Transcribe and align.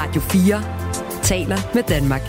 Radio 0.00 0.20
4 0.20 0.62
taler 1.22 1.56
med 1.74 1.82
Danmark. 1.82 2.22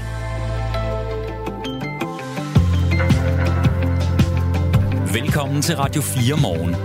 Velkommen 5.13 5.61
til 5.61 5.75
Radio 5.75 6.01
4 6.01 6.35
morgen. 6.41 6.75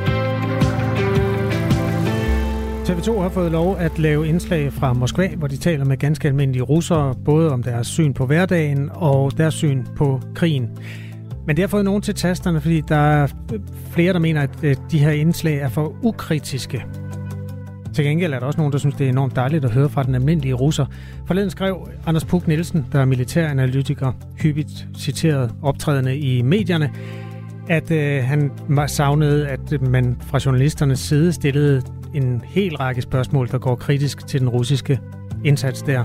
TV2 2.84 3.20
har 3.20 3.28
fået 3.28 3.52
lov 3.52 3.76
at 3.78 3.98
lave 3.98 4.28
indslag 4.28 4.72
fra 4.72 4.92
Moskva, 4.92 5.28
hvor 5.28 5.46
de 5.46 5.56
taler 5.56 5.84
med 5.84 5.96
ganske 5.96 6.28
almindelige 6.28 6.62
russere, 6.62 7.14
både 7.24 7.52
om 7.52 7.62
deres 7.62 7.86
syn 7.86 8.12
på 8.14 8.26
hverdagen 8.26 8.90
og 8.92 9.38
deres 9.38 9.54
syn 9.54 9.84
på 9.96 10.20
krigen. 10.34 10.78
Men 11.46 11.56
det 11.56 11.62
har 11.62 11.68
fået 11.68 11.84
nogen 11.84 12.02
til 12.02 12.14
tasterne, 12.14 12.60
fordi 12.60 12.80
der 12.80 12.96
er 12.96 13.28
flere, 13.90 14.12
der 14.12 14.18
mener, 14.18 14.46
at 14.62 14.78
de 14.90 14.98
her 14.98 15.10
indslag 15.10 15.58
er 15.58 15.68
for 15.68 15.96
ukritiske. 16.02 16.84
Til 17.94 18.04
gengæld 18.04 18.34
er 18.34 18.38
der 18.38 18.46
også 18.46 18.58
nogen, 18.58 18.72
der 18.72 18.78
synes, 18.78 18.94
det 18.94 19.04
er 19.04 19.08
enormt 19.08 19.36
dejligt 19.36 19.64
at 19.64 19.70
høre 19.70 19.88
fra 19.88 20.02
den 20.02 20.14
almindelige 20.14 20.54
russer. 20.54 20.86
Forleden 21.26 21.50
skrev 21.50 21.88
Anders 22.06 22.24
Puk 22.24 22.48
Nielsen, 22.48 22.86
der 22.92 23.00
er 23.00 23.04
militæranalytiker, 23.04 24.12
hyppigt 24.42 24.86
citeret 24.98 25.54
optrædende 25.62 26.18
i 26.18 26.42
medierne, 26.42 26.90
at 27.68 27.90
øh, 27.90 28.24
han 28.24 28.50
savnede, 28.86 29.48
at 29.48 29.82
man 29.82 30.16
fra 30.20 30.38
journalisternes 30.44 30.98
side 30.98 31.32
stillede 31.32 31.82
en 32.14 32.42
hel 32.46 32.76
række 32.76 33.02
spørgsmål, 33.02 33.48
der 33.48 33.58
går 33.58 33.74
kritisk 33.74 34.26
til 34.26 34.40
den 34.40 34.48
russiske 34.48 35.00
indsats 35.44 35.82
der. 35.82 36.04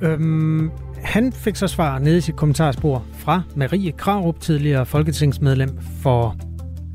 Øhm, 0.00 0.70
han 1.02 1.32
fik 1.32 1.56
så 1.56 1.66
svar 1.66 1.98
nede 1.98 2.18
i 2.18 2.20
sit 2.20 2.36
kommentarspor 2.36 3.04
fra 3.12 3.42
Marie 3.56 3.92
Krarup, 3.92 4.40
tidligere 4.40 4.86
folketingsmedlem 4.86 5.78
for 6.02 6.36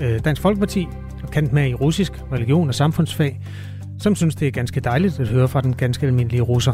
øh, 0.01 0.19
Dansk 0.25 0.41
Folkeparti, 0.41 0.87
og 1.23 1.29
kendt 1.31 1.53
med 1.53 1.69
i 1.69 1.73
russisk 1.73 2.13
religion 2.31 2.67
og 2.67 2.75
samfundsfag, 2.75 3.39
som 3.99 4.15
synes, 4.15 4.35
det 4.35 4.47
er 4.47 4.51
ganske 4.51 4.79
dejligt 4.79 5.19
at 5.19 5.27
høre 5.27 5.47
fra 5.47 5.61
den 5.61 5.73
ganske 5.73 6.07
almindelige 6.07 6.41
russer. 6.41 6.73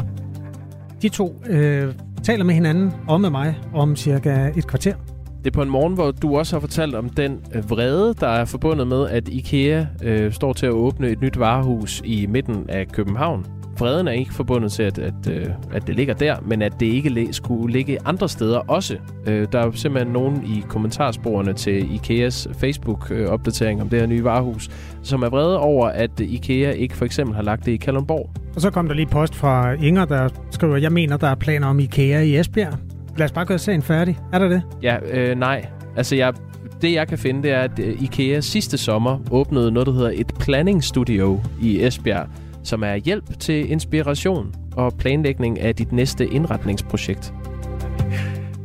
De 1.01 1.09
to 1.09 1.41
øh, 1.49 1.93
taler 2.23 2.43
med 2.43 2.53
hinanden 2.53 2.93
og 3.07 3.21
med 3.21 3.29
mig 3.29 3.59
om 3.73 3.95
cirka 3.95 4.49
et 4.55 4.67
kvarter. 4.67 4.95
Det 5.37 5.47
er 5.47 5.55
på 5.55 5.61
en 5.61 5.69
morgen, 5.69 5.93
hvor 5.93 6.11
du 6.11 6.37
også 6.37 6.55
har 6.55 6.59
fortalt 6.59 6.95
om 6.95 7.09
den 7.09 7.39
øh, 7.55 7.69
vrede, 7.69 8.13
der 8.13 8.27
er 8.27 8.45
forbundet 8.45 8.87
med, 8.87 9.07
at 9.07 9.27
IKEA 9.27 9.85
øh, 10.03 10.31
står 10.31 10.53
til 10.53 10.65
at 10.65 10.71
åbne 10.71 11.09
et 11.09 11.21
nyt 11.21 11.39
varehus 11.39 12.01
i 12.05 12.25
midten 12.25 12.69
af 12.69 12.87
København. 12.87 13.45
Vreden 13.79 14.07
er 14.07 14.11
ikke 14.11 14.33
forbundet 14.33 14.71
til, 14.71 14.83
at, 14.83 14.99
at, 14.99 15.13
øh, 15.31 15.45
at 15.73 15.87
det 15.87 15.95
ligger 15.95 16.13
der, 16.13 16.35
men 16.45 16.61
at 16.61 16.79
det 16.79 16.85
ikke 16.85 17.27
skulle 17.31 17.73
ligge 17.73 17.97
andre 18.05 18.29
steder 18.29 18.57
også. 18.57 18.97
Øh, 19.27 19.47
der 19.51 19.59
er 19.59 19.71
simpelthen 19.71 20.13
nogen 20.13 20.43
i 20.45 20.63
kommentarsporene 20.69 21.53
til 21.53 21.95
IKEAs 21.95 22.47
Facebook-opdatering 22.57 23.81
om 23.81 23.89
det 23.89 23.99
her 23.99 24.07
nye 24.07 24.23
varehus, 24.23 24.69
som 25.03 25.23
er 25.23 25.29
vrede 25.29 25.59
over, 25.59 25.87
at 25.87 26.19
IKEA 26.19 26.71
ikke 26.71 26.97
for 26.97 27.05
eksempel 27.05 27.35
har 27.35 27.43
lagt 27.43 27.65
det 27.65 27.71
i 27.71 27.77
Kalundborg. 27.77 28.29
Og 28.55 28.61
så 28.61 28.69
kom 28.69 28.87
der 28.87 28.93
lige 28.95 29.07
post 29.07 29.35
fra 29.35 29.71
Inger, 29.71 30.05
der 30.05 30.29
skriver, 30.51 30.77
jeg 30.77 30.91
mener, 30.91 31.17
der 31.17 31.27
er 31.27 31.35
planer 31.35 31.67
om 31.67 31.79
IKEA 31.79 32.21
i 32.21 32.39
Esbjerg. 32.39 32.73
Lad 33.17 33.25
os 33.25 33.31
bare 33.31 33.45
gøre 33.45 33.59
sagen 33.59 33.81
færdig. 33.81 34.19
Er 34.33 34.39
der 34.39 34.47
det? 34.47 34.61
Ja, 34.83 34.97
øh, 35.11 35.37
nej. 35.37 35.65
Altså, 35.97 36.15
jeg, 36.15 36.33
det 36.81 36.93
jeg 36.93 37.07
kan 37.07 37.17
finde, 37.17 37.43
det 37.43 37.51
er, 37.51 37.59
at 37.59 37.79
øh, 37.79 38.03
IKEA 38.03 38.39
sidste 38.39 38.77
sommer 38.77 39.19
åbnede 39.31 39.71
noget, 39.71 39.87
der 39.87 39.93
hedder 39.93 40.11
et 40.15 40.33
planning 40.39 40.83
studio 40.83 41.41
i 41.61 41.81
Esbjerg, 41.83 42.27
som 42.65 42.83
er 42.83 42.95
hjælp 42.95 43.39
til 43.39 43.71
inspiration 43.71 44.53
og 44.73 44.93
planlægning 44.97 45.59
af 45.59 45.75
dit 45.75 45.91
næste 45.91 46.27
indretningsprojekt. 46.27 47.33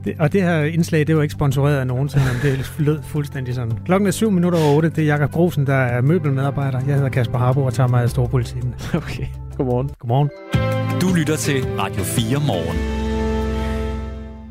Det, 0.04 0.14
og 0.18 0.32
det 0.32 0.42
her 0.42 0.62
indslag, 0.62 1.06
det 1.06 1.16
var 1.16 1.22
ikke 1.22 1.32
sponsoreret 1.32 1.78
af 1.78 1.86
nogen, 1.86 2.10
men 2.14 2.52
det 2.52 2.72
lød 2.78 3.02
fuldstændig 3.02 3.54
sådan. 3.54 3.72
Klokken 3.84 4.06
er 4.06 4.10
7 4.10 4.30
minutter 4.30 4.58
over 4.58 4.76
8. 4.76 4.88
Det 4.88 4.98
er 4.98 5.06
Jakob 5.06 5.30
Grosen, 5.30 5.66
der 5.66 5.74
er 5.74 6.00
møbelmedarbejder. 6.00 6.80
Jeg 6.86 6.94
hedder 6.94 7.08
Kasper 7.08 7.38
Harbo 7.38 7.64
og 7.64 7.74
tager 7.74 7.88
mig 7.88 8.02
af 8.02 8.10
storpolitikken. 8.10 8.74
Okay, 8.94 9.26
godmorgen. 9.56 9.90
Godmorgen. 9.98 10.30
Du 11.00 11.14
lytter 11.18 11.36
til 11.36 11.64
Radio 11.78 12.02
4 12.02 12.38
morgen. 12.46 13.00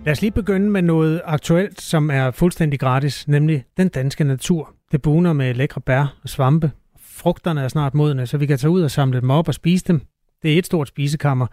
Lad 0.06 0.12
os 0.12 0.22
lige 0.22 0.32
begynde 0.32 0.70
med 0.70 0.82
noget 0.82 1.22
aktuelt, 1.26 1.82
som 1.82 2.10
er 2.10 2.32
fuldstændig 2.32 2.80
gratis, 2.80 3.28
nemlig 3.28 3.64
den 3.78 3.88
danske 3.88 4.24
natur. 4.24 4.74
Det 4.92 5.02
buner 5.02 5.34
med 5.34 5.54
lækre 5.54 5.82
bær 5.82 6.16
og 6.24 6.30
svampe. 6.30 6.72
Frugterne 7.20 7.62
er 7.62 7.68
snart 7.68 7.94
modne, 7.94 8.28
så 8.28 8.38
vi 8.38 8.46
kan 8.46 8.58
tage 8.58 8.72
ud 8.72 8.82
og 8.82 8.92
samle 8.92 9.22
dem 9.22 9.30
op 9.30 9.48
og 9.48 9.54
spise 9.54 9.86
dem. 9.88 10.02
Det 10.44 10.54
er 10.54 10.58
et 10.58 10.66
stort 10.66 10.88
spisekammer. 10.88 11.48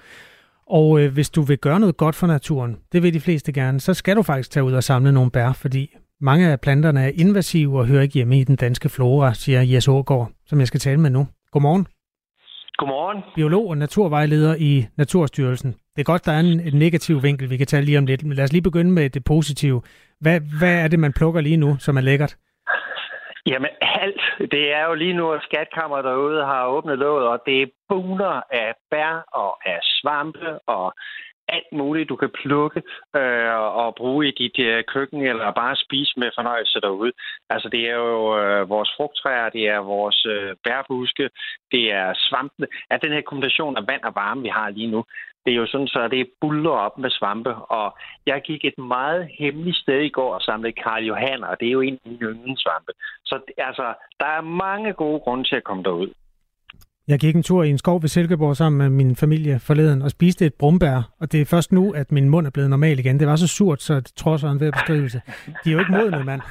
Og 0.66 1.00
øh, 1.00 1.12
hvis 1.12 1.30
du 1.30 1.42
vil 1.42 1.58
gøre 1.58 1.80
noget 1.80 1.96
godt 1.96 2.14
for 2.14 2.26
naturen, 2.26 2.76
det 2.92 3.02
vil 3.02 3.14
de 3.14 3.20
fleste 3.20 3.52
gerne, 3.52 3.80
så 3.80 3.94
skal 3.94 4.16
du 4.16 4.22
faktisk 4.22 4.50
tage 4.50 4.64
ud 4.64 4.72
og 4.72 4.84
samle 4.84 5.12
nogle 5.12 5.30
bær, 5.30 5.52
fordi 5.52 5.96
mange 6.20 6.48
af 6.48 6.60
planterne 6.60 7.04
er 7.04 7.10
invasive 7.14 7.78
og 7.78 7.86
hører 7.86 8.02
ikke 8.02 8.14
hjemme 8.14 8.40
i 8.40 8.44
den 8.44 8.56
danske 8.56 8.88
flora, 8.88 9.34
siger 9.34 9.62
Jes 9.62 9.88
Ågaard, 9.88 10.30
som 10.46 10.58
jeg 10.60 10.66
skal 10.66 10.80
tale 10.80 11.00
med 11.00 11.10
nu. 11.10 11.28
Godmorgen. 11.52 11.86
Godmorgen. 12.78 13.22
Biolog 13.34 13.68
og 13.68 13.78
naturvejleder 13.78 14.56
i 14.58 14.86
Naturstyrelsen. 14.96 15.70
Det 15.72 16.02
er 16.02 16.04
godt, 16.04 16.26
der 16.26 16.32
er 16.32 16.40
en, 16.40 16.60
en 16.60 16.74
negativ 16.74 17.22
vinkel, 17.22 17.50
vi 17.50 17.56
kan 17.56 17.66
tale 17.66 17.86
lige 17.86 17.98
om 17.98 18.06
lidt. 18.06 18.24
Men 18.24 18.32
lad 18.32 18.44
os 18.44 18.52
lige 18.52 18.62
begynde 18.62 18.90
med 18.90 19.10
det 19.10 19.24
positive. 19.24 19.82
Hvad, 20.20 20.40
hvad 20.58 20.74
er 20.74 20.88
det, 20.88 20.98
man 20.98 21.12
plukker 21.12 21.40
lige 21.40 21.56
nu, 21.56 21.76
som 21.78 21.96
er 21.96 22.00
lækkert? 22.00 22.36
Jamen 23.46 23.70
alt. 23.80 24.20
Det 24.50 24.72
er 24.72 24.84
jo 24.84 24.94
lige 24.94 25.12
nu, 25.12 25.32
at 25.32 25.42
skatkammer 25.42 26.02
derude 26.02 26.44
har 26.44 26.66
åbnet 26.66 26.98
låget, 26.98 27.28
og 27.28 27.42
det 27.46 27.62
er 27.62 27.66
buner 27.88 28.42
af 28.50 28.74
bær 28.90 29.24
og 29.32 29.68
af 29.68 29.78
svampe 29.82 30.58
og 30.66 30.94
alt 31.48 31.72
muligt, 31.72 32.08
du 32.08 32.16
kan 32.16 32.30
plukke 32.42 32.82
øh, 33.16 33.54
og 33.82 33.94
bruge 33.94 34.28
i 34.28 34.30
dit 34.30 34.58
øh, 34.58 34.84
køkken, 34.84 35.20
eller 35.22 35.50
bare 35.50 35.76
spise 35.76 36.12
med 36.20 36.30
fornøjelse 36.34 36.80
derude. 36.80 37.12
Altså, 37.50 37.68
det 37.68 37.82
er 37.90 37.94
jo 37.94 38.38
øh, 38.40 38.68
vores 38.68 38.90
frugttræer, 38.96 39.48
det 39.48 39.68
er 39.68 39.78
vores 39.78 40.26
øh, 40.26 40.56
bærbuske, 40.64 41.30
det 41.72 41.92
er 41.92 42.14
svampene. 42.16 42.66
At 42.90 43.02
den 43.02 43.12
her 43.12 43.20
kombination 43.20 43.76
af 43.76 43.86
vand 43.86 44.02
og 44.02 44.14
varme, 44.14 44.42
vi 44.42 44.48
har 44.48 44.70
lige 44.70 44.90
nu, 44.90 45.04
det 45.44 45.52
er 45.52 45.56
jo 45.56 45.66
sådan, 45.66 45.88
så 45.88 46.08
det 46.08 46.30
buller 46.40 46.70
op 46.70 46.98
med 46.98 47.10
svampe. 47.10 47.54
Og 47.54 47.98
jeg 48.26 48.42
gik 48.42 48.64
et 48.64 48.78
meget 48.78 49.28
hemmeligt 49.38 49.76
sted 49.76 50.00
i 50.00 50.08
går 50.08 50.34
og 50.34 50.42
samlede 50.42 50.72
Karl 50.72 51.04
Johan, 51.04 51.44
og 51.44 51.60
det 51.60 51.68
er 51.68 51.72
jo 51.72 51.80
en 51.80 51.98
af 52.04 52.10
mine 52.10 52.58
svampe. 52.58 52.92
Så 53.24 53.40
altså, 53.58 53.94
der 54.20 54.26
er 54.26 54.40
mange 54.40 54.92
gode 54.92 55.20
grunde 55.20 55.44
til 55.44 55.56
at 55.56 55.64
komme 55.64 55.82
derud. 55.82 56.10
Jeg 57.08 57.18
gik 57.18 57.36
en 57.36 57.42
tur 57.42 57.62
i 57.62 57.70
en 57.70 57.78
skov 57.78 58.02
ved 58.02 58.08
Silkeborg 58.08 58.56
sammen 58.56 58.78
med 58.78 58.90
min 58.90 59.16
familie 59.16 59.60
forleden 59.60 60.02
og 60.02 60.10
spiste 60.10 60.46
et 60.46 60.54
brumbær, 60.54 60.98
og 61.20 61.32
det 61.32 61.40
er 61.40 61.44
først 61.44 61.72
nu, 61.72 61.92
at 61.92 62.12
min 62.12 62.28
mund 62.28 62.46
er 62.46 62.50
blevet 62.50 62.70
normal 62.70 62.98
igen. 62.98 63.20
Det 63.20 63.28
var 63.28 63.36
så 63.36 63.48
surt, 63.48 63.82
så 63.82 63.94
det 63.94 64.12
trods 64.16 64.42
en 64.42 64.60
ved 64.60 64.72
beskrivelse. 64.72 65.22
De 65.64 65.68
er 65.70 65.72
jo 65.72 65.78
ikke 65.78 65.92
modne, 65.92 66.24
mand. 66.24 66.42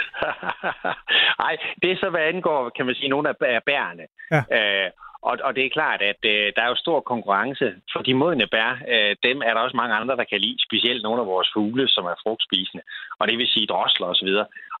Nej, 1.42 1.56
det 1.82 1.90
er 1.90 1.96
så, 1.96 2.08
hvad 2.10 2.20
angår, 2.20 2.70
kan 2.76 2.86
man 2.86 2.94
sige, 2.94 3.08
nogle 3.08 3.28
af 3.28 3.62
bærene. 3.66 4.06
Ja. 4.34 4.42
Øh, 4.56 4.90
og, 5.28 5.34
og 5.46 5.50
det 5.56 5.62
er 5.64 5.76
klart, 5.78 6.00
at 6.10 6.20
øh, 6.32 6.46
der 6.56 6.62
er 6.62 6.68
jo 6.68 6.84
stor 6.84 7.00
konkurrence. 7.00 7.66
For 7.92 8.00
de 8.02 8.14
modne 8.14 8.46
bær, 8.54 8.70
øh, 8.92 9.16
dem 9.26 9.36
er 9.46 9.52
der 9.54 9.60
også 9.60 9.76
mange 9.76 9.94
andre, 9.94 10.16
der 10.16 10.24
kan 10.30 10.40
lide. 10.40 10.64
Specielt 10.68 11.02
nogle 11.02 11.20
af 11.20 11.26
vores 11.26 11.48
fugle, 11.54 11.88
som 11.88 12.04
er 12.04 12.16
frugtspisende. 12.22 12.84
Og 13.18 13.28
det 13.28 13.38
vil 13.38 13.52
sige 13.54 13.66
drosler 13.66 14.06
osv. 14.06 14.30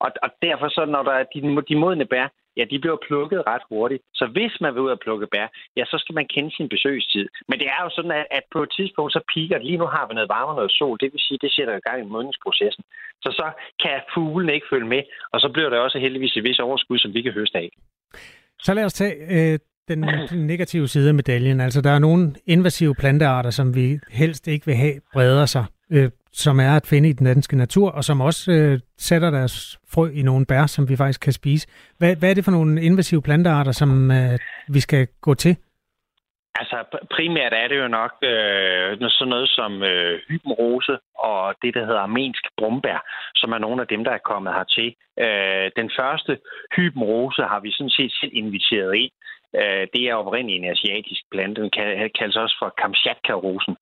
Og, 0.04 0.10
og 0.24 0.30
derfor 0.42 0.68
så, 0.68 0.84
når 0.84 1.02
der 1.02 1.12
er 1.20 1.24
de, 1.34 1.40
de 1.70 1.76
modne 1.84 2.06
bær, 2.12 2.28
ja, 2.58 2.64
de 2.72 2.78
bliver 2.82 2.98
plukket 3.08 3.40
ret 3.50 3.64
hurtigt. 3.70 4.02
Så 4.20 4.24
hvis 4.34 4.54
man 4.60 4.74
vil 4.74 4.82
ud 4.86 4.96
og 4.96 5.00
plukke 5.04 5.26
bær, 5.34 5.46
ja, 5.76 5.84
så 5.92 5.96
skal 6.02 6.14
man 6.18 6.26
kende 6.34 6.50
sin 6.56 6.68
besøgstid. 6.74 7.26
Men 7.48 7.56
det 7.60 7.68
er 7.74 7.80
jo 7.84 7.90
sådan, 7.96 8.14
at, 8.20 8.26
at 8.30 8.44
på 8.54 8.62
et 8.62 8.72
tidspunkt, 8.78 9.12
så 9.12 9.20
piker 9.34 9.56
det. 9.58 9.66
Lige 9.66 9.82
nu 9.82 9.86
har 9.86 10.04
vi 10.06 10.14
noget 10.14 10.28
varme 10.34 10.52
og 10.52 10.58
noget 10.60 10.72
sol. 10.78 10.98
Det 11.02 11.08
vil 11.12 11.20
sige, 11.26 11.38
det 11.44 11.52
sætter 11.52 11.74
i 11.76 11.84
gang 11.86 11.98
i 12.00 12.10
modningsprocessen. 12.14 12.84
Så 13.24 13.30
så 13.40 13.46
kan 13.82 13.96
fuglen 14.14 14.50
ikke 14.54 14.66
følge 14.72 14.88
med, 14.94 15.02
og 15.32 15.40
så 15.40 15.48
bliver 15.54 15.70
der 15.70 15.78
også 15.78 15.98
heldigvis 15.98 16.36
et 16.36 16.44
vis 16.44 16.58
overskud, 16.58 16.98
som 16.98 17.14
vi 17.14 17.22
kan 17.22 17.32
høste 17.32 17.58
af. 17.58 17.68
Så 18.58 18.74
lad 18.74 18.84
os 18.84 18.92
tage 18.92 19.14
øh, 19.36 19.58
den, 19.88 20.02
den 20.30 20.46
negative 20.46 20.88
side 20.88 21.08
af 21.08 21.14
medaljen. 21.14 21.60
Altså, 21.60 21.80
der 21.82 21.90
er 21.90 21.98
nogle 21.98 22.34
invasive 22.46 22.94
plantearter, 22.94 23.50
som 23.50 23.74
vi 23.74 23.98
helst 24.10 24.48
ikke 24.48 24.66
vil 24.66 24.74
have 24.74 24.94
breder 25.12 25.46
sig, 25.46 25.64
øh, 25.90 26.10
som 26.44 26.60
er 26.60 26.76
at 26.76 26.86
finde 26.86 27.08
i 27.08 27.12
den 27.12 27.26
danske 27.26 27.56
natur, 27.56 27.90
og 27.90 28.04
som 28.04 28.20
også 28.20 28.52
øh, 28.52 28.78
sætter 28.98 29.30
deres 29.30 29.78
frø 29.94 30.10
i 30.20 30.22
nogle 30.22 30.46
bær, 30.46 30.66
som 30.66 30.88
vi 30.88 30.96
faktisk 30.96 31.20
kan 31.20 31.32
spise. 31.32 31.68
Hvad, 31.98 32.16
hvad 32.16 32.30
er 32.30 32.34
det 32.34 32.44
for 32.44 32.52
nogle 32.52 32.82
invasive 32.82 33.22
plantearter, 33.22 33.72
som 33.72 34.10
øh, 34.10 34.38
vi 34.68 34.80
skal 34.80 35.06
gå 35.20 35.34
til? 35.34 35.56
Altså 36.60 36.76
primært 37.16 37.52
er 37.52 37.68
det 37.68 37.78
jo 37.82 37.88
nok 37.88 38.12
øh, 38.22 39.10
sådan 39.16 39.32
noget 39.34 39.48
som 39.48 39.82
øh, 39.82 40.20
hybenrose 40.28 40.98
og 41.18 41.54
det, 41.62 41.74
der 41.74 41.86
hedder 41.86 42.00
armensk 42.00 42.44
brumbær, 42.58 43.00
som 43.34 43.52
er 43.52 43.58
nogle 43.58 43.80
af 43.82 43.88
dem, 43.88 44.04
der 44.04 44.10
er 44.10 44.28
kommet 44.30 44.52
hertil. 44.54 44.94
Øh, 45.24 45.66
den 45.80 45.90
første 45.98 46.32
hybenrose 46.76 47.42
har 47.42 47.60
vi 47.60 47.70
sådan 47.72 47.96
set 47.98 48.12
selv 48.20 48.32
inviteret 48.34 48.94
ind. 48.94 49.12
Øh, 49.60 49.86
det 49.94 50.02
er 50.08 50.14
oprindeligt 50.14 50.58
en 50.58 50.70
asiatisk 50.70 51.22
plante. 51.30 51.62
Den 51.62 51.70
kaldes 52.18 52.36
også 52.36 52.56
for 52.60 52.74
Kamchatka-rosen. 52.80 53.76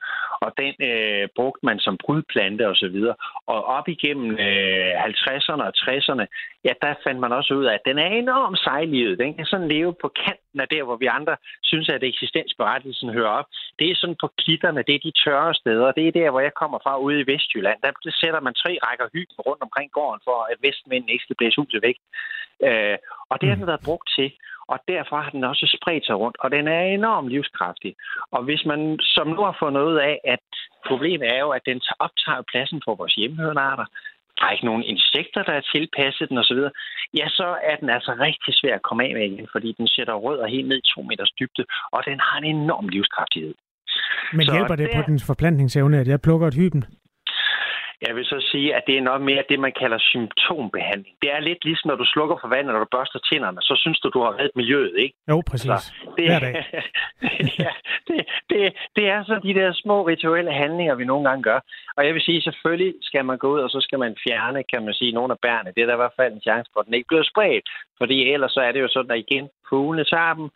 Og 0.45 0.51
den 0.63 0.75
øh, 0.91 1.29
brugte 1.37 1.67
man 1.67 1.79
som 1.79 1.99
brudplante 2.03 2.69
osv. 2.73 2.99
Og, 3.11 3.17
og 3.53 3.65
op 3.65 3.89
igennem 3.89 4.31
øh, 4.47 4.93
50'erne 5.05 5.63
og 5.69 5.75
60'erne, 5.85 6.25
ja, 6.67 6.73
der 6.83 6.95
fandt 7.05 7.21
man 7.21 7.33
også 7.33 7.55
ud 7.55 7.65
af, 7.65 7.75
at 7.75 7.87
den 7.89 7.99
er 7.99 8.07
enormt 8.07 8.59
sejlivet. 8.59 9.19
Den 9.19 9.35
kan 9.35 9.47
sådan 9.47 9.69
leve 9.69 9.95
på 10.03 10.09
kanten 10.25 10.61
af 10.61 10.69
der, 10.69 10.83
hvor 10.83 10.97
vi 10.97 11.07
andre 11.07 11.37
synes, 11.63 11.89
at 11.89 12.03
eksistensberettelsen 12.03 13.11
hører 13.11 13.35
op. 13.41 13.49
Det 13.79 13.91
er 13.91 13.97
sådan 13.97 14.17
på 14.21 14.29
klitterne, 14.43 14.85
det 14.87 14.95
er 14.95 15.07
de 15.07 15.13
tørre 15.25 15.55
steder. 15.55 15.93
Det 15.93 16.09
er 16.09 16.13
der, 16.21 16.31
hvor 16.31 16.41
jeg 16.41 16.55
kommer 16.55 16.79
fra 16.83 16.99
ude 16.99 17.21
i 17.21 17.27
Vestjylland. 17.33 17.79
Der 17.83 17.93
sætter 18.23 18.41
man 18.41 18.55
tre 18.55 18.79
rækker 18.87 19.07
hyggen 19.13 19.41
rundt 19.47 19.63
omkring 19.63 19.91
gården, 19.93 20.21
for 20.25 20.39
at 20.51 20.57
vestmændene 20.67 21.13
ikke 21.13 21.25
skal 21.25 21.37
blæse 21.37 21.61
huset 21.61 21.83
væk. 21.83 21.99
Øh, 22.67 22.97
og 23.31 23.41
det 23.41 23.49
har 23.49 23.57
den 23.57 23.67
været 23.67 23.87
brugt 23.89 24.09
til. 24.17 24.29
Og 24.73 24.79
derfor 24.89 25.17
har 25.21 25.31
den 25.31 25.45
også 25.45 25.77
spredt 25.77 26.07
sig 26.07 26.17
rundt, 26.23 26.37
og 26.41 26.51
den 26.51 26.69
er 26.69 26.81
enormt 26.81 27.29
livskraftig. 27.29 27.95
Og 28.35 28.43
hvis 28.45 28.63
man 28.71 28.99
som 29.01 29.27
nu 29.27 29.41
har 29.49 29.57
fundet 29.63 29.83
ud 29.91 29.97
af, 30.11 30.21
at 30.25 30.47
problemet 30.89 31.29
er 31.35 31.41
jo, 31.45 31.51
at 31.51 31.65
den 31.67 31.81
optager 31.99 32.43
pladsen 32.51 32.83
for 32.85 32.95
vores 32.95 33.15
hjemmehørende 33.15 33.63
arter, 33.63 33.87
der 34.39 34.45
er 34.47 34.53
ikke 34.53 34.71
nogen 34.71 34.83
insekter, 34.83 35.43
der 35.43 35.53
er 35.53 35.71
tilpasset 35.75 36.29
den 36.29 36.39
osv., 36.39 36.61
ja, 37.21 37.27
så 37.29 37.49
er 37.71 37.77
den 37.77 37.91
altså 37.91 38.13
rigtig 38.27 38.55
svær 38.61 38.75
at 38.75 38.87
komme 38.89 39.05
af 39.05 39.13
med 39.15 39.25
igen, 39.31 39.49
fordi 39.53 39.75
den 39.79 39.89
sætter 39.89 40.15
rødder 40.15 40.47
helt 40.47 40.69
ned 40.69 40.79
i 40.79 40.91
to 40.95 41.03
meters 41.03 41.33
dybde, 41.39 41.65
og 41.93 42.01
den 42.09 42.21
har 42.21 42.39
en 42.39 42.57
enorm 42.57 42.89
livskraftighed. 42.89 43.55
Men 44.33 44.47
så 44.47 44.53
hjælper 44.53 44.77
det, 44.77 44.89
det 44.89 44.97
på 44.97 45.03
dens 45.11 45.27
forplantningsevne, 45.27 45.99
at 45.99 46.09
jeg 46.09 46.21
plukker 46.21 46.47
et 46.49 46.55
hyben? 46.55 46.85
Jeg 48.03 48.17
vil 48.17 48.25
så 48.25 48.39
sige, 48.53 48.75
at 48.77 48.83
det 48.87 48.99
er 48.99 49.03
nok 49.11 49.21
mere 49.23 49.45
det, 49.49 49.59
man 49.61 49.73
kalder 49.81 49.99
symptombehandling. 49.99 51.15
Det 51.23 51.31
er 51.33 51.41
lidt 51.41 51.65
ligesom, 51.65 51.89
når 51.89 51.97
du 51.97 52.05
slukker 52.05 52.37
for 52.41 52.49
vandet, 52.49 52.73
når 52.73 52.83
du 52.85 52.91
børster 52.97 53.19
tænderne, 53.19 53.61
så 53.61 53.75
synes 53.83 54.01
du, 54.01 54.09
du 54.09 54.21
har 54.21 54.33
reddet 54.39 54.57
miljøet, 54.57 54.95
ikke? 54.99 55.15
Jo, 55.31 55.43
præcis. 55.51 55.67
Så 55.67 55.93
det, 56.17 56.25
Hver 56.29 56.39
dag. 56.39 56.55
ja, 57.65 57.73
det, 58.09 58.19
det, 58.51 58.61
det 58.97 59.05
er 59.09 59.25
så 59.25 59.41
de 59.43 59.55
der 59.55 59.73
små 59.73 60.07
rituelle 60.07 60.53
handlinger, 60.53 60.95
vi 60.95 61.05
nogle 61.05 61.29
gange 61.29 61.43
gør. 61.43 61.61
Og 61.97 62.07
jeg 62.07 62.15
vil 62.15 62.23
sige, 62.23 62.43
selvfølgelig 62.43 62.95
skal 63.03 63.25
man 63.25 63.39
gå 63.39 63.49
ud, 63.55 63.61
og 63.61 63.71
så 63.71 63.81
skal 63.81 63.99
man 63.99 64.17
fjerne, 64.29 64.63
kan 64.73 64.85
man 64.85 64.95
sige, 64.95 65.13
nogle 65.13 65.33
af 65.33 65.39
bærene. 65.43 65.73
Det 65.75 65.83
er 65.83 65.87
der 65.87 65.99
i 65.99 66.03
hvert 66.03 66.19
fald 66.21 66.33
en 66.33 66.47
chance 66.49 66.71
for, 66.73 66.81
at 66.81 66.87
den 66.87 66.95
ikke 66.95 67.09
bliver 67.09 67.31
spredt. 67.33 67.69
Fordi 67.99 68.17
ellers 68.33 68.53
så 68.53 68.61
er 68.61 68.73
det 68.73 68.81
jo 68.81 68.89
sådan, 68.89 69.11
at 69.11 69.25
igen, 69.27 69.49
fuglene 69.69 70.05
tager 70.05 70.35
dem, 70.35 70.49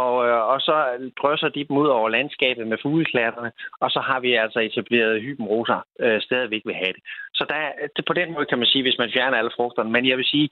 og, 0.00 0.26
øh, 0.28 0.42
og 0.52 0.60
så 0.60 0.76
drøsser 1.20 1.48
de 1.48 1.64
dem 1.68 1.76
ud 1.76 1.88
over 1.88 2.08
landskabet 2.08 2.66
med 2.66 2.78
fugleklatterne, 2.82 3.52
og 3.80 3.90
så 3.90 4.00
har 4.00 4.20
vi 4.20 4.34
altså 4.34 4.58
etableret 4.60 5.22
hybenroser 5.22 5.80
øh, 6.00 6.20
stadigvæk 6.20 6.62
vil 6.64 6.74
have 6.74 6.92
det. 6.96 7.02
Så 7.34 7.44
der, 7.48 7.60
det, 7.96 8.04
på 8.04 8.12
den 8.12 8.32
måde 8.32 8.46
kan 8.46 8.58
man 8.58 8.66
sige, 8.66 8.82
hvis 8.82 8.98
man 8.98 9.12
fjerner 9.12 9.38
alle 9.38 9.56
frugterne. 9.56 9.90
Men 9.90 10.08
jeg 10.08 10.16
vil 10.16 10.24
sige, 10.24 10.48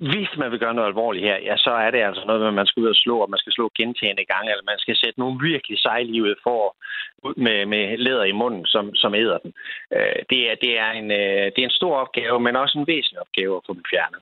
hvis 0.00 0.30
man 0.38 0.50
vil 0.50 0.58
gøre 0.58 0.74
noget 0.74 0.88
alvorligt 0.88 1.24
her, 1.24 1.38
ja, 1.48 1.56
så 1.56 1.70
er 1.70 1.90
det 1.90 2.02
altså 2.02 2.22
noget 2.26 2.40
med, 2.40 2.48
at 2.48 2.54
man 2.54 2.66
skal 2.66 2.82
ud 2.82 2.88
og 2.88 2.94
slå, 2.94 3.18
og 3.18 3.30
man 3.30 3.38
skal 3.38 3.52
slå 3.52 3.70
gentagende 3.78 4.24
gange, 4.24 4.50
eller 4.50 4.70
man 4.72 4.78
skal 4.78 4.96
sætte 4.96 5.20
nogle 5.20 5.40
virkelig 5.50 5.78
sejlivet 5.78 6.36
for 6.42 6.76
med, 7.36 7.66
med 7.66 7.98
læder 7.98 8.24
i 8.24 8.32
munden, 8.32 8.66
som, 8.66 8.94
som 8.94 9.14
æder 9.14 9.38
den. 9.38 9.52
Øh, 9.96 10.20
det, 10.30 10.50
er, 10.50 10.54
det, 10.62 10.78
er 10.78 10.90
en, 10.90 11.10
øh, 11.10 11.46
det 11.52 11.58
er 11.58 11.68
en 11.68 11.80
stor 11.80 11.96
opgave, 11.96 12.40
men 12.40 12.56
også 12.56 12.78
en 12.78 12.86
væsentlig 12.86 13.20
opgave 13.20 13.56
at 13.56 13.62
få 13.66 13.72
dem 13.74 13.84
fjernet. 13.90 14.20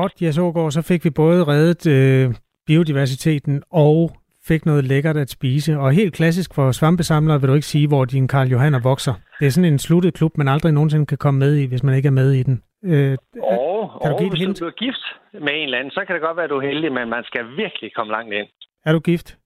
Godt, 0.00 0.22
Jes 0.22 0.38
Ågaard, 0.38 0.70
så 0.70 0.82
fik 0.82 1.04
vi 1.04 1.10
både 1.10 1.44
reddet 1.44 1.82
øh, 1.96 2.34
biodiversiteten 2.66 3.62
og 3.70 4.10
fik 4.48 4.66
noget 4.66 4.84
lækkert 4.84 5.16
at 5.16 5.30
spise. 5.30 5.78
Og 5.78 5.92
helt 5.92 6.14
klassisk 6.14 6.54
for 6.54 6.72
svampesamlere 6.72 7.40
vil 7.40 7.48
du 7.48 7.54
ikke 7.54 7.66
sige, 7.66 7.88
hvor 7.88 8.04
din 8.04 8.28
Karl 8.28 8.48
Johanner 8.48 8.80
vokser. 8.82 9.14
Det 9.40 9.46
er 9.46 9.50
sådan 9.50 9.72
en 9.72 9.78
sluttet 9.78 10.14
klub, 10.14 10.32
man 10.38 10.48
aldrig 10.48 10.72
nogensinde 10.72 11.06
kan 11.06 11.18
komme 11.18 11.40
med 11.40 11.56
i, 11.56 11.64
hvis 11.66 11.82
man 11.82 11.94
ikke 11.94 12.06
er 12.06 12.18
med 12.22 12.32
i 12.32 12.42
den. 12.42 12.62
Øh, 12.84 13.16
og, 13.42 14.00
kan 14.02 14.10
du 14.10 14.18
give 14.18 14.30
hvis 14.30 14.40
hint? 14.40 14.60
du 14.60 14.66
er 14.66 14.76
gift 14.84 15.04
med 15.32 15.52
en 15.54 15.64
eller 15.68 15.78
anden, 15.78 15.90
så 15.90 16.00
kan 16.06 16.14
det 16.14 16.22
godt 16.22 16.36
være, 16.36 16.44
at 16.44 16.50
du 16.50 16.56
er 16.56 16.66
heldig, 16.70 16.92
men 16.92 17.08
man 17.08 17.24
skal 17.24 17.42
virkelig 17.56 17.94
komme 17.94 18.12
langt 18.12 18.32
ind. 18.32 18.46
Er 18.86 18.92
du 18.92 18.98
gift? 18.98 19.38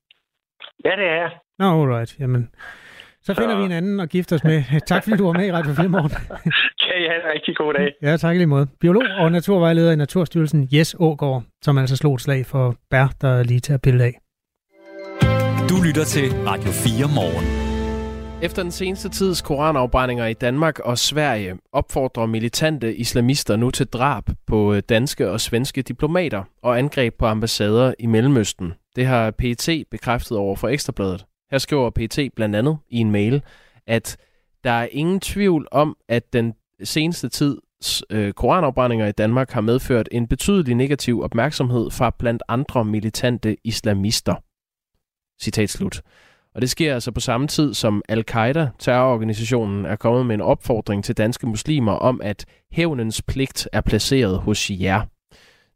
Ja, 0.85 0.91
det 1.01 1.07
er 1.13 1.17
jeg. 1.25 1.31
Nå, 1.59 1.65
no, 1.65 1.83
alright. 1.83 2.21
Jamen, 2.21 2.51
så 3.23 3.35
finder 3.35 3.55
så... 3.55 3.59
vi 3.59 3.65
en 3.65 3.73
anden 3.73 4.01
og 4.01 4.09
gifter 4.09 4.37
os 4.37 4.45
med. 4.45 4.63
Tak 4.87 5.05
fordi 5.05 5.17
du 5.17 5.27
var 5.27 5.33
med 5.33 5.47
i 5.47 5.53
Radio 5.53 5.73
4 5.75 5.89
morgen. 5.89 6.11
kan 6.83 6.95
I 7.03 7.07
have 7.11 7.21
en 7.25 7.29
rigtig 7.35 7.57
god 7.57 7.75
dag. 7.75 7.95
Ja, 8.03 8.17
tak 8.17 8.37
lige 8.37 8.47
måde. 8.47 8.67
Biolog 8.81 9.03
og 9.19 9.33
naturvejleder 9.33 9.93
i 9.93 9.97
Naturstyrelsen, 9.97 10.69
Jes 10.73 10.97
Ågaard, 10.99 11.43
som 11.63 11.79
altså 11.79 11.97
slog 11.97 12.15
et 12.15 12.21
slag 12.21 12.47
for 12.47 12.77
bær, 12.91 13.13
der 13.21 13.29
er 13.29 13.43
lige 13.43 13.61
til 13.61 13.73
at 13.73 13.83
pille 13.83 14.05
af. 14.05 14.15
Du 15.69 15.75
lytter 15.87 16.05
til 16.05 16.31
Radio 16.47 16.71
4 16.71 17.09
morgen. 17.15 17.71
Efter 18.43 18.63
den 18.63 18.73
seneste 18.73 19.09
tids 19.09 19.43
koranafbrændinger 19.43 20.27
i 20.27 20.33
Danmark 20.33 20.79
og 20.79 20.99
Sverige 20.99 21.59
opfordrer 21.73 22.27
militante 22.27 22.97
islamister 22.97 23.57
nu 23.57 23.71
til 23.71 23.87
drab 23.87 24.25
på 24.47 24.75
øh, 24.75 24.83
danske 24.89 25.31
og 25.31 25.41
svenske 25.41 25.83
diplomater 25.83 26.43
og 26.63 26.79
angreb 26.79 27.15
på 27.19 27.27
ambassader 27.27 27.95
i 27.99 28.07
Mellemøsten. 28.07 28.73
Det 28.97 29.07
har 29.07 29.31
PET 29.31 29.85
bekræftet 29.91 30.37
over 30.37 30.57
for 30.57 30.69
Ekstrabladet. 30.69 31.25
Her 31.51 31.59
skriver 31.59 31.91
PT 31.91 32.19
blandt 32.37 32.57
andet 32.57 32.79
i 32.89 32.99
en 32.99 33.11
mail, 33.11 33.43
at 33.87 34.17
der 34.65 34.71
er 34.71 34.89
ingen 34.93 35.21
tvivl 35.21 35.69
om, 35.71 35.97
at 36.09 36.33
den 36.33 36.55
seneste 36.85 37.29
tids 37.29 38.03
øh, 38.11 38.33
koranafbrændinger 38.33 39.07
i 39.07 39.13
Danmark 39.13 39.51
har 39.51 39.61
medført 39.61 40.09
en 40.13 40.27
betydelig 40.27 40.75
negativ 40.75 41.23
opmærksomhed 41.23 41.91
fra 41.91 42.11
blandt 42.19 42.43
andre 42.49 42.85
militante 42.85 43.57
islamister. 43.65 44.35
Citat 45.43 45.71
slut. 45.71 46.03
Og 46.55 46.61
det 46.61 46.71
sker 46.71 46.95
altså 46.95 47.13
på 47.13 47.21
samme 47.21 47.47
tid, 47.47 47.75
som 47.75 48.03
Al-Qaida, 48.09 48.69
terrororganisationen, 48.79 49.87
er 49.87 49.97
kommet 49.97 50.27
med 50.27 50.35
en 50.35 50.41
opfordring 50.41 51.05
til 51.05 51.17
danske 51.17 51.47
muslimer 51.47 51.93
om, 51.93 52.21
at 52.25 52.47
hævnens 52.73 53.23
pligt 53.23 53.69
er 53.73 53.81
placeret 53.81 54.39
hos 54.39 54.71
jer. 54.71 55.07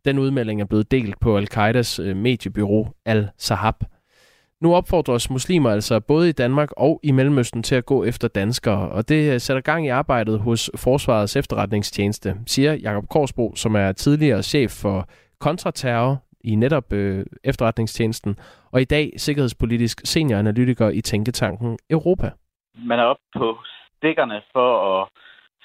Den 0.04 0.18
udmelding 0.18 0.60
er 0.60 0.64
blevet 0.64 0.90
delt 0.90 1.20
på 1.20 1.36
Al-Qaidas 1.36 1.98
øh, 1.98 2.16
mediebyrå 2.16 2.88
Al-Sahab. 3.04 3.84
Nu 4.64 4.74
opfordres 4.74 5.30
muslimer 5.30 5.70
altså 5.70 6.00
både 6.00 6.28
i 6.28 6.32
Danmark 6.32 6.68
og 6.76 7.00
i 7.02 7.10
Mellemøsten 7.12 7.62
til 7.62 7.74
at 7.74 7.86
gå 7.86 8.04
efter 8.04 8.28
danskere, 8.28 8.88
og 8.90 9.08
det 9.08 9.32
øh, 9.32 9.40
sætter 9.40 9.60
gang 9.60 9.86
i 9.86 9.88
arbejdet 9.88 10.40
hos 10.40 10.70
Forsvarets 10.76 11.36
efterretningstjeneste, 11.36 12.34
siger 12.46 12.72
Jakob 12.72 13.08
Korsbro, 13.08 13.52
som 13.56 13.74
er 13.74 13.92
tidligere 13.92 14.42
chef 14.42 14.70
for 14.82 15.08
kontraterror 15.40 16.16
i 16.44 16.54
netop 16.54 16.92
øh, 16.92 17.26
efterretningstjenesten, 17.44 18.36
og 18.72 18.80
i 18.80 18.84
dag 18.84 19.12
sikkerhedspolitisk 19.16 20.00
senioranalytiker 20.04 20.88
i 20.88 21.00
Tænketanken 21.00 21.78
Europa. 21.90 22.30
Man 22.74 22.98
er 22.98 23.04
oppe 23.04 23.22
på 23.36 23.58
stikkerne 23.96 24.42
for 24.52 24.70
at 24.94 25.08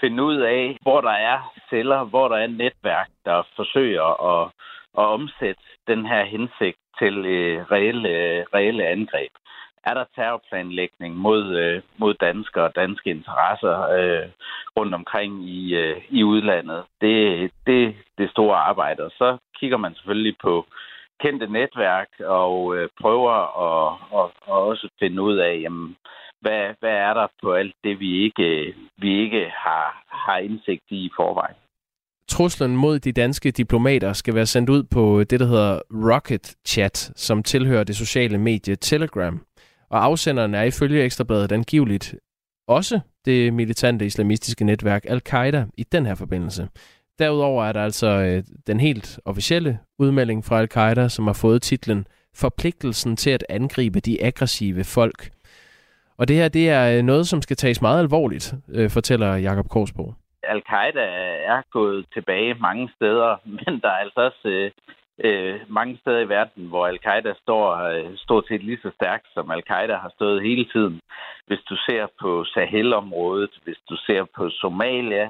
finde 0.02 0.24
ud 0.24 0.38
af, 0.38 0.78
hvor 0.82 1.02
der 1.02 1.16
er 1.32 1.54
celler, 1.70 2.04
hvor 2.04 2.28
der 2.28 2.36
er 2.36 2.48
netværk, 2.48 3.10
der 3.26 3.48
forsøger 3.56 4.08
at, 4.34 4.52
at 4.98 5.04
omsætte 5.04 5.62
den 5.88 6.06
her 6.06 6.26
hensigt 6.26 6.78
til 7.00 7.26
øh, 7.26 7.66
reelle, 7.72 8.10
øh, 8.10 8.46
reelle 8.54 8.86
angreb. 8.86 9.32
Er 9.84 9.94
der 9.94 10.06
terrorplanlægning 10.16 11.16
mod, 11.16 11.58
øh, 11.58 11.82
mod 11.98 12.14
danskere 12.14 12.64
og 12.64 12.76
danske 12.76 13.10
interesser 13.10 13.76
øh, 13.98 14.30
rundt 14.78 14.94
omkring 14.94 15.50
i, 15.50 15.76
øh, 15.76 16.02
i 16.10 16.24
udlandet? 16.24 16.84
Det, 17.02 17.52
det 17.68 17.96
det 18.20 18.30
store 18.30 18.58
arbejde. 18.58 19.04
Og 19.04 19.12
så 19.12 19.38
kigger 19.60 19.78
man 19.78 19.96
selvfølgelig 19.96 20.36
på 20.42 20.66
kendte 21.20 21.48
netværk 21.48 22.10
og 22.20 22.78
øh, 22.78 22.90
prøver 23.02 23.36
at, 23.68 23.98
at, 24.20 24.32
at 24.48 24.60
også 24.72 24.90
finde 25.00 25.22
ud 25.22 25.38
af, 25.38 25.60
jamen, 25.62 25.96
hvad, 26.42 26.74
hvad 26.80 26.96
er 27.08 27.14
der 27.14 27.28
på 27.42 27.54
alt 27.54 27.76
det, 27.84 28.00
vi 28.00 28.24
ikke, 28.24 28.76
vi 28.98 29.20
ikke 29.24 29.54
har, 29.56 30.04
har 30.08 30.38
indsigt 30.38 30.84
i 30.90 30.96
i 30.96 31.12
forvejen. 31.16 31.56
Truslen 32.30 32.76
mod 32.76 33.00
de 33.00 33.12
danske 33.12 33.52
diplomater 33.52 34.14
skal 34.14 34.36
være 34.36 34.46
sendt 34.46 34.70
ud 34.70 34.84
på 34.84 35.20
øh, 35.20 35.26
det, 35.30 35.40
der 35.40 35.48
hedder 35.48 35.80
Rocket 35.92 36.56
Chat, 36.68 37.12
som 37.16 37.44
tilhører 37.44 37.84
det 37.84 37.96
sociale 37.96 38.38
medie 38.38 38.76
Telegram. 38.76 39.42
Og 39.90 40.04
afsenderen 40.04 40.54
er 40.54 40.64
ifølge 40.64 41.04
Ekstrabladet 41.04 41.52
angiveligt 41.52 42.16
også 42.68 43.00
det 43.26 43.54
militante 43.54 44.06
islamistiske 44.06 44.66
netværk 44.66 45.06
Al-Qaida 45.10 45.66
i 45.78 45.84
den 45.84 46.06
her 46.06 46.16
forbindelse. 46.16 46.68
Derudover 47.20 47.66
er 47.66 47.72
der 47.72 47.84
altså 47.84 48.08
øh, 48.08 48.44
den 48.68 48.80
helt 48.80 49.20
officielle 49.26 49.80
udmelding 50.00 50.46
fra 50.46 50.60
Al-Qaida, 50.60 51.10
som 51.10 51.28
har 51.28 51.34
fået 51.34 51.62
titlen 51.62 52.08
Forpligtelsen 52.36 53.16
til 53.16 53.30
at 53.30 53.46
angribe 53.50 54.00
de 54.00 54.24
aggressive 54.24 54.84
folk. 54.84 55.30
Og 56.18 56.28
det 56.28 56.36
her, 56.36 56.48
det 56.48 56.70
er 56.70 56.98
øh, 56.98 57.04
noget, 57.04 57.28
som 57.28 57.42
skal 57.42 57.58
tages 57.58 57.82
meget 57.82 58.00
alvorligt, 58.00 58.54
øh, 58.70 58.90
fortæller 58.90 59.36
Jakob 59.36 59.70
Korsbo. 59.70 60.14
Al-Qaida 60.54 61.06
er 61.54 61.62
gået 61.72 62.06
tilbage 62.14 62.54
mange 62.54 62.90
steder, 62.96 63.38
men 63.58 63.80
der 63.82 63.90
er 63.90 64.02
altså 64.06 64.22
også 64.22 64.50
øh, 64.50 64.72
øh, 65.24 65.60
mange 65.68 65.98
steder 66.02 66.20
i 66.20 66.30
verden, 66.30 66.68
hvor 66.68 66.88
al-Qaida 66.88 67.34
står 67.42 67.76
øh, 67.76 68.18
stort 68.18 68.48
set 68.48 68.64
lige 68.64 68.80
så 68.82 68.92
stærkt, 68.96 69.28
som 69.34 69.52
al-Qaida 69.52 69.96
har 69.96 70.12
stået 70.16 70.42
hele 70.42 70.66
tiden. 70.66 71.00
Hvis 71.48 71.60
du 71.70 71.76
ser 71.76 72.08
på 72.22 72.46
Sahel-området, 72.54 73.54
hvis 73.64 73.80
du 73.90 73.96
ser 74.08 74.24
på 74.36 74.50
Somalia, 74.50 75.30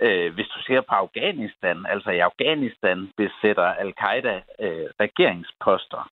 øh, 0.00 0.34
hvis 0.34 0.48
du 0.54 0.62
ser 0.62 0.80
på 0.80 0.94
Afghanistan, 0.94 1.86
altså 1.88 2.10
i 2.10 2.18
Afghanistan 2.18 3.10
besætter 3.16 3.68
al-Qaida 3.82 4.34
øh, 4.60 4.88
regeringsposter. 5.00 6.10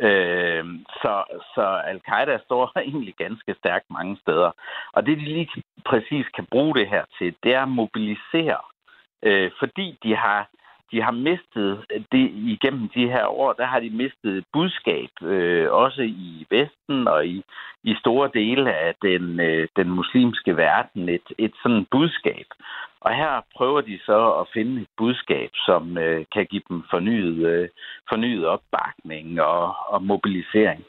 Øh, 0.00 0.64
så, 1.02 1.24
så 1.54 1.82
al-Qaida 1.90 2.38
står 2.46 2.72
egentlig 2.76 3.14
ganske 3.18 3.54
stærkt 3.58 3.90
mange 3.90 4.16
steder. 4.16 4.50
Og 4.92 5.06
det, 5.06 5.18
de 5.18 5.24
lige 5.24 5.62
præcis 5.84 6.26
kan 6.36 6.46
bruge 6.50 6.74
det 6.74 6.88
her 6.88 7.04
til, 7.18 7.34
det 7.42 7.54
er 7.54 7.62
at 7.62 7.68
mobilisere, 7.68 8.60
øh, 9.22 9.50
fordi 9.60 9.98
de 10.02 10.16
har 10.16 10.48
de 10.92 11.02
har 11.02 11.10
mistet 11.10 11.84
øh, 11.90 12.02
det 12.12 12.30
igennem 12.54 12.88
de 12.88 13.08
her 13.08 13.26
år, 13.26 13.52
der 13.52 13.66
har 13.66 13.80
de 13.80 13.90
mistet 13.90 14.44
budskab, 14.52 15.10
øh, 15.22 15.72
også 15.72 16.02
i 16.02 16.46
Vesten 16.50 17.08
og 17.08 17.26
i, 17.26 17.42
i 17.84 17.94
store 17.94 18.30
dele 18.34 18.74
af 18.74 18.94
den, 19.02 19.40
øh, 19.40 19.68
den 19.76 19.90
muslimske 19.90 20.56
verden, 20.56 21.08
et, 21.08 21.28
et 21.38 21.52
sådan 21.62 21.86
budskab. 21.90 22.46
Og 23.00 23.10
her 23.14 23.44
prøver 23.56 23.80
de 23.80 23.98
så 24.06 24.32
at 24.40 24.46
finde 24.54 24.80
et 24.82 24.88
budskab, 24.96 25.50
som 25.66 25.98
øh, 25.98 26.24
kan 26.34 26.46
give 26.50 26.62
dem 26.68 26.82
fornyet, 26.90 27.46
øh, 27.46 27.68
fornyet 28.08 28.46
opbakning 28.46 29.40
og, 29.40 29.74
og 29.88 30.02
mobilisering. 30.02 30.84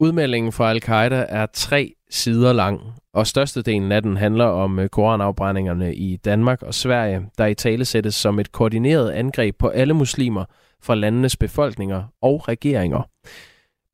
Udmeldingen 0.00 0.52
fra 0.52 0.70
al-Qaida 0.70 1.26
er 1.28 1.46
tre 1.46 1.92
sider 2.10 2.52
lang, 2.52 2.80
og 3.12 3.26
størstedelen 3.26 3.92
af 3.92 4.02
den 4.02 4.16
handler 4.16 4.44
om 4.44 4.78
øh, 4.78 4.88
koranafbrændingerne 4.88 5.94
i 5.94 6.16
Danmark 6.16 6.62
og 6.62 6.74
Sverige, 6.74 7.30
der 7.38 7.46
i 7.46 7.54
tale 7.54 7.84
sættes 7.84 8.14
som 8.14 8.38
et 8.38 8.52
koordineret 8.52 9.10
angreb 9.10 9.58
på 9.58 9.68
alle 9.68 9.94
muslimer 9.94 10.44
fra 10.82 10.94
landenes 10.94 11.36
befolkninger 11.36 12.02
og 12.22 12.48
regeringer. 12.48 13.02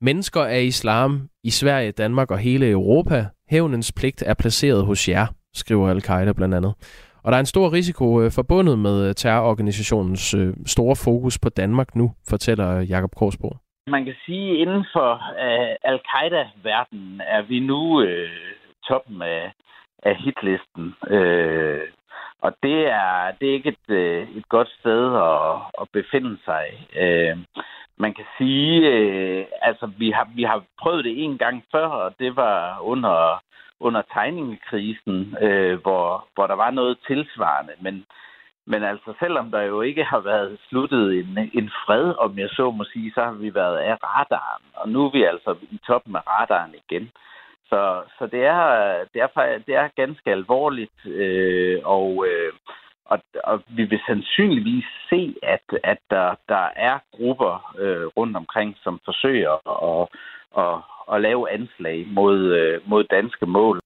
Mennesker 0.01 0.41
af 0.41 0.61
islam 0.61 1.29
i 1.43 1.49
Sverige, 1.49 1.91
Danmark 1.91 2.31
og 2.31 2.37
hele 2.37 2.69
Europa. 2.69 3.25
Hævnens 3.49 3.91
pligt 3.91 4.23
er 4.25 4.33
placeret 4.33 4.85
hos 4.85 5.09
jer, 5.09 5.27
skriver 5.53 5.89
al-Qaida 5.89 6.33
blandt 6.33 6.55
andet. 6.55 6.73
Og 7.23 7.31
der 7.31 7.37
er 7.37 7.39
en 7.39 7.53
stor 7.55 7.73
risiko 7.73 8.21
øh, 8.21 8.31
forbundet 8.31 8.79
med 8.79 9.07
øh, 9.07 9.15
terrororganisationens 9.15 10.33
øh, 10.33 10.53
store 10.65 10.95
fokus 11.05 11.39
på 11.39 11.49
Danmark 11.49 11.95
nu, 11.95 12.11
fortæller 12.29 12.77
øh, 12.77 12.89
Jakob 12.89 13.11
Korsborg. 13.15 13.57
Man 13.87 14.05
kan 14.05 14.15
sige, 14.25 14.51
at 14.51 14.57
inden 14.57 14.85
for 14.93 15.11
uh, 15.13 15.91
al-Qaida-verdenen 15.91 17.21
er 17.21 17.41
vi 17.41 17.59
nu 17.59 17.81
uh, 18.01 18.07
toppen 18.87 19.21
af, 19.21 19.53
af 20.03 20.15
hitlisten. 20.15 20.85
Uh, 21.17 21.83
og 22.41 22.51
det 22.63 22.79
er, 22.87 23.31
det 23.39 23.49
er 23.49 23.53
ikke 23.53 23.69
et, 23.69 23.87
uh, 23.89 24.37
et 24.37 24.49
godt 24.49 24.69
sted 24.79 25.15
at, 25.15 25.55
at 25.81 25.87
befinde 25.93 26.37
sig. 26.45 26.65
Uh, 27.03 27.39
man 27.97 28.13
kan 28.13 28.25
sige, 28.37 28.73
uh, 28.93 29.45
altså 29.61 29.85
vi 29.97 30.11
har, 30.11 30.27
vi 30.35 30.43
har 30.43 30.63
prøvet 30.81 31.05
det 31.05 31.23
en 31.23 31.37
gang 31.37 31.63
før, 31.71 31.87
og 31.87 32.13
det 32.19 32.35
var 32.35 32.79
under 32.79 33.41
under 33.81 34.01
tegningekrisen, 34.13 35.37
øh, 35.41 35.81
hvor, 35.81 36.27
hvor 36.33 36.47
der 36.47 36.55
var 36.55 36.71
noget 36.71 36.97
tilsvarende. 37.07 37.73
Men, 37.81 38.05
men 38.65 38.83
altså, 38.83 39.13
selvom 39.19 39.51
der 39.51 39.61
jo 39.61 39.81
ikke 39.81 40.03
har 40.03 40.19
været 40.19 40.57
sluttet 40.69 41.19
en, 41.19 41.49
en 41.53 41.71
fred, 41.85 42.13
om 42.19 42.39
jeg 42.39 42.49
så 42.49 42.71
må 42.71 42.83
sige, 42.83 43.11
så 43.15 43.23
har 43.23 43.31
vi 43.31 43.55
været 43.55 43.77
af 43.77 43.97
radaren. 44.03 44.63
Og 44.73 44.89
nu 44.89 45.05
er 45.05 45.11
vi 45.11 45.23
altså 45.23 45.55
i 45.71 45.79
toppen 45.87 46.15
af 46.15 46.27
radaren 46.27 46.75
igen. 46.83 47.11
Så, 47.69 48.01
så 48.17 48.27
det, 48.27 48.43
er, 48.45 48.65
det, 49.13 49.21
er, 49.21 49.57
det 49.67 49.75
er 49.75 49.87
ganske 49.95 50.31
alvorligt, 50.31 51.05
øh, 51.05 51.79
og, 51.83 52.25
øh, 52.27 52.53
og, 53.05 53.19
og 53.43 53.61
vi 53.67 53.83
vil 53.83 54.01
sandsynligvis 54.07 54.85
se, 55.09 55.35
at, 55.43 55.65
at 55.83 55.97
der, 56.09 56.35
der 56.49 56.67
er 56.75 56.99
grupper 57.17 57.75
øh, 57.79 58.05
rundt 58.05 58.37
omkring, 58.37 58.75
som 58.83 58.99
forsøger 59.05 59.53
at, 59.91 60.07
at, 60.57 60.75
at 61.11 61.21
lave 61.21 61.51
anslag 61.51 62.07
mod, 62.07 62.37
øh, 62.39 62.89
mod 62.89 63.03
danske 63.03 63.45
mål. 63.45 63.79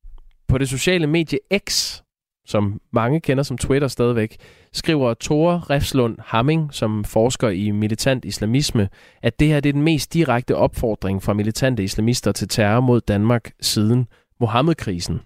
På 0.48 0.58
det 0.58 0.70
sociale 0.70 1.08
medie 1.08 1.40
X, 1.58 2.02
som 2.46 2.82
mange 2.92 3.22
kender 3.22 3.44
som 3.44 3.58
Twitter 3.58 3.88
stadigvæk, 3.88 4.38
skriver 4.74 5.14
Tore 5.14 5.62
Refslund 5.70 6.18
Hamming, 6.26 6.74
som 6.74 7.04
forsker 7.04 7.50
i 7.50 7.72
militant 7.72 8.26
islamisme, 8.26 8.90
at 9.22 9.40
det 9.40 9.48
her 9.48 9.60
det 9.60 9.70
er 9.70 9.74
den 9.74 9.82
mest 9.82 10.14
direkte 10.14 10.56
opfordring 10.56 11.24
fra 11.24 11.34
militante 11.34 11.84
islamister 11.84 12.32
til 12.32 12.48
terror 12.48 12.82
mod 12.82 13.02
Danmark 13.02 13.52
siden 13.62 14.08
Mohammed-krisen. 14.40 15.22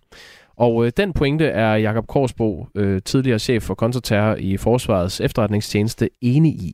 Og 0.58 0.86
øh, 0.86 0.92
den 0.98 1.14
pointe 1.14 1.46
er 1.46 1.76
Jakob 1.76 2.08
Korsbo, 2.08 2.68
øh, 2.76 3.02
tidligere 3.02 3.40
chef 3.40 3.64
for 3.64 3.76
kontraterror 3.76 4.36
i 4.36 4.58
Forsvarets 4.58 5.22
efterretningstjeneste, 5.22 6.10
enig 6.22 6.52
i. 6.52 6.72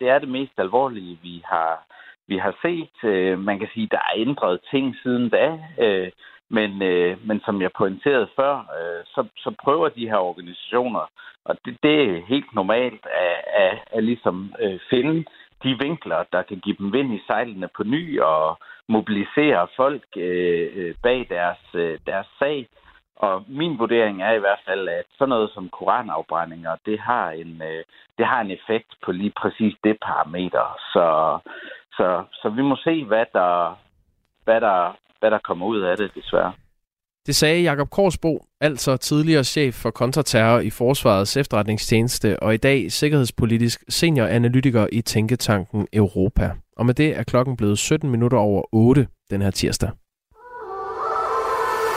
Det 0.00 0.08
er 0.08 0.18
det 0.18 0.28
mest 0.28 0.52
alvorlige, 0.58 1.18
vi 1.22 1.42
har 1.44 1.86
vi 2.28 2.36
har 2.38 2.54
set. 2.62 3.10
Øh, 3.10 3.38
man 3.38 3.58
kan 3.58 3.68
sige, 3.74 3.88
der 3.90 3.98
er 3.98 4.14
ændret 4.16 4.60
ting 4.70 4.96
siden 5.02 5.28
da, 5.28 5.58
øh, 5.78 6.10
men, 6.50 6.82
øh, 6.82 7.26
men 7.26 7.40
som 7.44 7.62
jeg 7.62 7.70
pointerede 7.78 8.28
før, 8.36 8.54
øh, 8.58 9.04
så, 9.04 9.26
så 9.36 9.54
prøver 9.64 9.88
de 9.88 10.08
her 10.08 10.16
organisationer, 10.16 11.10
og 11.44 11.56
det, 11.64 11.76
det 11.82 12.02
er 12.02 12.26
helt 12.26 12.54
normalt 12.54 13.06
at, 13.06 13.62
at, 13.62 13.78
at 13.92 14.04
ligesom 14.04 14.54
øh, 14.60 14.78
finde 14.90 15.24
de 15.62 15.78
vinkler, 15.78 16.24
der 16.32 16.42
kan 16.42 16.58
give 16.58 16.76
dem 16.78 16.92
vind 16.92 17.14
i 17.14 17.22
sejlene 17.26 17.68
på 17.76 17.84
ny 17.84 18.20
og 18.20 18.58
mobilisere 18.88 19.68
folk 19.76 20.04
øh, 20.16 20.68
øh 20.74 20.94
bag 21.02 21.26
deres, 21.28 21.58
øh, 21.74 21.98
deres 22.06 22.26
sag. 22.38 22.68
Og 23.16 23.44
min 23.48 23.78
vurdering 23.78 24.22
er 24.22 24.32
i 24.32 24.38
hvert 24.38 24.62
fald, 24.66 24.88
at 24.88 25.04
sådan 25.18 25.28
noget 25.28 25.50
som 25.54 25.68
koranafbrændinger, 25.68 26.76
det 26.86 27.00
har 27.00 27.30
en, 27.30 27.62
øh, 27.62 27.84
det 28.18 28.26
har 28.26 28.40
en 28.40 28.50
effekt 28.50 28.90
på 29.04 29.12
lige 29.12 29.32
præcis 29.40 29.74
det 29.84 29.96
parameter. 30.02 30.78
Så, 30.92 31.38
så, 31.96 32.24
så 32.32 32.48
vi 32.48 32.62
må 32.62 32.76
se, 32.76 33.04
hvad 33.04 33.26
der, 33.32 33.78
hvad, 34.44 34.60
der, 34.60 34.96
hvad 35.20 35.30
der 35.30 35.38
kommer 35.38 35.66
ud 35.66 35.80
af 35.80 35.96
det, 35.96 36.10
desværre. 36.14 36.52
Det 37.26 37.36
sagde 37.36 37.62
Jakob 37.62 37.90
Korsbo, 37.90 38.46
altså 38.60 38.96
tidligere 38.96 39.44
chef 39.44 39.74
for 39.74 39.90
kontraterror 39.90 40.60
i 40.60 40.70
Forsvarets 40.70 41.36
efterretningstjeneste 41.36 42.42
og 42.42 42.54
i 42.54 42.56
dag 42.56 42.92
sikkerhedspolitisk 42.92 43.84
senioranalytiker 43.88 44.86
i 44.92 45.00
Tænketanken 45.00 45.86
Europa. 45.92 46.50
Og 46.76 46.86
med 46.86 46.94
det 46.94 47.18
er 47.18 47.22
klokken 47.22 47.56
blevet 47.56 47.78
17 47.78 48.10
minutter 48.10 48.38
over 48.38 48.62
8 48.72 49.06
den 49.30 49.42
her 49.42 49.50
tirsdag. 49.50 49.90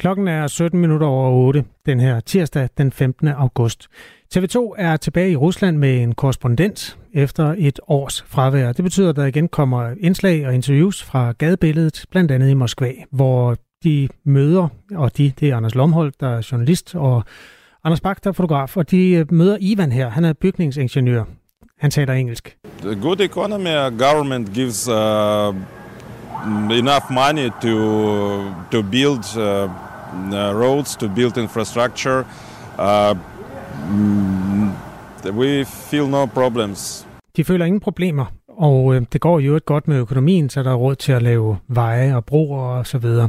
Klokken 0.00 0.28
er 0.28 0.46
17 0.46 0.80
minutter 0.80 1.06
over 1.06 1.30
8 1.30 1.64
den 1.86 2.00
her 2.00 2.20
tirsdag 2.20 2.68
den 2.78 2.92
15. 2.92 3.28
august. 3.28 3.88
TV2 4.34 4.74
er 4.78 4.96
tilbage 4.96 5.30
i 5.30 5.36
Rusland 5.36 5.76
med 5.76 6.02
en 6.02 6.14
korrespondent 6.14 6.98
efter 7.12 7.54
et 7.58 7.80
års 7.88 8.24
fravær. 8.28 8.72
Det 8.72 8.82
betyder, 8.82 9.10
at 9.10 9.16
der 9.16 9.24
igen 9.24 9.48
kommer 9.48 9.94
indslag 10.00 10.46
og 10.46 10.54
interviews 10.54 11.02
fra 11.02 11.32
gadebilledet, 11.32 12.04
blandt 12.10 12.30
andet 12.30 12.50
i 12.50 12.54
Moskva, 12.54 12.92
hvor 13.10 13.56
de 13.84 14.08
møder, 14.24 14.68
og 14.94 15.16
de, 15.16 15.32
det 15.40 15.48
er 15.48 15.56
Anders 15.56 15.74
Lomholdt, 15.74 16.20
der 16.20 16.28
er 16.28 16.48
journalist, 16.52 16.94
og 16.94 17.22
Anders 17.84 18.00
Bak, 18.00 18.24
der 18.24 18.30
er 18.30 18.34
fotograf, 18.34 18.76
og 18.76 18.90
de 18.90 19.10
øh, 19.10 19.32
møder 19.32 19.56
Ivan 19.60 19.92
her. 19.92 20.08
Han 20.08 20.24
er 20.24 20.32
bygningsingeniør. 20.32 21.24
Han 21.78 21.90
taler 21.90 22.14
engelsk. 22.14 22.56
The 22.82 23.00
good 23.02 23.20
economy 23.20 23.66
uh, 23.66 23.98
government 23.98 24.54
gives 24.54 24.88
uh, 24.88 25.54
enough 26.78 27.10
money 27.10 27.50
to 27.62 27.74
to 28.70 28.82
build 28.82 29.36
uh, 29.38 29.89
Uh, 30.12 30.62
roads, 30.62 30.96
to 30.96 31.08
build 31.08 31.36
infrastructure. 31.36 32.24
Uh, 32.78 33.14
mm, 33.90 34.70
we 35.32 35.64
feel 35.64 36.08
no 36.08 36.26
problems. 36.26 37.06
De 37.36 37.44
føler 37.44 37.64
ingen 37.64 37.80
problemer, 37.80 38.26
og 38.48 38.94
øh, 38.94 39.02
det 39.12 39.20
går 39.20 39.38
jo 39.40 39.56
et 39.56 39.64
godt 39.64 39.88
med 39.88 39.96
økonomien, 39.96 40.50
så 40.50 40.62
der 40.62 40.70
er 40.70 40.74
råd 40.74 40.94
til 40.94 41.12
at 41.12 41.22
lave 41.22 41.56
veje 41.68 42.16
og 42.16 42.24
broer 42.24 42.62
og 42.62 42.86
så 42.86 42.98
videre. 42.98 43.28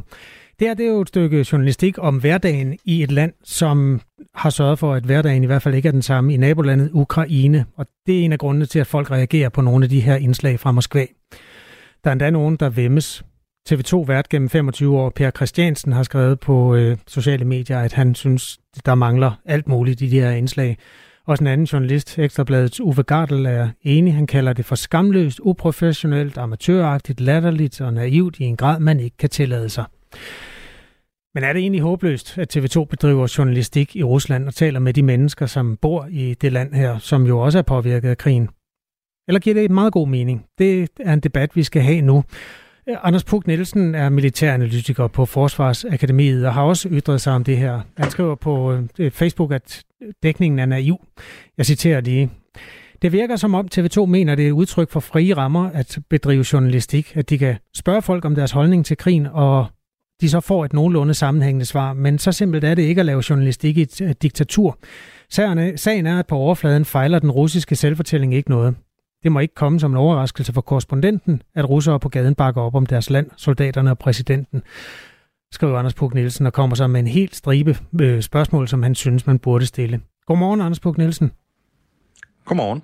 Det 0.59 0.67
her 0.67 0.73
det 0.73 0.85
er 0.85 0.89
jo 0.89 1.01
et 1.01 1.07
stykke 1.07 1.45
journalistik 1.51 1.95
om 1.99 2.17
hverdagen 2.17 2.77
i 2.85 3.03
et 3.03 3.11
land, 3.11 3.33
som 3.43 4.01
har 4.35 4.49
sørget 4.49 4.79
for, 4.79 4.93
at 4.93 5.03
hverdagen 5.03 5.43
i 5.43 5.45
hvert 5.45 5.61
fald 5.61 5.75
ikke 5.75 5.87
er 5.87 5.91
den 5.91 6.01
samme 6.01 6.33
i 6.33 6.37
nabolandet 6.37 6.89
Ukraine. 6.93 7.65
Og 7.75 7.85
det 8.05 8.19
er 8.19 8.23
en 8.25 8.31
af 8.31 8.39
grundene 8.39 8.65
til, 8.65 8.79
at 8.79 8.87
folk 8.87 9.11
reagerer 9.11 9.49
på 9.49 9.61
nogle 9.61 9.85
af 9.85 9.89
de 9.89 9.99
her 9.99 10.15
indslag 10.15 10.59
fra 10.59 10.71
Moskva. 10.71 11.05
Der 12.03 12.09
er 12.09 12.11
endda 12.11 12.29
nogen, 12.29 12.55
der 12.55 12.69
vemmes 12.69 13.23
TV2-vært 13.69 14.29
gennem 14.29 14.49
25 14.49 14.97
år, 14.97 15.09
Per 15.09 15.31
Christiansen, 15.31 15.91
har 15.91 16.03
skrevet 16.03 16.39
på 16.39 16.75
øh, 16.75 16.97
sociale 17.07 17.45
medier, 17.45 17.79
at 17.79 17.93
han 17.93 18.15
synes, 18.15 18.59
der 18.85 18.95
mangler 18.95 19.31
alt 19.45 19.67
muligt 19.67 20.01
i 20.01 20.07
de 20.07 20.19
her 20.19 20.31
indslag. 20.31 20.77
Også 21.27 21.43
en 21.43 21.47
anden 21.47 21.65
journalist, 21.65 22.19
Ekstrabladets 22.19 22.81
Uwe 22.81 23.03
Gardel, 23.03 23.45
er 23.45 23.69
enig. 23.81 24.13
Han 24.13 24.27
kalder 24.27 24.53
det 24.53 24.65
for 24.65 24.75
skamløst, 24.75 25.39
uprofessionelt, 25.43 26.37
amatøragtigt, 26.37 27.19
latterligt 27.19 27.81
og 27.81 27.93
naivt 27.93 28.39
i 28.39 28.43
en 28.43 28.57
grad, 28.57 28.79
man 28.79 28.99
ikke 28.99 29.17
kan 29.17 29.29
tillade 29.29 29.69
sig. 29.69 29.85
Men 31.33 31.43
er 31.43 31.53
det 31.53 31.59
egentlig 31.59 31.81
håbløst, 31.81 32.37
at 32.37 32.57
TV2 32.57 32.83
bedriver 32.83 33.35
journalistik 33.37 33.95
i 33.95 34.03
Rusland 34.03 34.47
og 34.47 34.53
taler 34.53 34.79
med 34.79 34.93
de 34.93 35.03
mennesker, 35.03 35.45
som 35.45 35.77
bor 35.77 36.07
i 36.09 36.33
det 36.33 36.51
land 36.51 36.73
her, 36.73 36.97
som 36.97 37.25
jo 37.25 37.39
også 37.39 37.57
er 37.57 37.63
påvirket 37.63 38.09
af 38.09 38.17
krigen? 38.17 38.49
Eller 39.27 39.39
giver 39.39 39.53
det 39.53 39.65
et 39.65 39.71
meget 39.71 39.93
god 39.93 40.07
mening? 40.07 40.45
Det 40.57 40.89
er 40.99 41.13
en 41.13 41.19
debat, 41.19 41.55
vi 41.55 41.63
skal 41.63 41.81
have 41.81 42.01
nu. 42.01 42.23
Anders 43.03 43.23
Puk 43.23 43.47
Nielsen 43.47 43.95
er 43.95 44.09
militæranalytiker 44.09 45.07
på 45.07 45.25
Forsvarsakademiet 45.25 46.45
og 46.45 46.53
har 46.53 46.63
også 46.63 46.89
ytret 46.91 47.21
sig 47.21 47.33
om 47.33 47.43
det 47.43 47.57
her. 47.57 47.81
Han 47.97 48.11
skriver 48.11 48.35
på 48.35 48.77
øh, 48.99 49.11
Facebook, 49.11 49.51
at 49.51 49.83
dækningen 50.23 50.59
er 50.59 50.65
naiv. 50.65 51.07
Jeg 51.57 51.65
citerer 51.65 52.01
lige. 52.01 52.29
Det 53.01 53.11
virker 53.11 53.35
som 53.35 53.53
om 53.53 53.67
TV2 53.75 54.05
mener, 54.05 54.35
det 54.35 54.43
er 54.43 54.47
et 54.47 54.51
udtryk 54.51 54.91
for 54.91 54.99
frie 54.99 55.33
rammer 55.33 55.69
at 55.73 55.99
bedrive 56.09 56.45
journalistik, 56.53 57.17
at 57.17 57.29
de 57.29 57.37
kan 57.37 57.55
spørge 57.75 58.01
folk 58.01 58.25
om 58.25 58.35
deres 58.35 58.51
holdning 58.51 58.85
til 58.85 58.97
krigen, 58.97 59.27
og 59.33 59.65
de 60.21 60.29
så 60.29 60.39
får 60.39 60.65
et 60.65 60.73
nogenlunde 60.73 61.13
sammenhængende 61.13 61.65
svar. 61.65 61.93
Men 61.93 62.19
så 62.19 62.31
simpelt 62.31 62.63
er 62.63 62.75
det 62.75 62.83
ikke 62.83 62.99
at 62.99 63.05
lave 63.05 63.23
journalistik 63.29 63.77
i 63.77 63.81
et 63.81 64.01
øh, 64.01 64.13
diktatur. 64.21 64.79
Sagen 65.29 66.07
er, 66.07 66.19
at 66.19 66.27
på 66.27 66.35
overfladen 66.35 66.85
fejler 66.85 67.19
den 67.19 67.31
russiske 67.31 67.75
selvfortælling 67.75 68.33
ikke 68.33 68.49
noget. 68.49 68.75
Det 69.23 69.31
må 69.31 69.39
ikke 69.39 69.55
komme 69.55 69.79
som 69.79 69.91
en 69.91 69.97
overraskelse 69.97 70.53
for 70.53 70.61
korrespondenten, 70.61 71.41
at 71.55 71.69
russere 71.69 71.99
på 71.99 72.09
gaden 72.09 72.35
bakker 72.35 72.61
op 72.61 72.75
om 72.75 72.85
deres 72.85 73.09
land, 73.09 73.29
soldaterne 73.37 73.91
og 73.91 73.97
præsidenten, 73.97 74.63
skriver 75.51 75.79
Anders 75.79 75.93
Puk 75.93 76.13
Nielsen 76.13 76.45
og 76.45 76.53
kommer 76.53 76.75
så 76.75 76.87
med 76.87 76.99
en 76.99 77.07
helt 77.07 77.35
stribe 77.35 77.77
øh, 78.01 78.21
spørgsmål, 78.21 78.67
som 78.67 78.83
han 78.83 78.95
synes, 78.95 79.27
man 79.27 79.39
burde 79.39 79.65
stille. 79.65 80.01
Godmorgen, 80.25 80.61
Anders 80.61 80.79
Puk 80.79 80.97
Nielsen. 80.97 81.31
Godmorgen. 82.45 82.81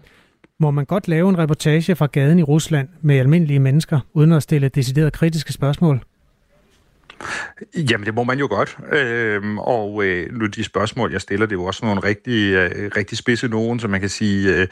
Må 0.60 0.72
man 0.72 0.86
godt 0.86 1.08
lave 1.08 1.30
en 1.30 1.38
reportage 1.38 1.96
fra 1.96 2.06
gaden 2.06 2.40
i 2.40 2.44
Rusland 2.44 2.90
med 3.02 3.18
almindelige 3.20 3.60
mennesker, 3.60 4.00
uden 4.14 4.32
at 4.32 4.44
stille 4.44 4.70
deciderede 4.70 5.12
kritiske 5.12 5.54
spørgsmål? 5.54 6.04
Jamen, 7.76 8.06
det 8.06 8.14
må 8.14 8.24
man 8.24 8.40
jo 8.40 8.48
godt. 8.48 8.78
Øhm, 8.92 9.60
og 9.60 10.04
øh, 10.06 10.34
nu 10.34 10.46
de 10.46 10.64
spørgsmål, 10.64 11.12
jeg 11.12 11.22
stiller, 11.22 11.46
det 11.46 11.56
er 11.56 11.60
jo 11.60 11.66
også 11.66 11.86
nogle 11.86 12.04
rigtig, 12.04 12.54
øh, 12.54 12.92
rigtig 12.98 13.18
spidse 13.18 13.48
nogen, 13.48 13.80
så 13.80 13.88
man 13.88 14.00
kan 14.00 14.10
sige, 14.10 14.56
øh, 14.56 14.68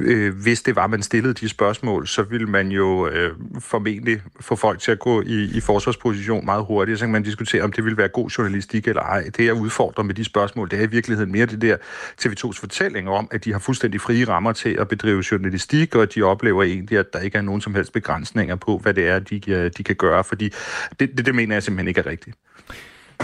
øh, 0.00 0.34
hvis 0.42 0.62
det 0.62 0.76
var, 0.76 0.86
man 0.86 1.02
stillede 1.02 1.34
de 1.34 1.48
spørgsmål, 1.48 2.06
så 2.06 2.22
ville 2.22 2.46
man 2.46 2.68
jo 2.68 3.08
øh, 3.08 3.32
formentlig 3.60 4.22
få 4.40 4.56
folk 4.56 4.80
til 4.80 4.92
at 4.92 4.98
gå 4.98 5.22
i, 5.22 5.50
i 5.56 5.60
forsvarsposition 5.60 6.44
meget 6.44 6.64
hurtigt. 6.64 6.98
Så 6.98 7.04
kan 7.04 7.12
man 7.12 7.22
diskutere, 7.22 7.62
om 7.62 7.72
det 7.72 7.84
ville 7.84 7.96
være 7.96 8.08
god 8.08 8.28
journalistik 8.28 8.88
eller 8.88 9.02
ej. 9.02 9.22
Det, 9.36 9.44
jeg 9.44 9.54
udfordrer 9.54 10.04
med 10.04 10.14
de 10.14 10.24
spørgsmål, 10.24 10.70
det 10.70 10.78
er 10.78 10.82
i 10.82 10.90
virkeligheden 10.90 11.32
mere 11.32 11.46
det 11.46 11.62
der 11.62 11.76
TV2's 12.22 12.60
fortælling 12.60 13.08
om, 13.08 13.28
at 13.30 13.44
de 13.44 13.52
har 13.52 13.58
fuldstændig 13.58 14.00
frie 14.00 14.28
rammer 14.28 14.52
til 14.52 14.76
at 14.80 14.88
bedrive 14.88 15.24
journalistik, 15.30 15.94
og 15.94 16.02
at 16.02 16.14
de 16.14 16.22
oplever 16.22 16.62
egentlig, 16.62 16.98
at 16.98 17.12
der 17.12 17.18
ikke 17.18 17.38
er 17.38 17.42
nogen 17.42 17.60
som 17.60 17.74
helst 17.74 17.92
begrænsninger 17.92 18.56
på, 18.56 18.78
hvad 18.78 18.94
det 18.94 19.08
er, 19.08 19.18
de, 19.18 19.50
øh, 19.50 19.70
de 19.76 19.84
kan 19.84 19.96
gøre. 19.96 20.24
Fordi 20.24 20.52
det, 21.00 21.16
det, 21.16 21.26
det 21.26 21.34
mener 21.34 21.54
jeg 21.54 21.62
simpelthen 21.70 21.88
ikke 21.88 22.00
er 22.00 22.06
rigtigt. 22.06 22.36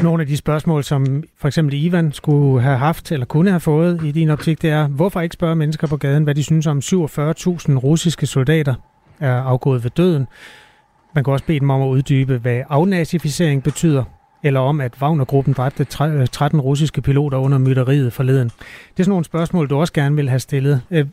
Nogle 0.03 0.21
af 0.23 0.27
de 0.27 0.37
spørgsmål, 0.37 0.85
som 0.85 1.25
for 1.39 1.49
eksempel 1.49 1.85
Ivan 1.85 2.13
skulle 2.13 2.63
have 2.63 2.77
haft 2.79 3.13
eller 3.13 3.27
kunne 3.27 3.51
have 3.51 3.61
fået 3.61 4.05
i 4.05 4.13
din 4.13 4.31
optik, 4.31 4.63
det 4.63 4.71
er, 4.71 4.89
hvorfor 4.89 5.21
ikke 5.21 5.33
spørge 5.33 5.57
mennesker 5.57 5.87
på 5.87 5.97
gaden, 5.97 6.25
hvad 6.25 6.35
de 6.35 6.43
synes 6.43 6.67
om 6.67 6.79
47.000 6.79 6.93
russiske 7.77 8.27
soldater 8.27 8.75
er 9.21 9.35
afgået 9.35 9.85
ved 9.85 9.91
døden? 9.91 10.27
Man 11.15 11.25
kan 11.25 11.33
også 11.33 11.45
bede 11.45 11.61
dem 11.61 11.71
om 11.71 11.83
at 11.83 11.87
uddybe, 11.87 12.39
hvad 12.39 12.63
afnazificering 12.69 13.63
betyder, 13.63 14.05
eller 14.43 14.61
om, 14.61 14.81
at 14.81 14.95
Wagner-gruppen 15.03 15.55
dræbte 15.55 15.85
13 15.85 16.61
øh, 16.61 16.65
russiske 16.65 17.03
piloter 17.03 17.39
under 17.39 17.59
mytteriet 17.59 18.13
forleden. 18.13 18.49
Det 18.49 18.99
er 18.99 19.03
sådan 19.03 19.11
nogle 19.11 19.25
spørgsmål, 19.25 19.71
du 19.71 19.77
også 19.77 19.93
gerne 19.93 20.17
vil 20.17 20.29
have 20.29 20.41
stillet. 20.41 20.83
Øh, 20.91 21.07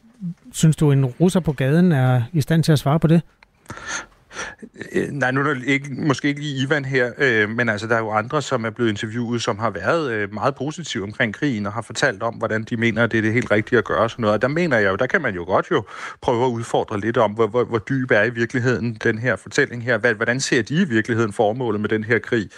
synes 0.51 0.75
du, 0.75 0.91
en 0.91 1.05
russer 1.05 1.39
på 1.39 1.51
gaden 1.51 1.91
er 1.91 2.21
i 2.33 2.41
stand 2.41 2.63
til 2.63 2.71
at 2.71 2.79
svare 2.79 2.99
på 2.99 3.07
det? 3.07 3.21
Øh, 4.91 5.07
nej, 5.11 5.31
nu 5.31 5.39
er 5.39 5.43
der 5.43 5.55
ikke, 5.65 5.89
måske 5.97 6.27
ikke 6.27 6.41
lige 6.41 6.63
Ivan 6.63 6.85
her, 6.85 7.11
øh, 7.17 7.49
men 7.49 7.69
altså, 7.69 7.87
der 7.87 7.95
er 7.95 7.99
jo 7.99 8.11
andre, 8.11 8.41
som 8.41 8.65
er 8.65 8.69
blevet 8.69 8.89
interviewet, 8.89 9.41
som 9.41 9.59
har 9.59 9.69
været 9.69 10.11
øh, 10.11 10.33
meget 10.33 10.55
positive 10.55 11.03
omkring 11.03 11.33
krigen 11.33 11.65
og 11.65 11.73
har 11.73 11.81
fortalt 11.81 12.23
om, 12.23 12.33
hvordan 12.33 12.63
de 12.63 12.77
mener, 12.77 13.03
at 13.03 13.11
det 13.11 13.17
er 13.17 13.21
det 13.21 13.33
helt 13.33 13.51
rigtige 13.51 13.77
at 13.77 13.85
gøre 13.85 14.09
sådan 14.09 14.21
noget. 14.21 14.33
Og 14.33 14.41
der 14.41 14.47
mener 14.47 14.77
jeg 14.77 14.91
jo, 14.91 14.95
der 14.95 15.07
kan 15.07 15.21
man 15.21 15.35
jo 15.35 15.43
godt 15.43 15.71
jo 15.71 15.83
prøve 16.21 16.45
at 16.45 16.49
udfordre 16.49 16.99
lidt 16.99 17.17
om, 17.17 17.31
hvor, 17.31 17.47
hvor, 17.47 17.63
hvor 17.63 17.77
dyb 17.77 18.11
er 18.11 18.23
i 18.23 18.29
virkeligheden 18.29 18.97
den 19.03 19.17
her 19.17 19.35
fortælling 19.35 19.83
her. 19.83 20.13
Hvordan 20.13 20.39
ser 20.39 20.61
de 20.61 20.81
i 20.81 20.85
virkeligheden 20.85 21.33
formålet 21.33 21.81
med 21.81 21.89
den 21.89 22.03
her 22.03 22.19
krig? 22.19 22.49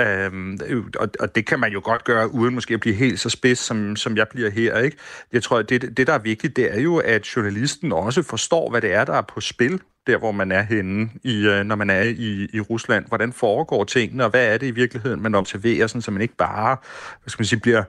Øhm, 0.00 0.58
og, 0.96 1.08
og 1.20 1.34
det 1.34 1.46
kan 1.46 1.60
man 1.60 1.72
jo 1.72 1.80
godt 1.84 2.04
gøre, 2.04 2.34
uden 2.34 2.54
måske 2.54 2.74
at 2.74 2.80
blive 2.80 2.94
helt 2.94 3.20
så 3.20 3.30
spids, 3.30 3.58
som, 3.58 3.96
som 3.96 4.16
jeg 4.16 4.28
bliver 4.28 4.50
her. 4.50 4.78
Ikke? 4.78 4.96
Jeg 5.32 5.42
tror, 5.42 5.58
at 5.58 5.68
det, 5.68 5.96
det, 5.96 6.06
der 6.06 6.12
er 6.12 6.18
vigtigt, 6.18 6.56
det 6.56 6.74
er 6.74 6.80
jo, 6.80 6.96
at 6.96 7.36
journalisten 7.36 7.92
også 7.92 8.22
forstår, 8.22 8.70
hvad 8.70 8.80
det 8.80 8.92
er, 8.92 9.04
der 9.04 9.12
er 9.12 9.22
på 9.22 9.40
spil 9.40 9.80
der 10.06 10.18
hvor 10.18 10.32
man 10.32 10.52
er 10.52 10.62
henne, 10.62 11.10
i, 11.22 11.46
øh, 11.46 11.64
når 11.64 11.76
man 11.76 11.90
er 11.90 12.02
i, 12.02 12.48
i 12.52 12.60
Rusland. 12.60 13.04
Hvordan 13.08 13.32
foregår 13.32 13.84
tingene, 13.84 14.24
og 14.24 14.30
hvad 14.30 14.54
er 14.54 14.58
det 14.58 14.66
i 14.66 14.70
virkeligheden, 14.70 15.22
man 15.22 15.34
observerer, 15.34 15.86
sådan, 15.86 16.02
så 16.02 16.10
man 16.10 16.22
ikke 16.22 16.36
bare 16.36 16.76
hvad 17.22 17.30
skal 17.30 17.40
man 17.40 17.46
sige, 17.46 17.60
bliver, 17.60 17.82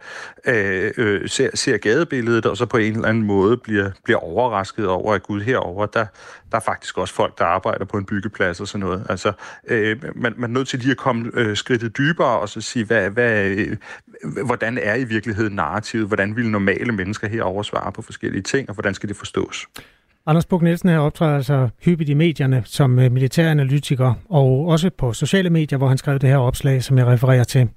øh, 0.45 0.91
øh, 0.98 1.29
ser, 1.29 1.50
ser 1.53 1.77
gadebilledet, 1.77 2.45
og 2.45 2.57
så 2.57 2.65
på 2.65 2.77
en 2.77 2.93
eller 2.93 3.07
anden 3.07 3.24
måde 3.24 3.57
bliver, 3.57 3.91
bliver 4.03 4.19
overrasket 4.19 4.88
over, 4.88 5.13
at 5.13 5.24
gud 5.24 5.41
herover 5.41 5.86
der, 5.86 6.05
der 6.51 6.57
er 6.57 6.62
faktisk 6.62 6.98
også 6.98 7.13
folk, 7.13 7.38
der 7.38 7.45
arbejder 7.45 7.86
på 7.86 7.98
en 7.98 8.05
byggeplads 8.05 8.60
og 8.60 8.67
sådan 8.67 8.86
noget. 8.86 9.05
Altså, 9.10 9.31
øh, 9.67 9.98
man, 10.15 10.34
man 10.38 10.50
er 10.50 10.53
nødt 10.53 10.67
til 10.67 10.79
lige 10.79 10.91
at 10.91 10.98
komme 10.98 11.31
øh, 11.34 11.57
skridtet 11.57 11.98
dybere 11.98 12.39
og 12.39 12.50
så 12.50 12.62
sige, 12.62 12.86
hvad, 12.86 13.10
hvad, 13.10 13.45
øh, 13.45 13.77
hvordan 14.45 14.77
er 14.77 14.95
i 14.95 15.03
virkeligheden 15.03 15.55
narrativet? 15.55 16.07
Hvordan 16.07 16.36
vil 16.36 16.50
normale 16.50 16.91
mennesker 16.91 17.27
herover 17.27 17.63
svare 17.63 17.91
på 17.91 18.01
forskellige 18.01 18.41
ting, 18.41 18.69
og 18.69 18.75
hvordan 18.75 18.93
skal 18.93 19.10
det 19.10 19.17
forstås? 19.17 19.67
Anders 20.27 20.46
Bug 20.46 20.63
Nielsen 20.63 20.89
her 20.89 20.98
optræder 20.98 21.36
altså 21.36 21.70
hyppigt 21.82 22.10
i 22.10 22.13
medierne 22.13 22.62
som 22.65 23.00
øh, 23.00 23.12
militæranalytiker, 23.12 24.13
og 24.29 24.67
også 24.67 24.89
på 24.98 25.13
sociale 25.13 25.50
medier, 25.50 25.77
hvor 25.77 25.88
han 25.88 25.98
skrev 25.98 26.20
det 26.20 26.29
her 26.29 26.38
opslag, 26.38 26.84
som 26.84 26.98
jeg 26.98 27.08
refererer 27.08 27.44
til. 27.44 27.70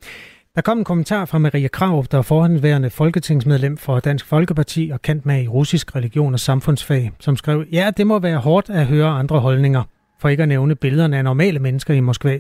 Der 0.55 0.63
kom 0.63 0.79
en 0.79 0.85
kommentar 0.85 1.25
fra 1.25 1.39
Maria 1.39 1.69
Krav, 1.69 2.05
der 2.11 2.19
er 2.19 2.23
forhåndværende 2.23 2.91
folketingsmedlem 2.91 3.77
for 3.77 4.01
Dansk 4.01 4.27
Folkeparti 4.27 4.91
og 4.93 5.03
kendt 5.03 5.27
med 5.27 5.43
i 5.43 5.49
russisk 5.49 5.97
religion 5.97 6.35
og 6.35 6.41
samfundsfag, 6.41 7.13
som 7.21 7.37
skrev, 7.37 7.65
ja, 7.73 7.91
det 7.97 8.07
må 8.07 8.19
være 8.19 8.39
hårdt 8.39 8.71
at 8.71 8.87
høre 8.87 9.09
andre 9.09 9.41
holdninger, 9.41 9.83
for 10.21 10.29
ikke 10.29 10.43
at 10.43 10.49
nævne 10.49 10.75
billederne 10.75 11.17
af 11.19 11.25
normale 11.25 11.59
mennesker 11.59 11.95
i 11.95 12.01
Moskva. 12.01 12.39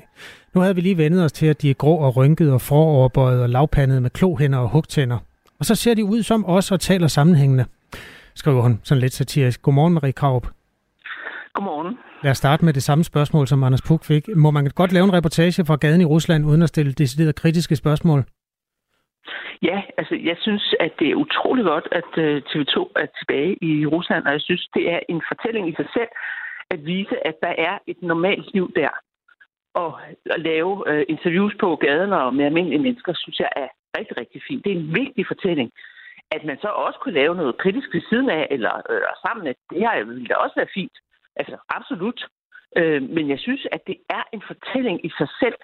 Nu 0.55 0.61
havde 0.61 0.75
vi 0.75 0.81
lige 0.81 0.97
vendet 0.97 1.25
os 1.25 1.33
til, 1.33 1.47
at 1.47 1.62
de 1.62 1.71
er 1.71 1.75
grå 1.75 1.97
og 1.97 2.16
rynkede 2.16 2.53
og 2.53 2.61
foroverbøjet 2.61 3.42
og 3.42 3.49
lavpandede 3.49 4.01
med 4.01 4.11
klohænder 4.11 4.59
og 4.59 4.68
hugtænder. 4.68 5.18
Og 5.59 5.64
så 5.64 5.75
ser 5.75 5.94
de 5.94 6.05
ud 6.05 6.23
som 6.23 6.44
os 6.47 6.73
og 6.73 6.81
taler 6.81 7.09
sammenhængende 7.09 7.64
skriver 8.38 8.62
hun 8.62 8.81
sådan 8.85 9.01
lidt 9.01 9.12
satirisk. 9.12 9.62
Godmorgen, 9.62 9.94
Marie 9.94 10.12
Kraup. 10.12 10.46
Godmorgen. 11.55 11.98
Lad 12.22 12.31
os 12.31 12.38
starte 12.38 12.64
med 12.64 12.72
det 12.72 12.83
samme 12.83 13.05
spørgsmål, 13.05 13.46
som 13.46 13.64
Anders 13.64 13.83
Puk 13.88 14.05
fik. 14.05 14.24
Må 14.37 14.51
man 14.51 14.64
godt 14.74 14.92
lave 14.92 15.05
en 15.05 15.12
reportage 15.12 15.64
fra 15.64 15.77
gaden 15.77 16.01
i 16.01 16.05
Rusland, 16.05 16.46
uden 16.46 16.62
at 16.62 16.68
stille 16.68 16.92
deciderede 16.92 17.33
kritiske 17.33 17.77
spørgsmål? 17.77 18.24
Ja, 19.62 19.83
altså 19.98 20.14
jeg 20.14 20.37
synes, 20.40 20.74
at 20.81 20.92
det 20.98 21.09
er 21.11 21.14
utrolig 21.14 21.64
godt, 21.64 21.88
at 21.92 22.11
øh, 22.24 22.42
TV2 22.51 22.77
er 23.03 23.07
tilbage 23.18 23.64
i 23.64 23.87
Rusland, 23.87 24.27
og 24.27 24.33
jeg 24.33 24.40
synes, 24.40 24.68
det 24.74 24.85
er 24.94 25.01
en 25.09 25.22
fortælling 25.31 25.68
i 25.68 25.74
sig 25.74 25.88
selv 25.96 26.11
at 26.70 26.87
vise, 26.87 27.27
at 27.27 27.37
der 27.42 27.55
er 27.68 27.79
et 27.87 28.03
normalt 28.03 28.55
liv 28.55 28.72
der. 28.77 28.90
Og 29.74 30.01
at 30.35 30.40
lave 30.40 30.72
uh, 30.90 31.03
interviews 31.09 31.55
på 31.61 31.77
gaden 31.77 32.12
og 32.12 32.35
med 32.35 32.44
almindelige 32.44 32.85
mennesker, 32.87 33.12
synes 33.14 33.38
jeg 33.38 33.48
er 33.57 33.68
rigtig, 33.98 34.16
rigtig 34.16 34.42
fint. 34.48 34.64
Det 34.64 34.72
er 34.72 34.77
en 34.77 34.94
vigtig 34.94 35.27
fortælling. 35.27 35.70
At 36.31 36.45
man 36.45 36.59
så 36.61 36.69
også 36.69 36.99
kunne 36.99 37.14
lave 37.14 37.35
noget 37.35 37.59
kritisk 37.59 37.88
ved 37.95 38.03
siden 38.11 38.31
af, 38.31 38.47
eller 38.51 38.75
øh, 38.91 39.01
sammen, 39.27 39.47
at 39.47 39.57
det 39.71 39.79
her 39.79 40.05
ville 40.05 40.27
da 40.27 40.35
også 40.35 40.57
være 40.57 40.75
fint. 40.75 40.97
Altså, 41.37 41.57
absolut. 41.69 42.21
Øh, 42.77 43.03
men 43.03 43.31
jeg 43.31 43.38
synes, 43.38 43.67
at 43.73 43.87
det 43.87 43.97
er 44.11 44.23
en 44.33 44.43
fortælling 44.47 45.07
i 45.07 45.11
sig 45.19 45.29
selv, 45.41 45.59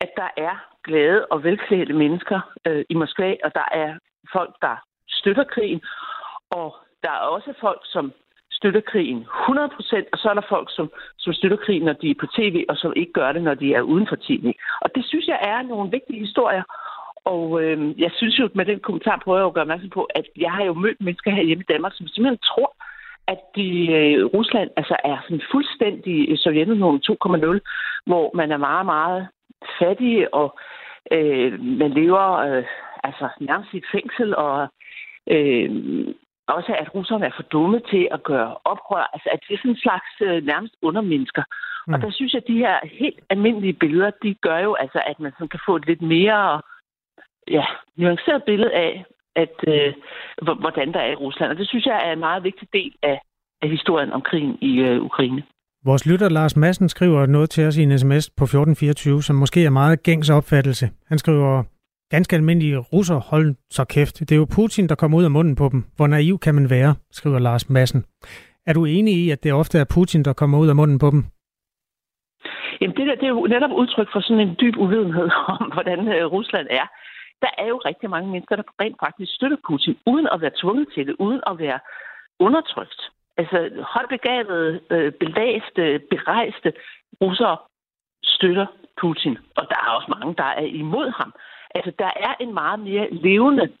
at 0.00 0.10
der 0.16 0.28
er 0.36 0.56
glade 0.84 1.26
og 1.26 1.44
velklædte 1.44 1.92
mennesker 1.92 2.40
øh, 2.66 2.84
i 2.88 2.94
Moskva, 2.94 3.36
og 3.44 3.54
der 3.54 3.68
er 3.72 3.98
folk, 4.32 4.54
der 4.62 4.76
støtter 5.08 5.44
krigen, 5.44 5.82
og 6.50 6.76
der 7.02 7.10
er 7.10 7.30
også 7.34 7.54
folk, 7.60 7.80
som 7.84 8.12
støtter 8.50 8.80
krigen 8.80 9.20
100%, 9.22 10.12
og 10.12 10.18
så 10.18 10.26
er 10.30 10.34
der 10.34 10.46
folk, 10.48 10.68
som, 10.76 10.92
som 11.18 11.32
støtter 11.32 11.56
krigen, 11.56 11.84
når 11.84 11.92
de 11.92 12.10
er 12.10 12.20
på 12.20 12.26
tv, 12.26 12.64
og 12.68 12.76
som 12.76 12.92
ikke 12.96 13.12
gør 13.12 13.32
det, 13.32 13.42
når 13.42 13.54
de 13.54 13.74
er 13.74 13.80
uden 13.80 14.06
for 14.08 14.16
tv. 14.16 14.44
Og 14.80 14.94
det 14.94 15.04
synes 15.04 15.26
jeg 15.26 15.38
er 15.42 15.62
nogle 15.62 15.90
vigtige 15.90 16.20
historier, 16.26 16.62
og 17.32 17.62
øh, 17.62 18.00
jeg 18.00 18.10
synes 18.16 18.38
jo, 18.38 18.48
med 18.54 18.64
den 18.64 18.80
kommentar 18.80 19.22
prøver 19.24 19.38
jeg 19.38 19.46
at 19.46 19.54
gøre 19.54 19.62
opmærksom 19.62 19.90
på, 19.90 20.02
at 20.18 20.26
jeg 20.36 20.52
har 20.52 20.64
jo 20.64 20.74
mødt 20.74 21.00
mennesker 21.00 21.30
her 21.30 21.42
hjemme 21.42 21.64
i 21.64 21.72
Danmark, 21.72 21.92
som 21.94 22.06
simpelthen 22.06 22.38
tror, 22.50 22.70
at 23.28 23.40
de, 23.56 23.68
øh, 23.98 24.24
Rusland 24.24 24.70
altså 24.76 24.96
er 25.04 25.18
sådan 25.22 25.42
fuldstændig 25.52 26.38
Sovjetunionen 26.38 27.02
2.0, 27.10 27.60
hvor 28.06 28.36
man 28.36 28.52
er 28.52 28.56
meget, 28.56 28.86
meget 28.86 29.28
fattig, 29.78 30.34
og 30.34 30.58
øh, 31.12 31.60
man 31.60 31.90
lever 31.90 32.26
øh, 32.46 32.64
altså 33.04 33.28
nærmest 33.40 33.74
i 33.74 33.76
et 33.76 33.90
fængsel, 33.92 34.36
og 34.36 34.68
øh, 35.34 35.70
også 36.46 36.72
at 36.78 36.94
russerne 36.94 37.26
er 37.26 37.34
for 37.36 37.42
dumme 37.42 37.80
til 37.90 38.08
at 38.10 38.22
gøre 38.22 38.54
oprør. 38.64 39.10
Altså 39.12 39.28
at 39.32 39.40
det 39.48 39.54
er 39.54 39.58
sådan 39.58 39.70
en 39.70 39.84
slags 39.86 40.10
øh, 40.20 40.44
nærmest 40.44 40.74
undermennesker. 40.82 41.42
Mm. 41.86 41.94
Og 41.94 42.00
der 42.00 42.10
synes 42.10 42.32
jeg, 42.32 42.42
at 42.42 42.48
de 42.48 42.62
her 42.64 42.76
helt 43.00 43.20
almindelige 43.30 43.72
billeder, 43.82 44.10
de 44.22 44.34
gør 44.34 44.58
jo 44.58 44.74
altså, 44.74 45.00
at 45.06 45.20
man 45.20 45.32
sådan 45.32 45.48
kan 45.48 45.60
få 45.66 45.76
et 45.76 45.86
lidt 45.86 46.02
mere 46.02 46.60
ja, 47.50 47.64
nuanceret 47.96 48.42
billede 48.44 48.72
af, 48.72 49.04
at, 49.36 49.54
øh, 49.68 49.94
hvordan 50.42 50.92
der 50.92 51.00
er 51.00 51.12
i 51.12 51.14
Rusland. 51.14 51.50
Og 51.50 51.56
det 51.56 51.68
synes 51.68 51.86
jeg 51.86 52.08
er 52.08 52.12
en 52.12 52.18
meget 52.18 52.44
vigtig 52.44 52.68
del 52.72 52.92
af, 53.02 53.20
af 53.62 53.68
historien 53.68 54.12
om 54.12 54.22
krigen 54.22 54.58
i 54.60 54.80
øh, 54.80 55.02
Ukraine. 55.02 55.42
Vores 55.84 56.06
lytter 56.06 56.28
Lars 56.28 56.56
Madsen 56.56 56.88
skriver 56.88 57.26
noget 57.26 57.50
til 57.50 57.66
os 57.66 57.76
i 57.76 57.82
en 57.82 57.98
sms 57.98 58.30
på 58.30 58.44
1424, 58.44 59.22
som 59.22 59.36
måske 59.36 59.64
er 59.64 59.70
meget 59.70 60.02
gængs 60.02 60.30
opfattelse. 60.30 60.86
Han 61.08 61.18
skriver, 61.18 61.62
ganske 62.10 62.36
almindelige 62.36 62.78
russer, 62.78 63.20
hold 63.30 63.54
så 63.70 63.84
kæft. 63.84 64.20
Det 64.20 64.32
er 64.32 64.36
jo 64.36 64.46
Putin, 64.56 64.88
der 64.88 64.94
kommer 64.94 65.18
ud 65.18 65.24
af 65.24 65.30
munden 65.30 65.56
på 65.56 65.68
dem. 65.72 65.84
Hvor 65.96 66.06
naiv 66.06 66.38
kan 66.38 66.54
man 66.54 66.70
være, 66.70 66.94
skriver 67.10 67.38
Lars 67.38 67.70
Madsen. 67.70 68.04
Er 68.66 68.72
du 68.72 68.84
enig 68.84 69.14
i, 69.14 69.30
at 69.30 69.44
det 69.44 69.52
ofte 69.52 69.78
er 69.78 69.84
Putin, 69.94 70.22
der 70.22 70.32
kommer 70.32 70.58
ud 70.58 70.68
af 70.68 70.76
munden 70.76 70.98
på 70.98 71.10
dem? 71.10 71.24
Jamen 72.80 72.96
det 72.96 73.06
der, 73.06 73.14
det 73.14 73.24
er 73.24 73.34
jo 73.38 73.46
netop 73.46 73.70
udtryk 73.70 74.08
for 74.12 74.20
sådan 74.20 74.48
en 74.48 74.56
dyb 74.60 74.76
uvidenhed 74.76 75.28
om, 75.54 75.70
hvordan 75.74 75.98
øh, 76.08 76.24
Rusland 76.36 76.66
er 76.70 76.86
der 77.42 77.50
er 77.58 77.66
jo 77.66 77.76
rigtig 77.76 78.10
mange 78.10 78.30
mennesker, 78.30 78.56
der 78.56 78.62
rent 78.80 78.96
faktisk 79.04 79.34
støtter 79.34 79.56
Putin, 79.68 79.98
uden 80.06 80.28
at 80.32 80.40
være 80.40 80.58
tvunget 80.60 80.88
til 80.94 81.06
det, 81.06 81.16
uden 81.18 81.40
at 81.46 81.58
være 81.58 81.78
undertrykt. 82.38 83.00
Altså 83.36 83.70
højbegavede, 83.92 84.80
øh, 84.90 85.12
belæste, 85.12 86.00
berejste 86.10 86.72
russere 87.22 87.56
støtter 88.24 88.66
Putin. 89.00 89.38
Og 89.56 89.64
der 89.70 89.76
er 89.84 89.90
også 89.90 90.14
mange, 90.16 90.34
der 90.34 90.50
er 90.62 90.66
imod 90.82 91.08
ham. 91.10 91.32
Altså, 91.74 91.92
der 91.98 92.10
er 92.16 92.34
en 92.40 92.54
meget 92.54 92.80
mere 92.80 93.06
levende, 93.10 93.72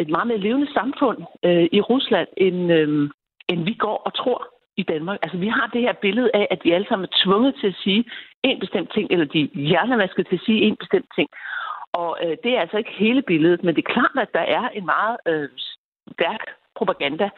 et 0.00 0.08
meget 0.08 0.26
mere 0.26 0.38
levende 0.38 0.72
samfund 0.72 1.18
øh, 1.44 1.68
i 1.72 1.80
Rusland, 1.80 2.28
end, 2.36 2.72
øh, 2.72 3.10
end 3.48 3.64
vi 3.64 3.74
går 3.74 3.96
og 4.06 4.14
tror 4.14 4.46
i 4.76 4.82
Danmark. 4.82 5.18
Altså, 5.22 5.38
vi 5.38 5.48
har 5.48 5.66
det 5.66 5.80
her 5.80 5.92
billede 5.92 6.30
af, 6.34 6.46
at 6.50 6.60
vi 6.64 6.70
alle 6.72 6.86
sammen 6.88 7.08
er 7.08 7.22
tvunget 7.24 7.54
til 7.60 7.66
at 7.66 7.80
sige 7.84 8.04
en 8.42 8.60
bestemt 8.60 8.90
ting, 8.94 9.10
eller 9.10 9.24
de 9.24 9.50
hjernevasket 9.54 10.26
til 10.26 10.34
at 10.34 10.46
sige 10.46 10.60
en 10.62 10.76
bestemt 10.76 11.06
ting. 11.16 11.28
Og 11.92 12.18
øh, 12.24 12.36
det 12.44 12.50
er 12.56 12.60
altså 12.60 12.76
ikke 12.78 12.94
hele 12.98 13.22
billedet, 13.22 13.64
men 13.64 13.74
det 13.76 13.84
er 13.84 13.92
klart, 13.92 14.16
at 14.26 14.34
der 14.34 14.46
er 14.58 14.68
en 14.68 14.86
meget 14.86 15.16
øh, 15.26 15.48
stærk 16.12 16.42
propaganda. 16.76 17.30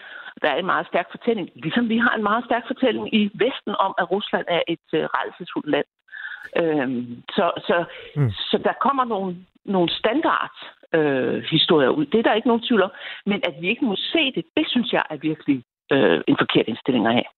Der 0.42 0.48
er 0.48 0.56
en 0.56 0.66
meget 0.66 0.86
stærk 0.86 1.08
fortælling, 1.10 1.50
ligesom 1.54 1.88
vi 1.88 1.98
har 1.98 2.14
en 2.16 2.22
meget 2.22 2.44
stærk 2.44 2.64
fortælling 2.66 3.14
i 3.14 3.30
Vesten 3.34 3.74
om, 3.86 3.94
at 3.98 4.10
Rusland 4.10 4.46
er 4.48 4.62
et 4.68 4.88
øh, 4.94 5.04
rejsesfuldt 5.04 5.70
land. 5.74 5.86
Øhm, 6.60 7.22
så, 7.36 7.50
så, 7.68 7.84
mm. 8.16 8.30
så 8.30 8.58
der 8.64 8.72
kommer 8.80 9.04
nogle, 9.04 9.36
nogle 9.64 9.90
standard 9.90 10.56
øh, 10.94 11.42
historier 11.54 11.88
ud. 11.88 12.06
Det 12.06 12.18
er 12.18 12.22
der 12.22 12.34
ikke 12.34 12.48
nogen 12.48 12.66
tvivl 12.66 12.82
om. 12.82 12.92
Men 13.26 13.40
at 13.48 13.54
vi 13.60 13.68
ikke 13.68 13.84
må 13.84 13.96
se 13.96 14.32
det, 14.36 14.44
det 14.56 14.66
synes 14.68 14.92
jeg 14.92 15.02
er 15.10 15.16
virkelig 15.16 15.64
øh, 15.92 16.20
en 16.28 16.36
forkert 16.38 16.68
indstilling 16.68 17.06
at 17.06 17.12
have. 17.12 17.30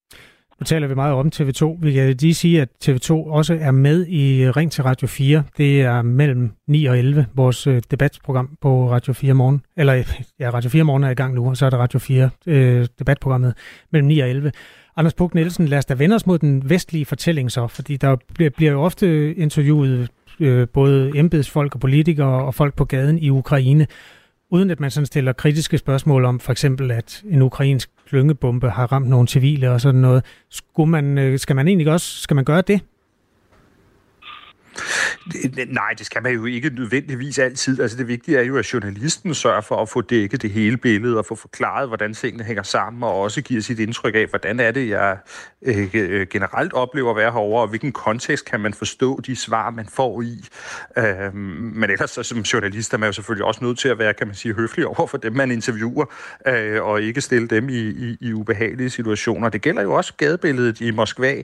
Nu 0.61 0.65
taler 0.65 0.87
vi 0.87 0.95
meget 0.95 1.15
om 1.15 1.31
TV2. 1.35 1.79
Vi 1.81 1.93
kan 1.93 2.17
lige 2.21 2.35
sige, 2.35 2.63
at 2.63 2.69
TV2 2.85 3.11
også 3.13 3.59
er 3.61 3.71
med 3.71 4.07
i 4.07 4.43
øh, 4.43 4.57
Ring 4.57 4.73
til 4.73 4.85
Radio 4.85 5.07
4. 5.07 5.43
Det 5.57 5.83
er 5.83 6.03
mellem 6.03 6.53
9 6.69 6.87
og 6.87 6.99
11, 6.99 7.27
vores 7.35 7.67
øh, 7.67 7.83
debatprogram 7.91 8.57
på 8.61 8.91
Radio 8.91 9.13
4 9.13 9.35
morgen. 9.35 9.63
Eller 9.77 9.95
ja, 10.41 10.51
Radio 10.51 10.71
4 10.71 10.85
morgen 10.85 11.05
er 11.05 11.11
i 11.11 11.15
gang 11.15 11.35
nu, 11.35 11.49
og 11.49 11.57
så 11.57 11.67
er 11.67 11.71
der 11.71 11.79
Radio 11.79 11.99
4 11.99 12.31
øh, 12.47 12.87
debatprogrammet 12.99 13.55
mellem 13.93 14.09
9 14.09 14.21
og 14.21 14.29
11. 14.31 14.53
Anders 14.97 15.15
Puk 15.15 15.35
Nielsen, 15.35 15.69
lad 15.69 15.79
os 15.79 15.85
da 15.85 15.95
vende 15.95 16.17
os 16.17 16.27
mod 16.27 16.39
den 16.39 16.71
vestlige 16.71 17.05
fortælling 17.05 17.53
så, 17.53 17.67
fordi 17.67 17.97
der 17.97 18.17
bliver, 18.35 18.51
bliver 18.51 18.73
jo 18.73 18.83
ofte 18.83 19.35
interviewet 19.35 20.09
øh, 20.41 20.69
både 20.69 21.13
embedsfolk 21.15 21.75
og 21.75 21.81
politikere 21.81 22.45
og 22.45 22.55
folk 22.55 22.75
på 22.75 22.85
gaden 22.85 23.19
i 23.19 23.31
Ukraine, 23.31 23.87
uden 24.51 24.71
at 24.71 24.81
man 24.81 24.91
sådan 24.91 25.07
stiller 25.07 25.33
kritiske 25.33 25.79
spørgsmål 25.79 26.25
om 26.25 26.41
for 26.41 26.53
eksempel, 26.53 26.91
at 26.91 27.23
en 27.31 27.43
ukrainsk 27.43 27.91
klyngebombe 28.07 28.71
har 28.71 28.93
ramt 28.93 29.09
nogle 29.09 29.29
civile 29.29 29.71
og 29.71 29.81
sådan 29.81 30.01
noget. 30.01 30.25
Skulle 30.51 30.91
man, 30.91 31.19
øh, 31.19 31.39
skal 31.39 31.57
man 31.57 31.69
egentlig 31.69 31.93
også 31.93 32.21
skal 32.21 32.35
man 32.35 32.45
gøre 32.45 32.61
det? 32.61 32.81
Nej, 35.69 35.95
det 35.99 36.07
skal 36.07 36.23
man 36.23 36.35
jo 36.35 36.45
ikke 36.45 36.71
nødvendigvis 36.71 37.39
altid. 37.39 37.81
Altså 37.81 37.97
det 37.97 38.09
vigtige 38.09 38.39
er 38.39 38.43
jo, 38.43 38.59
at 38.59 38.73
journalisten 38.73 39.35
sørger 39.35 39.61
for 39.61 39.77
at 39.77 39.89
få 39.89 40.01
dækket 40.01 40.43
det 40.43 40.51
hele 40.51 40.77
billede 40.77 41.19
og 41.19 41.27
få 41.27 41.35
forklaret, 41.35 41.89
hvordan 41.89 42.15
tingene 42.15 42.45
hænger 42.45 42.63
sammen, 42.63 43.03
og 43.03 43.21
også 43.21 43.43
giver 43.43 43.63
sit 43.63 43.79
indtryk 43.79 44.15
af, 44.15 44.27
hvordan 44.27 44.61
er 44.61 44.71
det, 44.71 44.89
jeg 44.89 45.19
øh, 45.63 45.89
øh 45.95 46.27
generelt 46.27 46.73
oplever 46.73 47.11
at 47.11 47.17
være 47.17 47.33
herovre, 47.33 47.63
og 47.63 47.69
hvilken 47.69 47.93
kontekst 47.93 48.45
kan 48.45 48.61
man 48.61 48.75
forstå 48.75 49.21
de 49.27 49.37
svar, 49.37 49.71
man 49.71 49.87
får 49.87 50.23
i. 50.23 50.45
Øh, 50.99 51.35
men 51.35 51.91
ellers 51.91 52.11
så, 52.11 52.23
som 52.23 52.41
journalist 52.41 52.95
er 52.95 52.99
man 52.99 53.09
jo 53.09 53.13
selvfølgelig 53.13 53.45
også 53.45 53.65
nødt 53.65 53.79
til 53.79 53.89
at 53.89 53.99
være, 53.99 54.15
kan 54.15 54.27
man 54.27 54.37
sige, 54.37 54.55
høflig 54.55 54.87
over 54.87 55.07
for 55.07 55.19
dem, 55.19 55.33
man 55.33 55.51
interviewer, 55.51 56.05
øh, 56.47 56.83
og 56.83 57.03
ikke 57.03 57.21
stille 57.21 57.49
dem 57.49 57.69
i, 57.69 57.81
i, 57.81 58.17
i 58.21 58.33
ubehagelige 58.33 58.91
situationer. 58.91 59.49
Det 59.49 59.63
gælder 59.63 59.83
jo 59.83 59.93
også 59.93 60.13
gadebilledet 60.17 60.81
i 60.81 60.91
Moskva. 60.91 61.43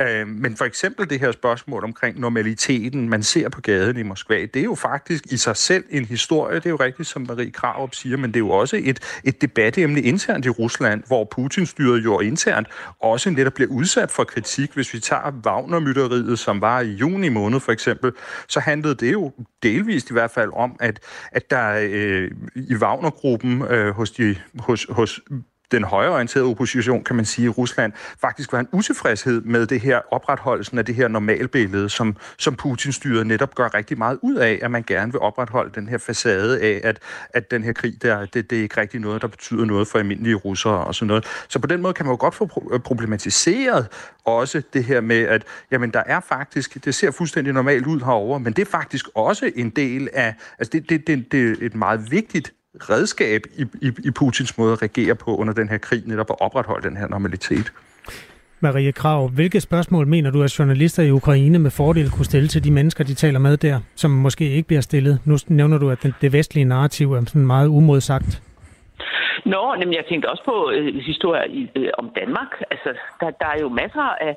Øh, 0.00 0.28
men 0.28 0.56
for 0.56 0.64
eksempel 0.64 1.10
det 1.10 1.20
her 1.20 1.32
spørgsmål 1.32 1.84
omkring 1.84 2.20
normaliteten, 2.20 3.08
man 3.08 3.21
ser 3.22 3.48
på 3.48 3.60
gaden 3.60 3.96
i 3.96 4.02
Moskva, 4.02 4.40
det 4.40 4.56
er 4.56 4.64
jo 4.64 4.74
faktisk 4.74 5.26
i 5.32 5.36
sig 5.36 5.56
selv 5.56 5.84
en 5.90 6.04
historie. 6.04 6.56
Det 6.56 6.66
er 6.66 6.70
jo 6.70 6.76
rigtigt, 6.76 7.08
som 7.08 7.22
Marie 7.28 7.50
Krarup 7.50 7.94
siger, 7.94 8.16
men 8.16 8.30
det 8.30 8.36
er 8.36 8.40
jo 8.40 8.50
også 8.50 8.80
et, 8.84 9.20
et 9.24 9.42
debatemne 9.42 10.02
internt 10.02 10.46
i 10.46 10.48
Rusland, 10.48 11.02
hvor 11.06 11.24
Putin-styret 11.24 12.04
jo 12.04 12.20
internt 12.20 12.68
også 13.00 13.30
netop 13.30 13.52
bliver 13.52 13.70
udsat 13.70 14.10
for 14.10 14.24
kritik. 14.24 14.72
Hvis 14.74 14.94
vi 14.94 14.98
tager 14.98 15.40
Wagner-mytteriet, 15.46 16.38
som 16.38 16.60
var 16.60 16.80
i 16.80 16.90
juni 16.90 17.28
måned 17.28 17.60
for 17.60 17.72
eksempel, 17.72 18.12
så 18.48 18.60
handlede 18.60 18.94
det 18.94 19.12
jo 19.12 19.32
delvist 19.62 20.10
i 20.10 20.12
hvert 20.12 20.30
fald 20.30 20.50
om, 20.54 20.76
at, 20.80 21.00
at 21.32 21.50
der 21.50 21.88
øh, 21.90 22.30
i 22.54 22.74
Wagner-gruppen 22.74 23.62
øh, 23.62 23.94
hos, 23.94 24.10
de, 24.10 24.36
hos, 24.58 24.86
hos 24.90 25.20
den 25.72 25.84
højreorienterede 25.84 26.48
opposition, 26.48 27.04
kan 27.04 27.16
man 27.16 27.24
sige, 27.24 27.46
i 27.46 27.48
Rusland, 27.48 27.92
faktisk 28.20 28.52
var 28.52 28.60
en 28.60 28.68
utilfredshed 28.72 29.40
med 29.40 29.66
det 29.66 29.80
her 29.80 30.00
opretholdelsen 30.10 30.78
af 30.78 30.84
det 30.84 30.94
her 30.94 31.08
normalbillede, 31.08 31.88
som, 31.88 32.16
som 32.38 32.54
Putin-styret 32.54 33.26
netop 33.26 33.54
gør 33.54 33.74
rigtig 33.74 33.98
meget 33.98 34.18
ud 34.22 34.36
af, 34.36 34.58
at 34.62 34.70
man 34.70 34.84
gerne 34.86 35.12
vil 35.12 35.20
opretholde 35.20 35.70
den 35.74 35.88
her 35.88 35.98
facade 35.98 36.60
af, 36.60 36.80
at, 36.84 36.98
at 37.30 37.50
den 37.50 37.64
her 37.64 37.72
krig, 37.72 38.02
der, 38.02 38.26
det, 38.26 38.50
det 38.50 38.58
er 38.58 38.62
ikke 38.62 38.80
rigtig 38.80 39.00
noget, 39.00 39.22
der 39.22 39.28
betyder 39.28 39.64
noget 39.64 39.88
for 39.88 39.98
almindelige 39.98 40.34
russere 40.34 40.84
og 40.84 40.94
sådan 40.94 41.06
noget. 41.06 41.24
Så 41.48 41.58
på 41.58 41.66
den 41.66 41.82
måde 41.82 41.94
kan 41.94 42.06
man 42.06 42.12
jo 42.12 42.16
godt 42.20 42.34
få 42.34 42.68
øh, 42.72 42.80
problematiseret 42.80 43.86
også 44.24 44.62
det 44.72 44.84
her 44.84 45.00
med, 45.00 45.20
at 45.20 45.44
jamen, 45.70 45.90
der 45.90 46.02
er 46.06 46.20
faktisk, 46.20 46.84
det 46.84 46.94
ser 46.94 47.10
fuldstændig 47.10 47.52
normalt 47.52 47.86
ud 47.86 48.00
herover, 48.00 48.38
men 48.38 48.52
det 48.52 48.62
er 48.62 48.70
faktisk 48.70 49.06
også 49.14 49.50
en 49.56 49.70
del 49.70 50.08
af, 50.12 50.34
altså 50.58 50.70
det, 50.72 50.90
det, 50.90 51.06
det, 51.06 51.32
det 51.32 51.50
er 51.50 51.66
et 51.66 51.74
meget 51.74 52.10
vigtigt 52.10 52.52
redskab 52.80 53.42
i, 53.58 53.62
i, 53.86 53.88
i 54.04 54.10
Putins 54.10 54.58
måde 54.58 54.72
at 54.72 54.82
regere 54.82 55.14
på 55.14 55.36
under 55.36 55.54
den 55.54 55.68
her 55.68 55.78
krig, 55.78 56.02
netop 56.06 56.30
at 56.30 56.36
opretholde 56.40 56.88
den 56.88 56.96
her 56.96 57.08
normalitet. 57.08 57.72
Marie 58.60 58.92
Krav, 58.92 59.28
hvilke 59.28 59.60
spørgsmål 59.60 60.06
mener 60.06 60.30
du, 60.30 60.42
at 60.42 60.58
journalister 60.58 61.02
i 61.02 61.10
Ukraine 61.10 61.58
med 61.58 61.70
fordel 61.70 62.10
kunne 62.10 62.24
stille 62.24 62.48
til 62.48 62.64
de 62.64 62.70
mennesker, 62.70 63.04
de 63.04 63.14
taler 63.14 63.38
med 63.38 63.56
der, 63.56 63.80
som 63.96 64.10
måske 64.10 64.50
ikke 64.50 64.66
bliver 64.66 64.80
stillet? 64.80 65.20
Nu 65.24 65.36
nævner 65.48 65.78
du, 65.78 65.90
at 65.90 66.06
det 66.20 66.32
vestlige 66.32 66.64
narrativ 66.64 67.12
er 67.12 67.24
sådan 67.26 67.46
meget 67.46 67.68
umodsagt. 67.68 68.42
Nå, 69.44 69.74
men 69.78 69.94
jeg 69.94 70.04
tænkte 70.08 70.30
også 70.30 70.44
på 70.44 70.70
øh, 70.70 70.94
historier 70.94 71.44
i, 71.44 71.70
øh, 71.76 71.90
om 71.98 72.10
Danmark. 72.20 72.50
Altså, 72.70 72.90
der, 73.20 73.30
der 73.30 73.46
er 73.46 73.58
jo 73.60 73.68
masser 73.68 74.08
af, 74.28 74.36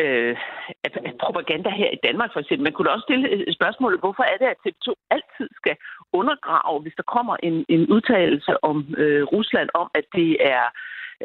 øh, 0.00 0.36
at 0.84 0.92
propaganda 1.24 1.70
her 1.70 1.90
i 1.96 1.98
Danmark 2.06 2.30
for 2.32 2.40
eksempel. 2.40 2.64
Man 2.64 2.72
kunne 2.72 2.90
også 2.94 3.06
stille 3.08 3.28
øh, 3.28 3.54
spørgsmålet, 3.58 4.00
hvorfor 4.00 4.24
er 4.32 4.36
det, 4.40 4.48
at 4.52 4.58
TV2 4.62 4.88
altid 5.16 5.48
skal 5.60 5.76
undergrave, 6.12 6.80
hvis 6.82 6.96
der 6.96 7.02
kommer 7.02 7.36
en, 7.42 7.64
en 7.68 7.86
udtalelse 7.94 8.64
om 8.64 8.94
øh, 8.98 9.22
Rusland, 9.24 9.68
om 9.74 9.90
at 9.94 10.04
det 10.14 10.36
er 10.40 10.64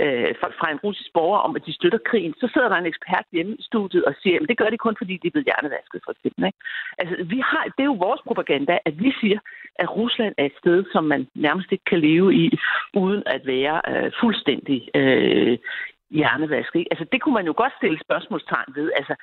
øh, 0.02 0.36
fra 0.60 0.72
en 0.72 0.84
russisk 0.86 1.10
borger 1.13 1.39
om, 1.39 1.56
at 1.56 1.65
de 1.65 1.74
støtter 1.74 2.00
krigen, 2.10 2.34
så 2.38 2.50
sidder 2.54 2.70
der 2.70 2.76
en 2.76 2.91
ekspert 2.91 3.26
hjemme 3.32 3.56
i 3.56 3.63
studiet 3.63 4.06
og 4.06 4.13
siger, 4.22 4.39
at 4.41 4.50
det 4.50 4.58
gør 4.58 4.70
de 4.70 4.78
kun, 4.78 4.96
fordi 4.98 5.17
de 5.17 5.28
er 5.28 5.32
blevet 5.32 5.50
hjernevasket, 5.50 6.02
for 6.06 6.12
eksempel. 6.12 6.46
Ikke? 6.46 6.60
Altså, 6.98 7.15
vi 7.34 7.39
har, 7.50 7.63
det 7.76 7.84
er 7.84 7.91
jo 7.94 8.06
vores 8.08 8.22
propaganda, 8.28 8.78
at 8.86 8.96
vi 9.04 9.13
siger, 9.22 9.39
at 9.76 9.96
Rusland 9.96 10.36
er 10.38 10.46
et 10.46 10.60
sted, 10.62 10.86
som 10.91 11.04
man 11.04 11.28
nærmest 11.36 11.72
ikke 11.72 11.86
kan 11.91 12.00
leve 12.00 12.36
i, 12.36 12.46
uden 12.94 13.24
at 13.26 13.41
være 13.46 13.82
øh, 13.91 14.12
fuldstændig 14.22 14.89
øh, 14.96 15.58
hjernevask. 16.10 16.76
Ikke? 16.76 16.91
Altså, 16.94 17.06
det 17.12 17.22
kunne 17.22 17.38
man 17.39 17.46
jo 17.46 17.54
godt 17.58 17.74
stille 17.78 18.00
spørgsmålstegn 18.06 18.76
ved. 18.76 18.91
Altså, 18.96 19.15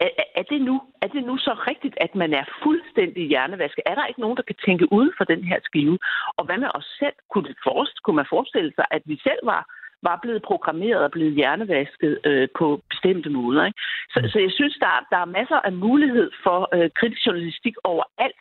er, 0.00 0.08
er, 0.34 0.42
det 0.42 0.60
nu, 0.62 0.82
er 1.02 1.06
det 1.06 1.24
nu 1.24 1.38
så 1.38 1.54
rigtigt, 1.68 1.96
at 2.00 2.14
man 2.14 2.32
er 2.34 2.44
fuldstændig 2.62 3.28
hjernevasket? 3.28 3.82
Er 3.86 3.94
der 3.94 4.06
ikke 4.06 4.20
nogen, 4.20 4.36
der 4.36 4.42
kan 4.42 4.56
tænke 4.66 4.92
ud 4.92 5.12
for 5.18 5.24
den 5.24 5.44
her 5.44 5.58
skive? 5.64 5.98
Og 6.36 6.44
hvad 6.44 6.58
med 6.58 6.68
os 6.74 6.88
selv? 6.98 7.16
Kunne, 7.30 7.48
det 7.48 7.56
forest, 7.64 8.02
kunne 8.02 8.16
man 8.16 8.32
forestille 8.34 8.72
sig, 8.74 8.86
at 8.90 9.02
vi 9.04 9.16
selv 9.22 9.38
var, 9.42 9.62
var 10.02 10.18
blevet 10.22 10.42
programmeret 10.42 11.04
og 11.04 11.10
blevet 11.10 11.34
hjernevasket 11.34 12.20
øh, 12.24 12.48
på 12.58 12.82
bestemte 12.90 13.30
måder? 13.30 13.64
Ikke? 13.66 13.80
Så, 14.12 14.18
så 14.32 14.38
jeg 14.38 14.52
synes, 14.52 14.76
der, 14.80 15.06
der 15.10 15.18
er 15.18 15.34
masser 15.38 15.60
af 15.68 15.72
mulighed 15.72 16.30
for 16.44 16.68
øh, 16.74 16.90
kritisk 16.98 17.26
journalistik 17.26 17.74
overalt. 17.84 18.40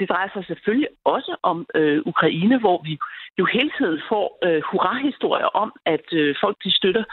Det 0.00 0.08
drejer 0.08 0.28
sig 0.32 0.44
selvfølgelig 0.46 0.88
også 1.04 1.36
om 1.42 1.66
øh, 1.74 2.02
Ukraine, 2.06 2.58
hvor 2.58 2.82
vi 2.84 2.98
jo 3.38 3.44
hele 3.44 3.70
tiden 3.78 4.00
får 4.08 4.38
øh, 4.44 4.62
hurra-historier 4.70 5.50
om, 5.62 5.72
at 5.86 6.06
øh, 6.12 6.34
folk 6.40 6.56
de 6.64 6.72
støtter 6.72 7.04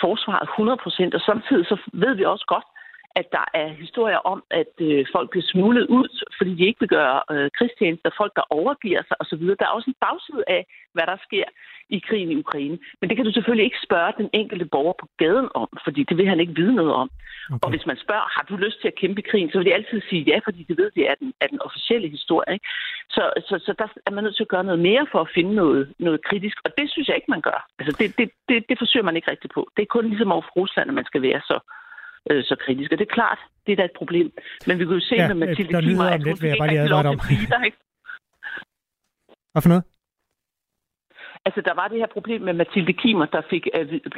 forsvaret 0.00 0.48
100%, 0.48 1.14
og 1.16 1.20
samtidig 1.20 1.66
så 1.66 1.76
ved 1.92 2.14
vi 2.14 2.24
også 2.24 2.44
godt, 2.48 2.64
at 3.20 3.26
der 3.32 3.46
er 3.54 3.68
historier 3.68 4.20
om, 4.32 4.44
at 4.50 4.72
øh, 4.80 5.06
folk 5.14 5.30
bliver 5.30 5.46
smuglet 5.52 5.86
ud, 5.98 6.08
fordi 6.38 6.54
de 6.54 6.66
ikke 6.66 6.80
vil 6.80 6.88
gøre 6.88 7.20
øh, 7.30 7.50
krigstjenester, 7.58 8.10
folk, 8.16 8.32
der 8.36 8.44
overgiver 8.50 9.02
sig 9.08 9.16
osv. 9.22 9.42
Der 9.60 9.66
er 9.66 9.76
også 9.76 9.90
en 9.90 10.00
bagside 10.04 10.44
af, 10.48 10.62
hvad 10.94 11.06
der 11.06 11.16
sker 11.26 11.44
i 11.88 11.98
krigen 12.08 12.30
i 12.32 12.36
Ukraine. 12.36 12.78
Men 13.00 13.08
det 13.08 13.16
kan 13.16 13.26
du 13.26 13.32
selvfølgelig 13.32 13.64
ikke 13.64 13.86
spørge 13.86 14.12
den 14.18 14.28
enkelte 14.32 14.64
borger 14.64 14.96
på 15.00 15.06
gaden 15.16 15.48
om, 15.54 15.68
fordi 15.84 16.02
det 16.08 16.16
vil 16.18 16.28
han 16.28 16.40
ikke 16.40 16.54
vide 16.54 16.74
noget 16.74 16.92
om. 16.92 17.10
Okay. 17.50 17.58
Og 17.62 17.70
hvis 17.70 17.86
man 17.86 17.96
spørger, 18.04 18.26
har 18.36 18.44
du 18.48 18.56
lyst 18.56 18.80
til 18.80 18.88
at 18.88 18.98
kæmpe 19.02 19.20
i 19.20 19.28
krigen, 19.30 19.50
så 19.50 19.58
vil 19.58 19.66
de 19.66 19.74
altid 19.74 20.00
sige 20.08 20.22
ja, 20.30 20.38
fordi 20.44 20.60
de 20.68 20.76
ved, 20.76 20.90
det 20.96 21.10
er 21.10 21.14
den, 21.14 21.32
er 21.40 21.46
den 21.46 21.60
officielle 21.62 22.08
historie. 22.08 22.52
Ikke? 22.52 22.66
Så, 23.10 23.22
så, 23.48 23.54
så 23.66 23.74
der 23.78 23.88
er 24.06 24.10
man 24.10 24.24
nødt 24.24 24.36
til 24.36 24.48
at 24.48 24.54
gøre 24.54 24.64
noget 24.64 24.80
mere 24.80 25.06
for 25.12 25.20
at 25.20 25.32
finde 25.34 25.54
noget, 25.54 25.92
noget 25.98 26.24
kritisk, 26.24 26.56
og 26.64 26.70
det 26.78 26.90
synes 26.90 27.08
jeg 27.08 27.16
ikke, 27.16 27.30
man 27.30 27.40
gør. 27.40 27.66
Altså, 27.78 27.92
det, 27.98 28.18
det, 28.18 28.30
det, 28.48 28.68
det 28.68 28.78
forsøger 28.78 29.04
man 29.04 29.16
ikke 29.16 29.30
rigtig 29.30 29.50
på. 29.50 29.68
Det 29.76 29.82
er 29.82 29.94
kun 29.96 30.08
ligesom 30.08 30.32
over 30.32 30.42
for 30.42 30.54
Rusland, 30.60 30.88
at 30.88 30.94
man 30.94 31.04
skal 31.10 31.22
være 31.22 31.40
så 31.40 31.58
øh, 32.30 32.44
så 32.44 32.56
kritisk. 32.64 32.92
Og 32.92 32.98
det 32.98 33.06
er 33.08 33.14
klart, 33.14 33.38
det 33.66 33.72
er 33.72 33.76
da 33.76 33.84
et 33.84 33.96
problem. 33.96 34.32
Men 34.66 34.78
vi 34.78 34.84
kan 34.84 34.94
jo 34.94 35.00
se 35.00 35.14
ja, 35.14 35.28
med 35.28 35.46
Mathilde 35.46 35.82
Kimmer, 35.82 36.04
at 36.04 36.22
hun 36.22 36.36
fik 36.36 36.50
ikke 36.50 36.64
rigtig 36.64 36.88
lov 36.88 37.00
at 37.00 37.20
blive 37.26 37.46
der. 37.52 37.64
Ikke? 37.64 37.78
Hvad 39.52 39.62
for 39.62 39.68
noget? 39.68 39.84
Altså, 41.46 41.60
der 41.68 41.74
var 41.74 41.88
det 41.88 41.98
her 41.98 42.10
problem 42.16 42.40
med 42.42 42.52
Mathilde 42.52 42.92
Kimmer, 42.92 43.26
der, 43.26 43.42
fik, 43.50 43.64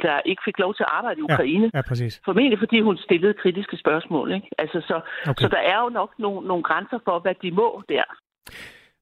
der 0.01 0.19
ikke 0.25 0.41
fik 0.45 0.59
lov 0.59 0.75
til 0.75 0.83
at 0.83 0.89
arbejde 0.91 1.19
i 1.19 1.23
Ukraine. 1.23 1.69
Ja, 1.73 1.77
ja 1.77 1.81
præcis. 1.81 2.21
Formentlig 2.25 2.59
fordi 2.59 2.81
hun 2.81 2.97
stillede 2.97 3.33
kritiske 3.33 3.77
spørgsmål. 3.77 4.31
Ikke? 4.31 4.47
Altså, 4.57 4.81
så, 4.89 4.95
okay. 5.31 5.41
så 5.43 5.47
der 5.47 5.57
er 5.57 5.79
jo 5.83 5.89
nok 5.89 6.11
nogle, 6.19 6.47
nogle 6.47 6.63
grænser 6.63 6.99
for, 7.05 7.19
hvad 7.19 7.35
de 7.41 7.51
må 7.51 7.83
der. 7.89 8.03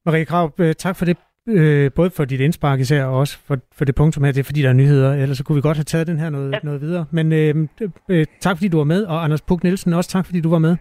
Marie 0.05 0.25
Krav, 0.25 0.51
øh, 0.59 0.73
tak 0.73 0.95
for 0.95 1.05
det 1.05 1.17
øh, 1.47 1.91
både 1.91 2.09
for 2.09 2.25
dit 2.25 2.39
indspark 2.39 2.79
især, 2.79 3.03
og 3.03 3.19
også 3.19 3.37
for, 3.45 3.57
for 3.75 3.85
det 3.85 3.95
punktum 3.95 4.23
her, 4.23 4.31
det 4.31 4.39
er 4.39 4.43
fordi, 4.43 4.61
der 4.61 4.69
er 4.69 4.73
nyheder, 4.73 5.13
ellers 5.13 5.37
så 5.37 5.43
kunne 5.43 5.55
vi 5.55 5.61
godt 5.61 5.77
have 5.77 5.83
taget 5.83 6.07
den 6.07 6.19
her 6.19 6.29
noget, 6.29 6.51
ja. 6.51 6.57
noget 6.63 6.81
videre. 6.81 7.05
Men 7.11 7.31
øh, 7.31 7.67
øh, 8.09 8.25
tak 8.41 8.57
fordi 8.57 8.67
du 8.67 8.77
var 8.77 8.83
med, 8.83 9.03
og 9.03 9.23
Anders 9.23 9.41
Puk 9.41 9.63
Nielsen 9.63 9.93
også 9.93 10.09
tak 10.09 10.25
fordi 10.25 10.41
du 10.41 10.49
var 10.49 10.59
med. 10.59 10.75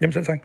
Jamen 0.00 0.12
selv 0.12 0.24
tak. 0.24 0.38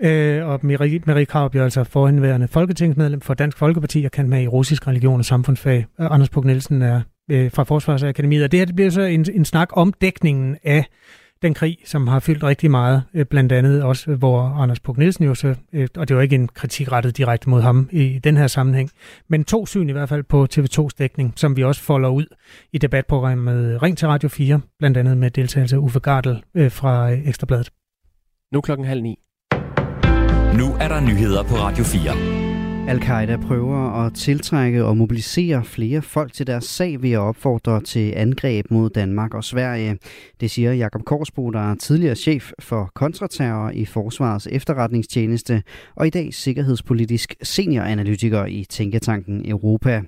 Øh, 0.00 0.46
og 0.46 0.60
Marie, 0.62 1.00
Marie 1.06 1.26
Krav 1.26 1.50
er 1.54 1.64
altså 1.64 1.84
forhenværende 1.84 2.48
folketingsmedlem 2.48 3.20
for 3.20 3.34
Dansk 3.34 3.58
Folkeparti 3.58 4.04
og 4.04 4.10
kan 4.10 4.28
med 4.28 4.42
i 4.42 4.48
russisk 4.48 4.88
religion 4.88 5.18
og 5.18 5.24
samfundsfag. 5.24 5.86
Og 5.98 6.14
Anders 6.14 6.28
Puk 6.28 6.44
Nielsen 6.44 6.82
er 6.82 7.00
øh, 7.30 7.50
fra 7.50 7.64
Forsvarsakademiet, 7.64 8.44
og 8.44 8.52
det 8.52 8.60
her 8.60 8.66
det 8.66 8.74
bliver 8.74 8.90
så 8.90 9.02
en, 9.02 9.26
en 9.34 9.44
snak 9.44 9.68
om 9.72 9.92
dækningen 9.92 10.56
af 10.64 10.84
den 11.42 11.54
krig, 11.54 11.78
som 11.84 12.08
har 12.08 12.20
fyldt 12.20 12.44
rigtig 12.44 12.70
meget, 12.70 13.02
øh, 13.14 13.26
blandt 13.26 13.52
andet 13.52 13.82
også, 13.82 14.14
hvor 14.14 14.40
Anders 14.40 14.80
Puk 14.80 14.98
Nielsen 14.98 15.24
jo 15.24 15.34
så, 15.34 15.54
øh, 15.72 15.88
og 15.96 16.08
det 16.08 16.16
var 16.16 16.22
ikke 16.22 16.34
en 16.34 16.48
kritik 16.48 16.92
rettet 16.92 17.16
direkte 17.16 17.50
mod 17.50 17.60
ham 17.62 17.88
i 17.92 18.18
den 18.24 18.36
her 18.36 18.46
sammenhæng, 18.46 18.90
men 19.28 19.44
to 19.44 19.66
syn 19.66 19.88
i 19.88 19.92
hvert 19.92 20.08
fald 20.08 20.22
på 20.22 20.46
TV2's 20.54 20.96
dækning, 20.98 21.32
som 21.36 21.56
vi 21.56 21.64
også 21.64 21.82
folder 21.82 22.08
ud 22.08 22.26
i 22.72 22.78
debatprogrammet 22.78 23.82
Ring 23.82 23.98
til 23.98 24.08
Radio 24.08 24.28
4, 24.28 24.60
blandt 24.78 24.96
andet 24.96 25.16
med 25.16 25.30
deltagelse 25.30 25.76
af 25.76 25.80
Uffe 25.80 26.00
Gardel 26.00 26.42
øh, 26.54 26.70
fra 26.70 27.08
Ekstrabladet. 27.10 27.70
Nu 28.52 28.60
klokken 28.60 28.86
halv 28.86 29.02
ni. 29.02 29.18
Nu 30.58 30.74
er 30.80 30.88
der 30.88 31.00
nyheder 31.00 31.42
på 31.42 31.54
Radio 31.54 31.84
4. 31.84 32.43
Al-Qaida 32.88 33.36
prøver 33.36 34.06
at 34.06 34.14
tiltrække 34.14 34.84
og 34.84 34.96
mobilisere 34.96 35.64
flere 35.64 36.02
folk 36.02 36.32
til 36.32 36.46
deres 36.46 36.64
sag 36.64 37.02
ved 37.02 37.10
at 37.10 37.18
opfordre 37.18 37.80
til 37.80 38.12
angreb 38.16 38.70
mod 38.70 38.90
Danmark 38.90 39.34
og 39.34 39.44
Sverige. 39.44 39.98
Det 40.40 40.50
siger 40.50 40.72
Jakob 40.72 41.04
Korsbo, 41.04 41.50
der 41.50 41.70
er 41.70 41.74
tidligere 41.74 42.14
chef 42.14 42.50
for 42.58 42.90
kontraterror 42.94 43.70
i 43.70 43.84
Forsvarets 43.84 44.48
efterretningstjeneste 44.50 45.62
og 45.94 46.06
i 46.06 46.10
dag 46.10 46.34
sikkerhedspolitisk 46.34 47.34
senioranalytiker 47.42 48.46
i 48.46 48.64
Tænketanken 48.70 49.50
Europa. 49.50 50.02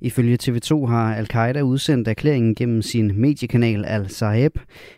Ifølge 0.00 0.38
TV2 0.42 0.86
har 0.86 1.14
al-Qaida 1.14 1.62
udsendt 1.62 2.08
erklæringen 2.08 2.54
gennem 2.54 2.82
sin 2.82 3.20
mediekanal 3.20 3.84
Al-Saheb. 3.84 4.54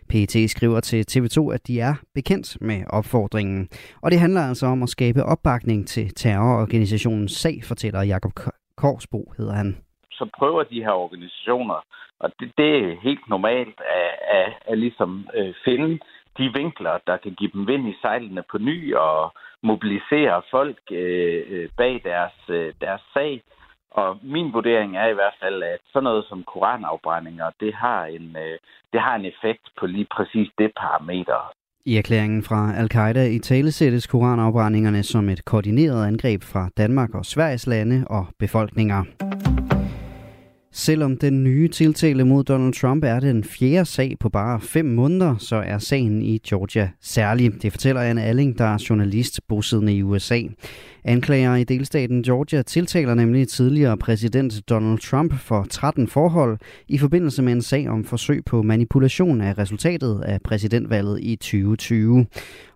PET 0.09 0.49
skriver 0.49 0.79
til 0.79 1.05
TV2, 1.11 1.53
at 1.53 1.67
de 1.67 1.79
er 1.79 1.93
bekendt 2.13 2.61
med 2.61 2.83
opfordringen. 2.89 3.69
Og 4.03 4.11
det 4.11 4.19
handler 4.19 4.41
altså 4.41 4.65
om 4.65 4.83
at 4.83 4.89
skabe 4.89 5.23
opbakning 5.23 5.87
til 5.87 6.15
terrororganisationens 6.15 7.31
sag, 7.31 7.55
fortæller 7.63 8.01
Jakob 8.01 8.31
Korsbo, 8.77 9.33
hedder 9.37 9.53
han. 9.53 9.77
Så 10.11 10.29
prøver 10.37 10.63
de 10.63 10.83
her 10.83 10.91
organisationer, 10.91 11.79
og 12.19 12.29
det, 12.39 12.51
det 12.57 12.69
er 12.77 13.01
helt 13.01 13.29
normalt 13.29 13.79
at, 14.01 14.11
at, 14.39 14.53
at 14.67 14.77
ligesom 14.77 15.27
øh, 15.35 15.53
finde 15.65 15.99
de 16.37 16.53
vinkler, 16.59 16.97
der 17.07 17.17
kan 17.17 17.33
give 17.39 17.51
dem 17.53 17.67
vind 17.67 17.89
i 17.89 17.95
sejlene 18.01 18.43
på 18.51 18.57
ny 18.57 18.95
og 18.95 19.33
mobilisere 19.63 20.41
folk 20.51 20.79
øh, 20.91 21.43
øh 21.49 21.69
bag 21.77 22.01
deres, 22.03 22.37
øh, 22.49 22.73
deres 22.81 23.01
sag. 23.13 23.41
Og 23.91 24.17
min 24.23 24.53
vurdering 24.53 24.97
er 24.97 25.07
i 25.07 25.13
hvert 25.13 25.37
fald, 25.41 25.63
at 25.63 25.79
sådan 25.93 26.03
noget 26.03 26.25
som 26.29 26.43
koranafbrændinger, 26.43 27.49
det 27.59 27.73
har 27.73 28.05
en, 28.05 28.35
øh, 28.35 28.57
det 28.93 29.01
har 29.01 29.15
en 29.15 29.25
effekt 29.25 29.65
på 29.79 29.85
lige 29.85 30.07
præcis 30.15 30.49
det 30.57 30.71
parameter. 30.77 31.53
I 31.85 31.97
erklæringen 31.97 32.43
fra 32.43 32.73
Al-Qaida 32.79 33.25
i 33.25 33.39
tale 33.39 33.71
sættes 33.71 34.07
koranafbrændingerne 34.07 35.03
som 35.03 35.29
et 35.29 35.45
koordineret 35.45 36.07
angreb 36.07 36.43
fra 36.43 36.69
Danmark 36.77 37.15
og 37.15 37.25
Sveriges 37.25 37.67
lande 37.67 38.05
og 38.09 38.25
befolkninger. 38.39 39.03
Selvom 40.71 41.17
den 41.17 41.43
nye 41.43 41.67
tiltale 41.67 42.25
mod 42.25 42.43
Donald 42.43 42.73
Trump 42.73 43.03
er 43.03 43.19
den 43.19 43.43
fjerde 43.43 43.85
sag 43.85 44.15
på 44.19 44.29
bare 44.29 44.61
fem 44.61 44.85
måneder, 44.85 45.35
så 45.37 45.55
er 45.55 45.77
sagen 45.77 46.21
i 46.21 46.37
Georgia 46.37 46.89
særlig. 47.01 47.61
Det 47.61 47.71
fortæller 47.71 48.01
Anne 48.01 48.23
Alling, 48.23 48.57
der 48.57 48.65
er 48.65 48.85
journalist 48.89 49.39
bosiddende 49.47 49.95
i 49.95 50.03
USA. 50.03 50.41
Anklager 51.03 51.55
i 51.55 51.63
delstaten 51.63 52.23
Georgia 52.23 52.61
tiltaler 52.61 53.13
nemlig 53.13 53.47
tidligere 53.47 53.97
præsident 53.97 54.69
Donald 54.69 54.99
Trump 54.99 55.33
for 55.33 55.65
13 55.69 56.07
forhold 56.07 56.57
i 56.87 56.97
forbindelse 56.97 57.41
med 57.41 57.53
en 57.53 57.61
sag 57.61 57.89
om 57.89 58.03
forsøg 58.03 58.45
på 58.45 58.61
manipulation 58.61 59.41
af 59.41 59.57
resultatet 59.57 60.21
af 60.25 60.41
præsidentvalget 60.41 61.19
i 61.21 61.35
2020. 61.35 62.25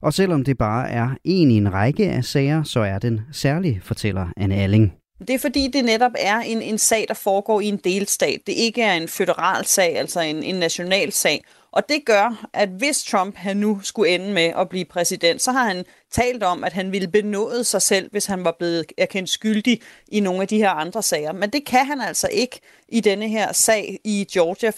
Og 0.02 0.14
selvom 0.14 0.44
det 0.44 0.58
bare 0.58 0.90
er 0.90 1.10
en 1.24 1.52
i 1.52 1.58
en 1.58 1.74
række 1.74 2.10
af 2.10 2.24
sager, 2.24 2.64
så 2.64 2.80
er 2.80 3.00
den 3.00 3.22
særlig, 3.32 3.80
fortæller 3.84 4.28
Anne 4.38 4.56
Alling. 4.56 5.03
Det 5.20 5.30
er 5.30 5.40
fordi, 5.40 5.68
det 5.68 5.86
netop 5.86 6.12
er 6.18 6.38
en, 6.38 6.62
en 6.62 6.78
sag, 6.78 7.06
der 7.08 7.14
foregår 7.14 7.62
i 7.62 7.66
en 7.66 7.78
delstat. 7.78 8.42
Det 8.48 8.54
ikke 8.54 8.82
er 8.82 8.94
en 8.94 9.08
federal 9.08 9.66
sag, 9.66 9.98
altså 9.98 10.20
en, 10.20 10.44
en 10.44 10.56
national 10.56 11.12
sag. 11.12 11.44
Og 11.72 11.90
det 11.90 12.06
gør, 12.06 12.50
at 12.54 12.70
hvis 12.70 13.04
Trump 13.04 13.36
han 13.36 13.58
nu 13.58 13.80
skulle 13.84 14.16
ende 14.16 14.34
med 14.34 14.54
at 14.58 14.70
blive 14.70 14.86
præsident, 14.86 15.42
så 15.42 15.52
har 15.52 15.68
han 15.68 15.86
talt 16.12 16.44
om, 16.44 16.64
at 16.64 16.74
han 16.74 16.92
ville 16.92 17.08
benåde 17.08 17.64
sig 17.64 17.82
selv, 17.82 18.12
hvis 18.12 18.26
han 18.26 18.44
var 18.44 18.56
blevet 18.60 18.86
erkendt 18.98 19.30
skyldig 19.30 19.82
i 20.08 20.20
nogle 20.20 20.42
af 20.42 20.48
de 20.48 20.58
her 20.58 20.70
andre 20.70 21.04
sager. 21.04 21.32
Men 21.32 21.50
det 21.50 21.66
kan 21.66 21.86
han 21.86 22.02
altså 22.02 22.28
ikke 22.32 22.60
i 22.90 23.00
denne 23.00 23.30
her 23.30 23.54
sag 23.54 24.00
i 24.04 24.28
Georgia. 24.34 24.72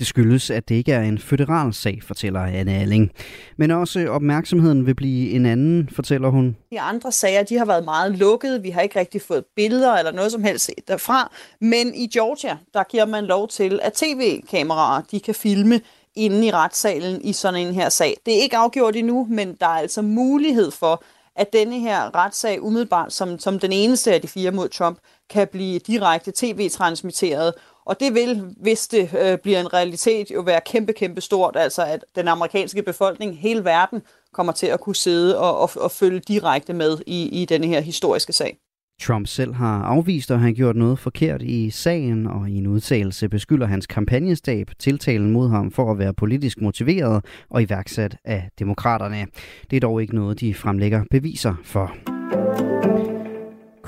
Det 0.00 0.08
skyldes, 0.08 0.50
at 0.50 0.68
det 0.68 0.74
ikke 0.74 0.92
er 0.92 1.02
en 1.02 1.18
federal 1.18 1.74
sag, 1.74 1.98
fortæller 2.02 2.40
Anne 2.40 2.72
Alling. 2.72 3.10
Men 3.56 3.70
også 3.70 4.08
opmærksomheden 4.08 4.86
vil 4.86 4.94
blive 4.94 5.30
en 5.30 5.46
anden, 5.46 5.88
fortæller 5.92 6.28
hun. 6.28 6.56
De 6.70 6.80
andre 6.80 7.12
sager, 7.12 7.42
de 7.42 7.58
har 7.58 7.64
været 7.64 7.84
meget 7.84 8.18
lukkede. 8.18 8.62
Vi 8.62 8.70
har 8.70 8.80
ikke 8.80 8.98
rigtig 8.98 9.22
fået 9.22 9.44
billeder 9.56 9.94
eller 9.94 10.12
noget 10.12 10.32
som 10.32 10.44
helst 10.44 10.70
derfra. 10.88 11.32
Men 11.60 11.94
i 11.94 12.06
Georgia, 12.06 12.56
der 12.74 12.82
giver 12.84 13.06
man 13.06 13.24
lov 13.24 13.48
til, 13.48 13.80
at 13.82 13.92
tv-kameraer, 13.92 15.02
de 15.10 15.20
kan 15.20 15.34
filme 15.34 15.80
inde 16.14 16.46
i 16.46 16.50
retssalen 16.50 17.20
i 17.24 17.32
sådan 17.32 17.66
en 17.66 17.74
her 17.74 17.88
sag. 17.88 18.16
Det 18.26 18.38
er 18.38 18.42
ikke 18.42 18.56
afgjort 18.56 18.96
endnu, 18.96 19.26
men 19.30 19.56
der 19.60 19.66
er 19.66 19.78
altså 19.78 20.02
mulighed 20.02 20.70
for, 20.70 21.04
at 21.36 21.52
denne 21.52 21.80
her 21.80 22.14
retssag 22.14 22.62
umiddelbart 22.62 23.12
som, 23.12 23.38
som 23.38 23.58
den 23.58 23.72
eneste 23.72 24.14
af 24.14 24.20
de 24.20 24.28
fire 24.28 24.50
mod 24.50 24.68
Trump, 24.68 24.98
kan 25.30 25.48
blive 25.52 25.78
direkte 25.78 26.32
tv-transmitteret, 26.36 27.52
og 27.86 28.00
det 28.00 28.14
vil, 28.14 28.54
hvis 28.56 28.88
det 28.88 29.10
øh, 29.22 29.38
bliver 29.38 29.60
en 29.60 29.72
realitet, 29.72 30.30
jo 30.30 30.40
være 30.40 30.60
kæmpe, 30.66 30.92
kæmpe 30.92 31.20
stort, 31.20 31.56
altså 31.56 31.84
at 31.84 32.04
den 32.16 32.28
amerikanske 32.28 32.82
befolkning, 32.82 33.38
hele 33.38 33.64
verden, 33.64 34.02
kommer 34.32 34.52
til 34.52 34.66
at 34.66 34.80
kunne 34.80 34.96
sidde 34.96 35.38
og, 35.38 35.58
og, 35.58 35.70
og 35.76 35.90
følge 35.90 36.20
direkte 36.28 36.72
med 36.72 36.98
i, 37.06 37.42
i 37.42 37.44
denne 37.44 37.66
her 37.66 37.80
historiske 37.80 38.32
sag. 38.32 38.58
Trump 39.00 39.26
selv 39.26 39.54
har 39.54 39.82
afvist, 39.82 40.30
at 40.30 40.40
han 40.40 40.54
gjort 40.54 40.76
noget 40.76 40.98
forkert 40.98 41.42
i 41.42 41.70
sagen, 41.70 42.26
og 42.26 42.50
i 42.50 42.56
en 42.56 42.66
udtalelse 42.66 43.28
beskylder 43.28 43.66
hans 43.66 43.86
kampagnestab 43.86 44.70
tiltalen 44.78 45.30
mod 45.30 45.48
ham 45.48 45.70
for 45.70 45.92
at 45.92 45.98
være 45.98 46.14
politisk 46.14 46.60
motiveret 46.60 47.24
og 47.50 47.62
iværksat 47.62 48.16
af 48.24 48.48
demokraterne. 48.58 49.26
Det 49.70 49.76
er 49.76 49.80
dog 49.80 50.02
ikke 50.02 50.14
noget, 50.14 50.40
de 50.40 50.54
fremlægger 50.54 51.04
beviser 51.10 51.54
for. 51.64 52.69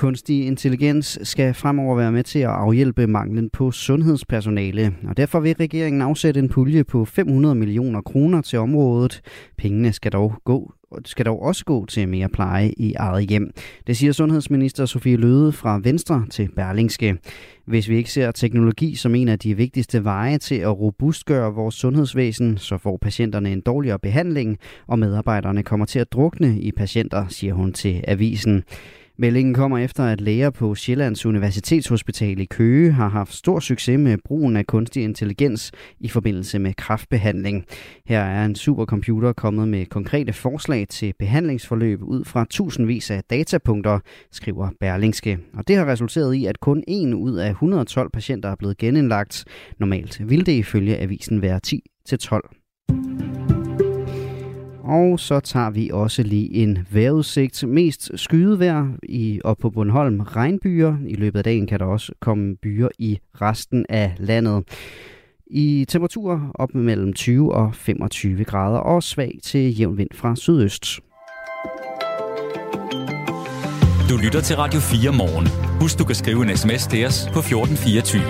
Kunstig 0.03 0.47
intelligens 0.47 1.19
skal 1.23 1.55
fremover 1.55 1.97
være 1.97 2.13
med 2.13 2.23
til 2.23 2.39
at 2.39 2.49
afhjælpe 2.49 3.07
manglen 3.07 3.51
på 3.51 3.71
sundhedspersonale, 3.71 4.95
og 5.09 5.17
derfor 5.17 5.41
vil 5.41 5.57
regeringen 5.61 6.03
afsætte 6.03 6.41
en 6.41 6.49
pulje 6.49 6.85
på 6.85 7.05
500 7.05 7.55
millioner 7.55 8.01
kroner 8.01 8.41
til 8.41 8.59
området. 8.59 9.21
Pengene 9.59 9.93
skal 9.93 10.13
dog 10.13 10.35
gå 10.45 10.73
skal 11.05 11.27
dog 11.27 11.43
også 11.43 11.65
gå 11.65 11.87
til 11.87 12.09
mere 12.09 12.29
pleje 12.29 12.73
i 12.77 12.95
eget 12.95 13.29
hjem. 13.29 13.51
Det 13.87 13.97
siger 13.97 14.13
sundhedsminister 14.13 14.87
Sofie 14.87 15.17
Løde 15.17 15.53
fra 15.53 15.81
Venstre 15.83 16.25
til 16.31 16.49
Berlingske. 16.57 17.17
Hvis 17.67 17.89
vi 17.89 17.97
ikke 17.97 18.13
ser 18.13 18.31
teknologi 18.31 18.95
som 18.95 19.15
en 19.15 19.29
af 19.29 19.39
de 19.39 19.57
vigtigste 19.57 20.05
veje 20.05 20.39
til 20.39 20.55
at 20.55 20.81
robustgøre 20.81 21.55
vores 21.55 21.75
sundhedsvæsen, 21.75 22.59
så 22.59 22.79
får 22.79 22.97
patienterne 22.97 23.53
en 23.53 23.61
dårligere 23.61 23.99
behandling, 23.99 24.59
og 24.87 24.99
medarbejderne 24.99 25.63
kommer 25.63 25.87
til 25.87 25.99
at 25.99 26.13
drukne 26.13 26.61
i 26.61 26.73
patienter, 26.73 27.29
siger 27.29 27.55
hun 27.55 27.73
til 27.73 28.05
avisen. 28.09 28.65
Meldingen 29.19 29.55
kommer 29.55 29.79
efter, 29.79 30.05
at 30.05 30.21
læger 30.21 30.51
på 30.51 30.75
Sjællands 30.75 31.27
Universitetshospital 31.27 32.41
i 32.41 32.45
Køge 32.45 32.93
har 32.93 33.09
haft 33.09 33.35
stor 33.35 33.61
succes 33.61 33.99
med 33.99 34.19
brugen 34.25 34.57
af 34.57 34.67
kunstig 34.67 35.03
intelligens 35.05 35.73
i 36.01 36.09
forbindelse 36.09 36.59
med 36.59 36.75
kraftbehandling. 36.75 37.65
Her 38.07 38.21
er 38.21 38.45
en 38.45 38.55
supercomputer 38.55 39.33
kommet 39.33 39.69
med 39.69 39.87
konkrete 39.87 40.33
forslag 40.33 40.89
til 40.89 41.15
behandlingsforløb 41.19 42.03
ud 42.03 42.25
fra 42.25 42.47
tusindvis 42.51 43.11
af 43.11 43.25
datapunkter, 43.31 43.99
skriver 44.31 44.69
Berlingske. 44.81 45.39
Og 45.55 45.69
det 45.69 45.77
har 45.77 45.87
resulteret 45.87 46.35
i, 46.35 46.47
at 46.47 46.61
kun 46.61 46.85
en 46.89 47.15
ud 47.15 47.37
af 47.37 47.51
112 47.51 48.11
patienter 48.11 48.49
er 48.49 48.57
blevet 48.57 48.79
genindlagt. 48.79 49.45
Normalt 49.79 50.31
ville 50.31 50.45
det 50.45 50.53
ifølge 50.53 50.99
avisen 50.99 51.43
være 51.43 51.61
10 51.61 51.83
til 52.07 52.19
12. 52.19 52.51
Og 54.85 55.21
så 55.21 55.41
tager 55.41 55.71
vi 55.71 55.91
også 55.93 56.23
lige 56.23 56.55
en 56.55 56.79
vejrudsigt. 56.91 57.69
Mest 57.69 58.11
skydevejr 58.15 58.89
i, 59.03 59.41
op 59.45 59.59
på 59.59 59.71
Bornholm 59.71 60.21
regnbyer. 60.21 60.97
I 61.07 61.15
løbet 61.15 61.39
af 61.39 61.45
dagen 61.45 61.67
kan 61.67 61.79
der 61.81 61.85
også 61.85 62.13
komme 62.21 62.57
byer 62.57 62.89
i 62.99 63.19
resten 63.41 63.87
af 63.89 64.15
landet. 64.19 64.65
I 65.47 65.85
temperaturer 65.89 66.51
op 66.55 66.75
mellem 66.75 67.13
20 67.13 67.55
og 67.55 67.75
25 67.75 68.45
grader 68.45 68.79
og 68.79 69.03
svag 69.03 69.39
til 69.43 69.79
jævn 69.79 69.99
vind 69.99 70.11
fra 70.15 70.37
sydøst. 70.37 71.01
Du 74.11 74.17
lytter 74.25 74.41
til 74.41 74.57
Radio 74.57 74.81
4 74.81 75.13
morgen. 75.13 75.47
Husk, 75.81 75.99
du 75.99 76.05
kan 76.05 76.15
skrive 76.15 76.43
en 76.43 76.57
sms 76.57 76.87
til 76.87 77.07
os 77.07 77.29
på 77.33 77.39
1424. 77.39 78.23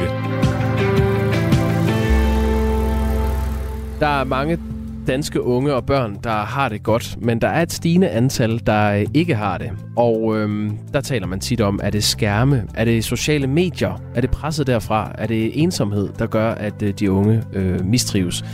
Der 4.01 4.07
er 4.07 4.25
mange 4.25 4.59
danske 5.07 5.43
unge 5.43 5.75
og 5.75 5.87
børn, 5.87 6.19
der 6.25 6.31
har 6.31 6.69
det 6.69 6.83
godt, 6.83 7.17
men 7.21 7.41
der 7.41 7.49
er 7.49 7.63
et 7.63 7.73
stigende 7.73 8.09
antal, 8.09 8.67
der 8.67 9.05
ikke 9.15 9.35
har 9.35 9.59
det. 9.59 9.71
Og 9.97 10.39
øhm, 10.39 10.79
der 10.93 11.01
taler 11.01 11.27
man 11.27 11.41
tit 11.41 11.61
om, 11.61 11.81
er 11.83 11.91
det 11.91 12.05
skærme, 12.05 12.67
er 12.75 12.85
det 12.85 13.05
sociale 13.05 13.47
medier, 13.47 14.03
er 14.15 14.21
det 14.21 14.31
presset 14.31 14.67
derfra, 14.67 15.13
er 15.19 15.27
det 15.27 15.63
ensomhed, 15.63 16.09
der 16.19 16.27
gør, 16.27 16.51
at 16.51 16.83
øh, 16.83 16.95
de 16.99 17.11
unge 17.11 17.43
øh, 17.53 17.85
mistrives. 17.85 18.45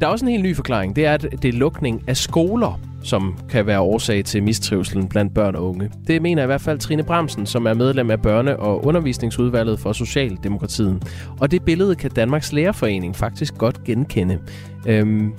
Der 0.00 0.06
er 0.06 0.10
også 0.10 0.24
en 0.24 0.30
helt 0.30 0.44
ny 0.44 0.56
forklaring, 0.56 0.96
det 0.96 1.06
er, 1.06 1.14
at 1.14 1.26
det 1.42 1.44
er 1.44 1.52
lukning 1.52 2.02
af 2.06 2.16
skoler, 2.16 2.80
som 3.06 3.38
kan 3.50 3.66
være 3.66 3.80
årsag 3.80 4.24
til 4.24 4.42
mistrivselen 4.42 5.08
blandt 5.08 5.34
børn 5.34 5.54
og 5.54 5.68
unge. 5.68 5.90
Det 6.06 6.22
mener 6.22 6.42
i 6.42 6.46
hvert 6.46 6.60
fald 6.60 6.78
Trine 6.78 7.02
Bramsen, 7.02 7.46
som 7.46 7.66
er 7.66 7.74
medlem 7.74 8.10
af 8.10 8.16
Børne- 8.26 8.56
og 8.58 8.86
Undervisningsudvalget 8.86 9.78
for 9.80 9.92
Socialdemokratiet. 9.92 11.02
Og 11.40 11.50
det 11.50 11.62
billede 11.62 11.94
kan 11.94 12.10
Danmarks 12.10 12.52
Lærerforening 12.52 13.16
faktisk 13.16 13.58
godt 13.58 13.84
genkende. 13.84 14.38
Øhm, 14.86 15.32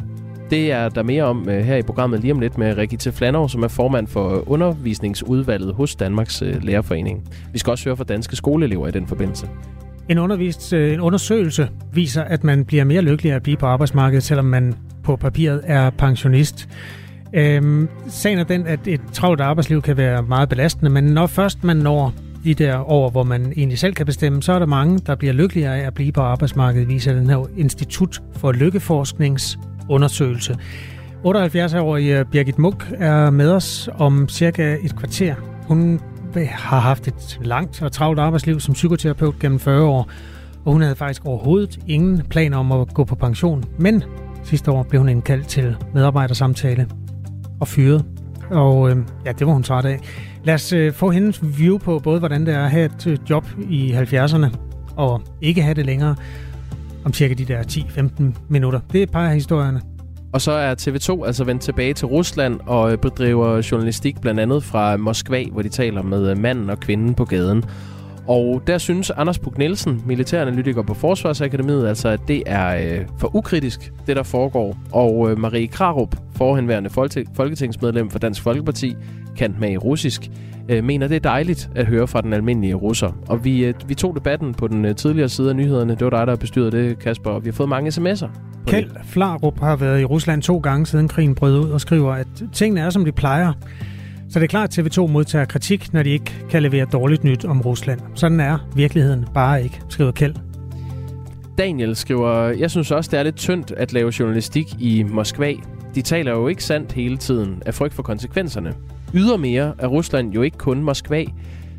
Det 0.49 0.71
er 0.71 0.89
der 0.89 1.03
mere 1.03 1.23
om 1.23 1.49
øh, 1.49 1.65
her 1.65 1.75
i 1.75 1.82
programmet 1.82 2.19
lige 2.19 2.34
om 2.34 2.39
lidt 2.39 2.58
med 2.58 2.77
Rigitte 2.77 3.12
Flanov, 3.12 3.49
som 3.49 3.63
er 3.63 3.67
formand 3.67 4.08
for 4.08 4.43
undervisningsudvalget 4.49 5.73
hos 5.73 5.95
Danmarks 5.95 6.41
øh, 6.41 6.63
Lærerforening. 6.63 7.23
Vi 7.53 7.60
skal 7.60 7.71
også 7.71 7.86
høre 7.86 7.97
fra 7.97 8.03
danske 8.03 8.36
skoleelever 8.36 8.88
i 8.88 8.91
den 8.91 9.08
forbindelse. 9.08 9.49
En, 10.10 10.17
undervist, 10.17 10.73
øh, 10.73 10.93
en 10.93 10.99
undersøgelse 10.99 11.69
viser, 11.93 12.23
at 12.23 12.43
man 12.43 12.65
bliver 12.65 12.84
mere 12.84 13.01
lykkelig 13.01 13.32
at 13.32 13.43
blive 13.43 13.58
på 13.58 13.65
arbejdsmarkedet, 13.65 14.23
selvom 14.23 14.45
man 14.45 14.73
på 15.03 15.15
papiret 15.15 15.62
er 15.63 15.89
pensionist. 15.89 16.69
Øhm, 17.33 17.89
sagen 18.07 18.39
er 18.39 18.43
den, 18.43 18.67
at 18.67 18.87
et 18.87 19.01
travlt 19.13 19.41
arbejdsliv 19.41 19.81
kan 19.81 19.97
være 19.97 20.23
meget 20.23 20.49
belastende, 20.49 20.91
men 20.91 21.03
når 21.03 21.27
først 21.27 21.63
man 21.63 21.77
når 21.77 22.13
de 22.43 22.53
der 22.53 22.91
år, 22.91 23.09
hvor 23.09 23.23
man 23.23 23.53
egentlig 23.57 23.79
selv 23.79 23.93
kan 23.93 24.05
bestemme, 24.05 24.43
så 24.43 24.53
er 24.53 24.59
der 24.59 24.65
mange, 24.65 24.99
der 24.99 25.15
bliver 25.15 25.33
lykkeligere 25.33 25.77
af 25.77 25.87
at 25.87 25.93
blive 25.93 26.11
på 26.11 26.21
arbejdsmarkedet, 26.21 26.87
viser 26.87 27.13
den 27.13 27.29
her 27.29 27.45
Institut 27.57 28.21
for 28.35 28.51
Lykkeforskningsundersøgelse. 28.51 30.57
78-årige 31.25 32.25
Birgit 32.25 32.59
Munk 32.59 32.91
er 32.97 33.29
med 33.29 33.51
os 33.51 33.89
om 33.93 34.29
cirka 34.29 34.77
et 34.83 34.95
kvarter. 34.95 35.35
Hun 35.67 35.99
har 36.49 36.79
haft 36.79 37.07
et 37.07 37.39
langt 37.41 37.81
og 37.81 37.91
travlt 37.91 38.19
arbejdsliv 38.19 38.59
som 38.59 38.73
psykoterapeut 38.73 39.39
gennem 39.39 39.59
40 39.59 39.83
år, 39.83 40.09
og 40.65 40.71
hun 40.71 40.81
havde 40.81 40.95
faktisk 40.95 41.25
overhovedet 41.25 41.79
ingen 41.87 42.21
planer 42.29 42.57
om 42.57 42.71
at 42.71 42.93
gå 42.93 43.03
på 43.03 43.15
pension. 43.15 43.63
Men 43.79 44.03
sidste 44.43 44.71
år 44.71 44.83
blev 44.83 45.01
hun 45.01 45.09
indkaldt 45.09 45.47
til 45.47 45.75
medarbejdersamtale 45.93 46.87
og 47.60 47.67
fyret. 47.67 48.06
Og 48.52 48.89
øh, 48.89 48.98
ja, 49.26 49.32
det 49.32 49.48
var 49.48 49.54
hun 49.54 49.63
træt 49.63 49.86
af. 49.86 50.00
Lad 50.43 50.56
os 50.56 50.74
øh, 50.74 50.93
få 50.93 51.10
hendes 51.10 51.60
view 51.60 51.78
på 51.78 52.00
både, 52.00 52.20
hvordan 52.20 52.46
det 52.46 52.54
er 52.54 52.63
at 52.63 52.72
have 52.72 52.86
et 52.86 53.08
øh, 53.08 53.17
job 53.30 53.46
i 53.70 53.91
70'erne 53.91 54.58
og 54.96 55.22
ikke 55.41 55.62
have 55.62 55.74
det 55.74 55.86
længere 55.86 56.15
om 57.06 57.13
cirka 57.13 57.34
de 57.34 57.46
der 57.46 57.63
10-15 57.63 58.24
minutter. 58.50 58.80
Det 58.91 59.00
er 59.00 59.04
et 59.04 59.12
par 59.12 59.28
af 59.28 59.34
historierne. 59.34 59.82
Og 60.34 60.41
så 60.41 60.52
er 60.52 60.76
TV2 60.76 61.26
altså 61.26 61.43
vendt 61.43 61.62
tilbage 61.62 61.93
til 61.93 62.08
Rusland 62.08 62.60
og 62.65 62.91
øh, 62.91 62.98
bedriver 62.98 63.67
journalistik 63.72 64.22
blandt 64.22 64.39
andet 64.39 64.63
fra 64.63 64.98
Moskva, 64.98 65.43
hvor 65.52 65.62
de 65.62 65.70
taler 65.70 66.02
med 66.02 66.32
øh, 66.32 66.38
manden 66.38 66.70
og 66.70 66.80
kvinden 66.80 67.13
på 67.13 67.26
gaden. 67.26 67.63
Og 68.27 68.61
der 68.67 68.77
synes 68.77 69.09
Anders 69.09 69.39
Puk 69.39 69.57
Nielsen, 69.57 70.03
militæranalytiker 70.05 70.81
på 70.81 70.93
Forsvarsakademiet, 70.93 71.87
altså 71.87 72.09
at 72.09 72.19
det 72.27 72.43
er 72.45 72.97
øh, 72.99 73.05
for 73.17 73.35
ukritisk, 73.35 73.93
det 74.07 74.15
der 74.15 74.23
foregår. 74.23 74.77
Og 74.91 75.31
øh, 75.31 75.39
Marie 75.39 75.67
Krarup, 75.67 76.15
forhenværende 76.35 76.89
folketingsmedlem 77.35 78.09
for 78.09 78.19
Dansk 78.19 78.41
Folkeparti, 78.41 78.95
kendt 79.35 79.59
med 79.59 79.71
i 79.71 79.77
russisk, 79.77 80.29
øh, 80.69 80.83
mener, 80.83 81.07
det 81.07 81.15
er 81.15 81.19
dejligt 81.19 81.69
at 81.75 81.85
høre 81.85 82.07
fra 82.07 82.21
den 82.21 82.33
almindelige 82.33 82.73
russer. 82.73 83.11
Og 83.27 83.45
vi, 83.45 83.65
øh, 83.65 83.73
vi 83.87 83.95
tog 83.95 84.15
debatten 84.15 84.53
på 84.53 84.67
den 84.67 84.85
øh, 84.85 84.95
tidligere 84.95 85.29
side 85.29 85.49
af 85.49 85.55
nyhederne. 85.55 85.95
Det 85.95 86.01
var 86.01 86.09
dig, 86.09 86.27
der 86.27 86.35
bestyrede 86.35 86.71
det, 86.71 86.99
Kasper, 86.99 87.29
og 87.29 87.43
vi 87.45 87.49
har 87.49 87.53
fået 87.53 87.69
mange 87.69 87.89
sms'er. 87.89 88.27
Kjeld 88.67 88.91
Flarup 89.03 89.59
har 89.59 89.75
været 89.75 90.01
i 90.01 90.05
Rusland 90.05 90.41
to 90.41 90.57
gange 90.57 90.85
siden 90.85 91.07
krigen 91.07 91.35
brød 91.35 91.59
ud 91.59 91.69
og 91.69 91.81
skriver, 91.81 92.13
at 92.13 92.27
tingene 92.53 92.81
er, 92.81 92.89
som 92.89 93.05
de 93.05 93.11
plejer. 93.11 93.53
Så 94.29 94.39
det 94.39 94.43
er 94.43 94.47
klart, 94.47 94.77
at 94.77 94.97
TV2 94.97 95.07
modtager 95.07 95.45
kritik, 95.45 95.93
når 95.93 96.03
de 96.03 96.09
ikke 96.09 96.45
kan 96.49 96.63
levere 96.63 96.85
dårligt 96.85 97.23
nyt 97.23 97.45
om 97.45 97.61
Rusland. 97.61 97.99
Sådan 98.15 98.39
er 98.39 98.69
virkeligheden 98.75 99.25
bare 99.33 99.63
ikke, 99.63 99.81
skriver 99.89 100.11
Kjeld. 100.11 100.35
Daniel 101.57 101.95
skriver, 101.95 102.33
jeg 102.37 102.71
synes 102.71 102.91
også, 102.91 103.11
det 103.11 103.19
er 103.19 103.23
lidt 103.23 103.35
tyndt 103.35 103.71
at 103.71 103.93
lave 103.93 104.13
journalistik 104.19 104.67
i 104.79 105.03
Moskva. 105.03 105.53
De 105.95 106.01
taler 106.01 106.31
jo 106.31 106.47
ikke 106.47 106.63
sandt 106.63 106.91
hele 106.91 107.17
tiden 107.17 107.63
af 107.65 107.73
frygt 107.73 107.93
for 107.93 108.03
konsekvenserne. 108.03 108.73
Ydermere 109.13 109.73
er 109.79 109.87
Rusland 109.87 110.33
jo 110.33 110.41
ikke 110.41 110.57
kun 110.57 110.83
Moskva. 110.83 111.23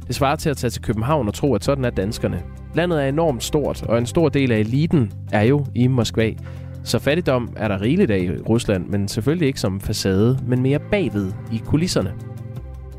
Det 0.06 0.14
svarer 0.14 0.37
til 0.37 0.50
at 0.50 0.56
tage 0.56 0.70
til 0.70 0.82
København 0.82 1.28
og 1.28 1.34
tro, 1.34 1.54
at 1.54 1.64
sådan 1.64 1.84
er 1.84 1.90
danskerne. 1.90 2.42
Landet 2.74 3.02
er 3.02 3.08
enormt 3.08 3.44
stort, 3.44 3.82
og 3.82 3.98
en 3.98 4.06
stor 4.06 4.28
del 4.28 4.52
af 4.52 4.58
eliten 4.58 5.12
er 5.32 5.42
jo 5.42 5.66
i 5.74 5.87
Moskva. 5.87 6.32
Så 6.84 6.98
fattigdom 6.98 7.52
er 7.56 7.68
der 7.68 7.80
rigeligt 7.80 8.11
af 8.11 8.18
i 8.18 8.30
Rusland, 8.30 8.87
men 8.87 9.08
selvfølgelig 9.08 9.46
ikke 9.46 9.61
som 9.61 9.80
facade, 9.80 10.38
men 10.46 10.62
mere 10.62 10.78
bagved 10.78 11.32
i 11.52 11.62
kulisserne. 11.66 12.12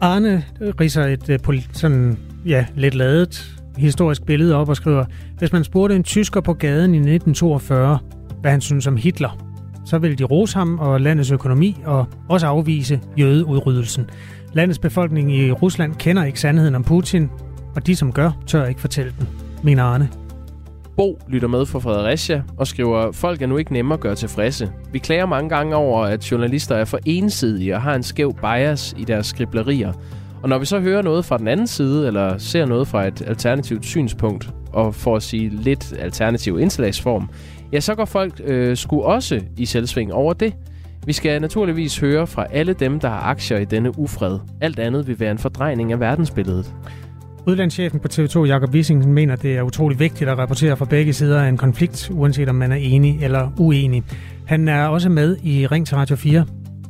Arne 0.02 0.44
riser 0.80 1.04
et 1.04 1.30
øh, 1.30 1.64
sådan, 1.74 2.18
ja, 2.46 2.66
lidt 2.76 2.96
ladet 2.96 3.56
historisk 3.78 4.26
billede 4.26 4.56
op 4.56 4.70
og 4.70 4.76
skriver, 4.76 5.06
hvis 5.38 5.54
man 5.54 5.64
spurgte 5.64 5.96
en 5.96 6.04
tysker 6.04 6.42
på 6.42 6.54
gaden 6.54 6.94
i 6.94 6.98
1942, 6.98 8.00
hvad 8.42 8.52
han 8.52 8.62
synes 8.62 8.88
om 8.88 8.98
Hitler, 8.98 9.46
så 9.86 9.98
vil 9.98 10.20
de 10.20 10.24
rose 10.24 10.58
ham 10.58 10.80
og 10.80 11.02
landets 11.02 11.32
økonomi 11.32 11.82
og 11.86 12.08
også 12.30 12.48
afvise 12.48 13.00
jødeudryddelsen. 13.18 14.10
Landets 14.54 14.80
befolkning 14.80 15.36
i 15.36 15.52
Rusland 15.52 15.96
kender 15.96 16.24
ikke 16.24 16.40
sandheden 16.40 16.76
om 16.76 16.84
Putin, 16.84 17.30
og 17.76 17.88
de 17.88 17.96
som 17.96 18.12
gør, 18.12 18.32
tør 18.48 18.66
ikke 18.66 18.82
fortælle 18.82 19.14
den, 19.20 19.28
mener 19.64 19.84
Arne. 19.84 20.10
Bo 21.00 21.20
lytter 21.28 21.48
med 21.48 21.66
fra 21.66 21.80
Fredericia 21.80 22.44
og 22.58 22.68
skriver, 22.68 23.12
folk 23.12 23.42
er 23.42 23.48
nu 23.48 23.58
ikke 23.58 23.74
nemmere 23.74 23.94
at 23.94 24.00
gøre 24.00 24.16
tilfredse. 24.16 24.72
Vi 24.92 25.00
klager 25.00 25.26
mange 25.26 25.50
gange 25.50 25.76
over, 25.76 26.04
at 26.04 26.32
journalister 26.32 26.76
er 26.76 26.86
for 26.86 27.00
ensidige 27.06 27.76
og 27.76 27.82
har 27.82 27.96
en 27.96 28.04
skæv 28.04 28.34
bias 28.34 28.96
i 28.98 29.04
deres 29.04 29.28
skriblerier. 29.28 29.94
Og 30.44 30.50
når 30.50 30.58
vi 30.58 30.66
så 30.66 30.80
hører 30.80 31.02
noget 31.02 31.26
fra 31.26 31.38
den 31.38 31.48
anden 31.48 31.68
side, 31.68 32.08
eller 32.08 32.38
ser 32.38 32.66
noget 32.66 32.88
fra 32.88 33.08
et 33.08 33.22
alternativt 33.28 33.86
synspunkt, 33.86 34.50
og 34.74 34.96
for 34.96 35.16
at 35.16 35.24
sige 35.24 35.50
lidt 35.50 35.94
alternativ 36.00 36.60
indslagsform, 36.60 37.30
ja, 37.74 37.80
så 37.80 37.96
går 37.96 38.06
folk 38.06 38.42
øh, 38.44 38.78
sgu 38.78 39.02
også 39.02 39.42
i 39.58 39.66
selvsving 39.66 40.14
over 40.14 40.34
det. 40.34 40.54
Vi 41.06 41.14
skal 41.14 41.42
naturligvis 41.42 42.00
høre 42.00 42.28
fra 42.28 42.46
alle 42.52 42.74
dem, 42.74 43.00
der 43.00 43.10
har 43.10 43.22
aktier 43.22 43.58
i 43.58 43.66
denne 43.66 44.00
ufred. 44.00 44.40
Alt 44.62 44.80
andet 44.80 45.08
vil 45.08 45.20
være 45.20 45.32
en 45.32 45.38
fordrejning 45.38 45.92
af 45.92 46.00
verdensbilledet. 46.00 46.74
Udlandschefen 47.50 48.00
på 48.00 48.08
TV2, 48.12 48.46
Jakob 48.46 48.70
Wissingen, 48.70 49.14
mener, 49.14 49.36
det 49.36 49.58
er 49.58 49.62
utrolig 49.62 50.00
vigtigt 50.00 50.30
at 50.30 50.38
rapportere 50.38 50.78
fra 50.78 50.86
begge 50.86 51.14
sider 51.14 51.44
af 51.44 51.50
en 51.50 51.58
konflikt, 51.58 52.10
uanset 52.14 52.50
om 52.50 52.56
man 52.56 52.72
er 52.72 52.76
enig 52.76 53.24
eller 53.24 53.50
uenig. 53.58 54.04
Han 54.46 54.68
er 54.68 54.88
også 54.88 55.10
med 55.10 55.38
i 55.44 55.68
Ring 55.68 55.88
til 55.88 55.98
Radio 55.98 56.16
4 56.16 56.46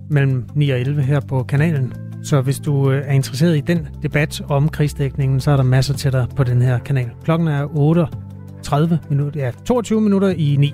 mellem 0.10 0.46
9 0.56 0.70
og 0.70 0.80
11 0.80 1.02
her 1.02 1.20
på 1.20 1.44
kanalen. 1.44 1.94
Så 2.24 2.42
hvis 2.42 2.60
du 2.60 2.92
øh, 2.92 3.04
er 3.06 3.12
interesseret 3.12 3.58
i 3.58 3.62
den 3.62 3.88
debat 4.04 4.42
om 4.50 4.70
krigsdækningen, 4.70 5.40
så 5.40 5.52
er 5.52 5.56
der 5.56 5.64
masser 5.64 5.94
til 5.94 6.12
dig 6.12 6.28
på 6.36 6.44
den 6.44 6.62
her 6.62 6.80
kanal. 6.80 7.10
Klokken 7.24 7.48
er 7.48 7.78
38 7.78 9.00
minutter, 9.10 9.40
ja, 9.40 9.52
22 9.66 10.02
minutter 10.02 10.30
i 10.30 10.56
9. 10.60 10.74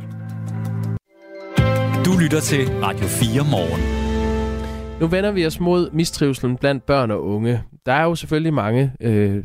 Du 2.06 2.12
lytter 2.22 2.40
til 2.40 2.68
Radio 2.84 3.06
4 3.08 3.44
morgen. 3.52 3.82
Nu 5.00 5.08
vender 5.08 5.32
vi 5.32 5.46
os 5.46 5.60
mod 5.60 5.90
mistrivselen 5.92 6.58
blandt 6.58 6.86
børn 6.86 7.12
og 7.12 7.26
unge. 7.26 7.62
Der 7.86 7.94
er 7.94 8.04
jo 8.04 8.16
selvfølgelig 8.16 8.54
mange 8.54 8.92
øh, 9.02 9.44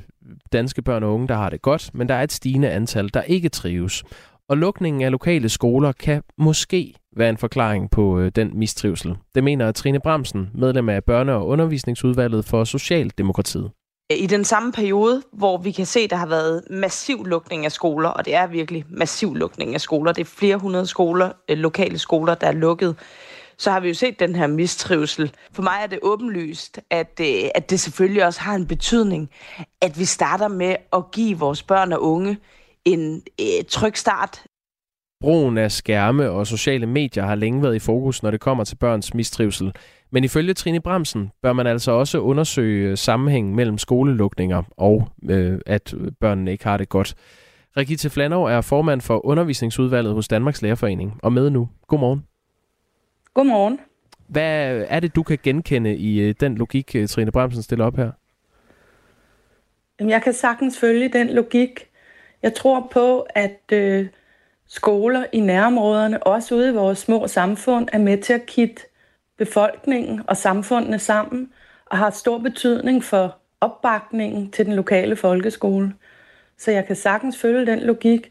danske 0.53 0.83
børn 0.83 1.03
og 1.03 1.15
unge, 1.15 1.29
der 1.29 1.35
har 1.35 1.51
det 1.51 1.63
godt, 1.63 1.91
men 1.95 2.09
der 2.09 2.15
er 2.15 2.23
et 2.23 2.33
stigende 2.33 2.71
antal, 2.71 3.11
der 3.15 3.23
ikke 3.23 3.49
trives. 3.49 4.05
Og 4.49 4.57
lukningen 4.57 5.03
af 5.03 5.11
lokale 5.11 5.49
skoler 5.49 5.93
kan 5.93 6.23
måske 6.39 6.95
være 7.17 7.29
en 7.29 7.39
forklaring 7.39 7.91
på 7.91 8.19
øh, 8.19 8.33
den 8.37 8.59
mistrivsel. 8.59 9.17
Det 9.35 9.45
mener 9.45 9.73
Trine 9.73 10.01
Bramsen, 10.01 10.51
medlem 10.55 10.89
af 10.89 11.01
Børne- 11.11 11.31
og 11.31 11.47
Undervisningsudvalget 11.47 12.45
for 12.45 12.65
Socialdemokratiet. 12.65 13.71
I 14.11 14.27
den 14.27 14.45
samme 14.45 14.73
periode, 14.73 15.23
hvor 15.33 15.59
vi 15.59 15.71
kan 15.71 15.87
se, 15.87 16.09
der 16.09 16.17
har 16.17 16.27
været 16.27 16.63
massiv 16.71 17.25
lukning 17.25 17.65
af 17.65 17.73
skoler, 17.73 18.09
og 18.09 18.25
det 18.25 18.35
er 18.35 18.47
virkelig 18.47 18.85
massiv 18.89 19.35
lukning 19.35 19.75
af 19.75 19.81
skoler, 19.81 20.13
det 20.13 20.21
er 20.21 20.31
flere 20.39 20.57
hundrede 20.57 20.87
skoler, 20.87 21.33
øh, 21.49 21.59
lokale 21.59 21.99
skoler, 21.99 22.35
der 22.35 22.47
er 22.47 22.53
lukket, 22.53 22.97
så 23.61 23.71
har 23.71 23.81
vi 23.81 23.89
jo 23.89 23.95
set 23.95 24.21
den 24.21 24.35
her 24.35 24.47
mistrivsel. 24.47 25.33
For 25.53 25.63
mig 25.63 25.79
er 25.83 25.87
det 25.87 25.99
åbenlyst, 26.03 26.81
at, 26.91 27.21
øh, 27.21 27.51
at 27.55 27.71
det 27.71 27.81
selvfølgelig 27.81 28.25
også 28.25 28.41
har 28.41 28.55
en 28.55 28.67
betydning, 28.67 29.31
at 29.81 29.99
vi 29.99 30.05
starter 30.05 30.49
med 30.49 30.77
at 30.93 31.11
give 31.13 31.39
vores 31.39 31.63
børn 31.63 31.93
og 31.93 32.03
unge 32.03 32.39
en 32.85 33.23
øh, 33.41 33.65
tryg 33.69 33.97
start. 33.97 34.43
Brugen 35.21 35.59
af 35.59 35.73
skærme 35.73 36.31
og 36.31 36.47
sociale 36.47 36.87
medier 36.87 37.25
har 37.25 37.35
længe 37.35 37.63
været 37.63 37.75
i 37.75 37.79
fokus, 37.79 38.23
når 38.23 38.31
det 38.31 38.41
kommer 38.41 38.65
til 38.65 38.77
børns 38.77 39.15
mistrivsel. 39.15 39.73
Men 40.13 40.25
ifølge 40.25 40.55
Trine 40.55 40.81
Bremsen 40.81 41.31
bør 41.43 41.53
man 41.53 41.67
altså 41.67 41.93
også 41.93 42.19
undersøge 42.19 42.91
øh, 42.91 42.99
sammenhængen 42.99 43.57
mellem 43.57 43.79
skolelukninger 43.79 44.63
og 44.77 45.09
øh, 45.31 45.59
at 45.67 45.95
børnene 46.21 46.53
ikke 46.53 46.65
har 46.65 46.77
det 46.77 46.89
godt. 46.89 47.15
Rigitte 47.77 48.11
Flanov 48.11 48.45
er 48.45 48.61
formand 48.61 49.01
for 49.01 49.27
undervisningsudvalget 49.27 50.15
hos 50.15 50.29
Danmarks 50.29 50.63
Lærerforening 50.63 51.21
og 51.23 51.33
med 51.33 51.51
nu. 51.51 51.69
Godmorgen. 51.89 52.25
Godmorgen. 53.35 53.81
Hvad 54.29 54.85
er 54.89 55.01
det, 55.01 55.17
du 55.17 55.23
kan 55.23 55.39
genkende 55.43 55.97
i 55.97 56.21
øh, 56.21 56.35
den 56.41 56.55
logik, 56.55 56.97
øh, 56.97 57.09
Trine 57.09 57.33
Bremsen 57.33 57.63
stiller 57.63 57.85
op 57.85 57.97
her? 57.97 58.11
Jeg 60.01 60.23
kan 60.23 60.33
sagtens 60.33 60.79
følge 60.79 61.09
den 61.09 61.31
logik. 61.31 61.89
Jeg 62.43 62.55
tror 62.55 62.89
på, 62.93 63.27
at 63.35 63.61
øh, 63.73 64.07
skoler 64.69 65.25
i 65.33 65.41
nærområderne, 65.41 66.23
også 66.23 66.55
ude 66.55 66.71
i 66.71 66.75
vores 66.75 66.99
små 66.99 67.27
samfund, 67.27 67.89
er 67.93 67.99
med 67.99 68.19
til 68.19 68.33
at 68.33 68.47
kitte 68.47 68.83
befolkningen 69.39 70.23
og 70.29 70.37
samfundene 70.37 70.99
sammen, 70.99 71.53
og 71.87 71.99
har 71.99 72.11
stor 72.11 72.39
betydning 72.39 73.05
for 73.05 73.37
opbakningen 73.61 74.51
til 74.51 74.67
den 74.67 74.75
lokale 74.75 75.17
folkeskole. 75.17 75.95
Så 76.59 76.71
jeg 76.71 76.87
kan 76.87 76.97
sagtens 76.97 77.39
følge 77.39 77.67
den 77.67 77.81
logik, 77.81 78.31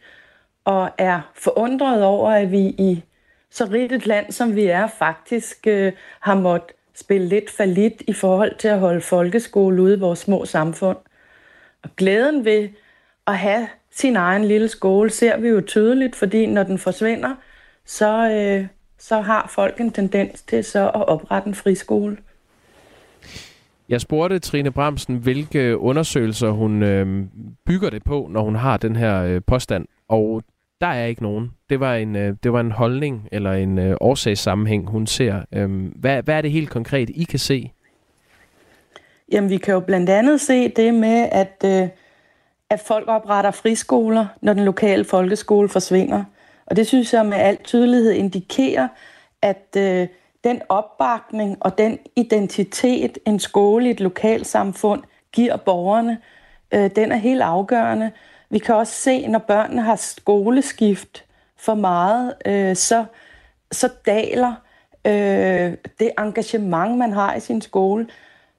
og 0.65 0.89
er 0.97 1.31
forundret 1.35 2.03
over, 2.03 2.31
at 2.31 2.51
vi 2.51 2.59
i 2.59 3.03
så 3.51 3.65
rigt 3.65 3.91
et 3.91 4.05
land, 4.05 4.31
som 4.31 4.55
vi 4.55 4.65
er, 4.65 4.87
faktisk 4.87 5.67
øh, 5.67 5.93
har 6.19 6.35
måttet 6.35 6.75
spille 6.99 7.27
lidt 7.27 7.49
for 7.49 7.65
lidt 7.65 8.03
i 8.07 8.13
forhold 8.13 8.55
til 8.55 8.67
at 8.67 8.79
holde 8.79 9.01
folkeskole 9.01 9.81
ude 9.81 9.95
i 9.95 9.99
vores 9.99 10.19
små 10.19 10.45
samfund. 10.45 10.97
Og 11.83 11.89
glæden 11.97 12.45
ved 12.45 12.69
at 13.27 13.37
have 13.37 13.67
sin 13.91 14.15
egen 14.15 14.45
lille 14.45 14.67
skole 14.67 15.09
ser 15.09 15.37
vi 15.37 15.47
jo 15.47 15.61
tydeligt, 15.61 16.15
fordi 16.15 16.45
når 16.45 16.63
den 16.63 16.77
forsvinder, 16.77 17.35
så, 17.85 18.29
øh, 18.29 18.67
så 18.97 19.21
har 19.21 19.51
folk 19.55 19.79
en 19.79 19.91
tendens 19.91 20.41
til 20.41 20.63
så 20.63 20.85
at 20.87 21.07
oprette 21.07 21.47
en 21.47 21.55
friskole. 21.55 22.17
Jeg 23.89 24.01
spurgte 24.01 24.39
Trine 24.39 24.71
Bramsen, 24.71 25.17
hvilke 25.17 25.77
undersøgelser 25.77 26.49
hun 26.49 26.83
øh, 26.83 27.25
bygger 27.65 27.89
det 27.89 28.03
på, 28.03 28.27
når 28.31 28.41
hun 28.41 28.55
har 28.55 28.77
den 28.77 28.95
her 28.95 29.23
øh, 29.23 29.41
påstand. 29.47 29.85
Og 30.07 30.41
der 30.81 30.87
er 30.87 31.05
ikke 31.05 31.23
nogen. 31.23 31.51
Det 31.69 31.79
var 31.79 31.95
en, 31.95 32.15
øh, 32.15 32.35
det 32.43 32.53
var 32.53 32.59
en 32.59 32.71
holdning 32.71 33.29
eller 33.31 33.51
en 33.51 33.79
øh, 33.79 33.97
årsagssammenhæng, 34.01 34.89
hun 34.89 35.07
ser. 35.07 35.41
Øhm, 35.51 35.85
hvad, 35.85 36.23
hvad 36.23 36.35
er 36.35 36.41
det 36.41 36.51
helt 36.51 36.69
konkret, 36.69 37.09
I 37.09 37.23
kan 37.23 37.39
se? 37.39 37.71
Jamen, 39.31 39.49
vi 39.49 39.57
kan 39.57 39.73
jo 39.73 39.79
blandt 39.79 40.09
andet 40.09 40.41
se 40.41 40.69
det 40.69 40.93
med, 40.93 41.29
at, 41.31 41.63
øh, 41.65 41.87
at 42.69 42.79
folk 42.79 43.07
opretter 43.07 43.51
friskoler, 43.51 44.25
når 44.41 44.53
den 44.53 44.65
lokale 44.65 45.05
folkeskole 45.05 45.69
forsvinder. 45.69 46.23
Og 46.65 46.75
det 46.75 46.87
synes 46.87 47.13
jeg 47.13 47.25
med 47.25 47.37
al 47.37 47.57
tydelighed 47.63 48.11
indikerer, 48.11 48.87
at 49.41 49.75
øh, 49.77 50.07
den 50.43 50.61
opbakning 50.69 51.57
og 51.59 51.77
den 51.77 51.99
identitet, 52.15 53.17
en 53.25 53.39
skole 53.39 53.87
i 53.87 53.91
et 53.91 53.99
lokalsamfund 53.99 55.03
giver 55.31 55.57
borgerne, 55.57 56.17
øh, 56.73 56.89
den 56.95 57.11
er 57.11 57.15
helt 57.15 57.41
afgørende. 57.41 58.11
Vi 58.49 58.59
kan 58.59 58.75
også 58.75 58.93
se, 58.93 59.27
når 59.27 59.39
børnene 59.39 59.81
har 59.81 59.95
skoleskift 59.95 61.25
for 61.57 61.73
meget, 61.73 62.33
øh, 62.45 62.75
så, 62.75 63.05
så 63.71 63.89
daler 64.05 64.53
øh, 65.07 65.73
det 65.99 66.11
engagement, 66.19 66.97
man 66.97 67.13
har 67.13 67.35
i 67.35 67.39
sin 67.39 67.61
skole. 67.61 68.07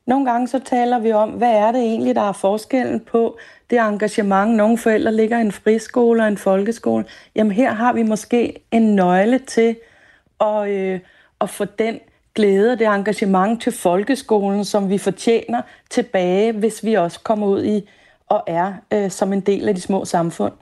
Nogle 0.07 0.31
gange 0.31 0.49
så 0.49 0.59
taler 0.59 0.99
vi 0.99 1.13
om, 1.13 1.31
hvad 1.31 1.53
er 1.53 1.73
det 1.73 1.81
egentlig, 1.81 2.15
der 2.15 2.29
er 2.29 2.33
forskellen 2.33 3.01
på 3.01 3.39
det 3.71 3.79
engagement. 3.79 4.57
Nogle 4.57 4.79
forældre 4.79 5.15
ligger 5.15 5.39
i 5.39 5.41
en 5.41 5.53
friskole 5.53 6.23
og 6.23 6.29
en 6.29 6.39
folkeskole. 6.39 7.05
Jamen 7.35 7.53
her 7.53 7.73
har 7.73 7.93
vi 7.93 8.03
måske 8.03 8.63
en 8.71 8.97
nøgle 8.97 9.39
til 9.39 9.77
at, 10.41 10.69
øh, 10.69 11.01
at 11.41 11.51
få 11.51 11.65
den 11.65 12.01
glæde 12.35 12.73
og 12.73 12.79
det 12.79 12.87
engagement 12.87 13.63
til 13.63 13.73
folkeskolen, 13.73 14.65
som 14.65 14.91
vi 14.91 14.99
fortjener 14.99 15.63
tilbage, 15.91 16.53
hvis 16.53 16.85
vi 16.85 16.95
også 16.95 17.21
kommer 17.21 17.47
ud 17.47 17.65
i 17.65 17.89
og 18.31 18.43
er 18.47 18.73
øh, 18.93 19.11
som 19.11 19.33
en 19.33 19.41
del 19.41 19.69
af 19.69 19.75
de 19.75 19.81
små 19.81 20.05
samfund. 20.05 20.53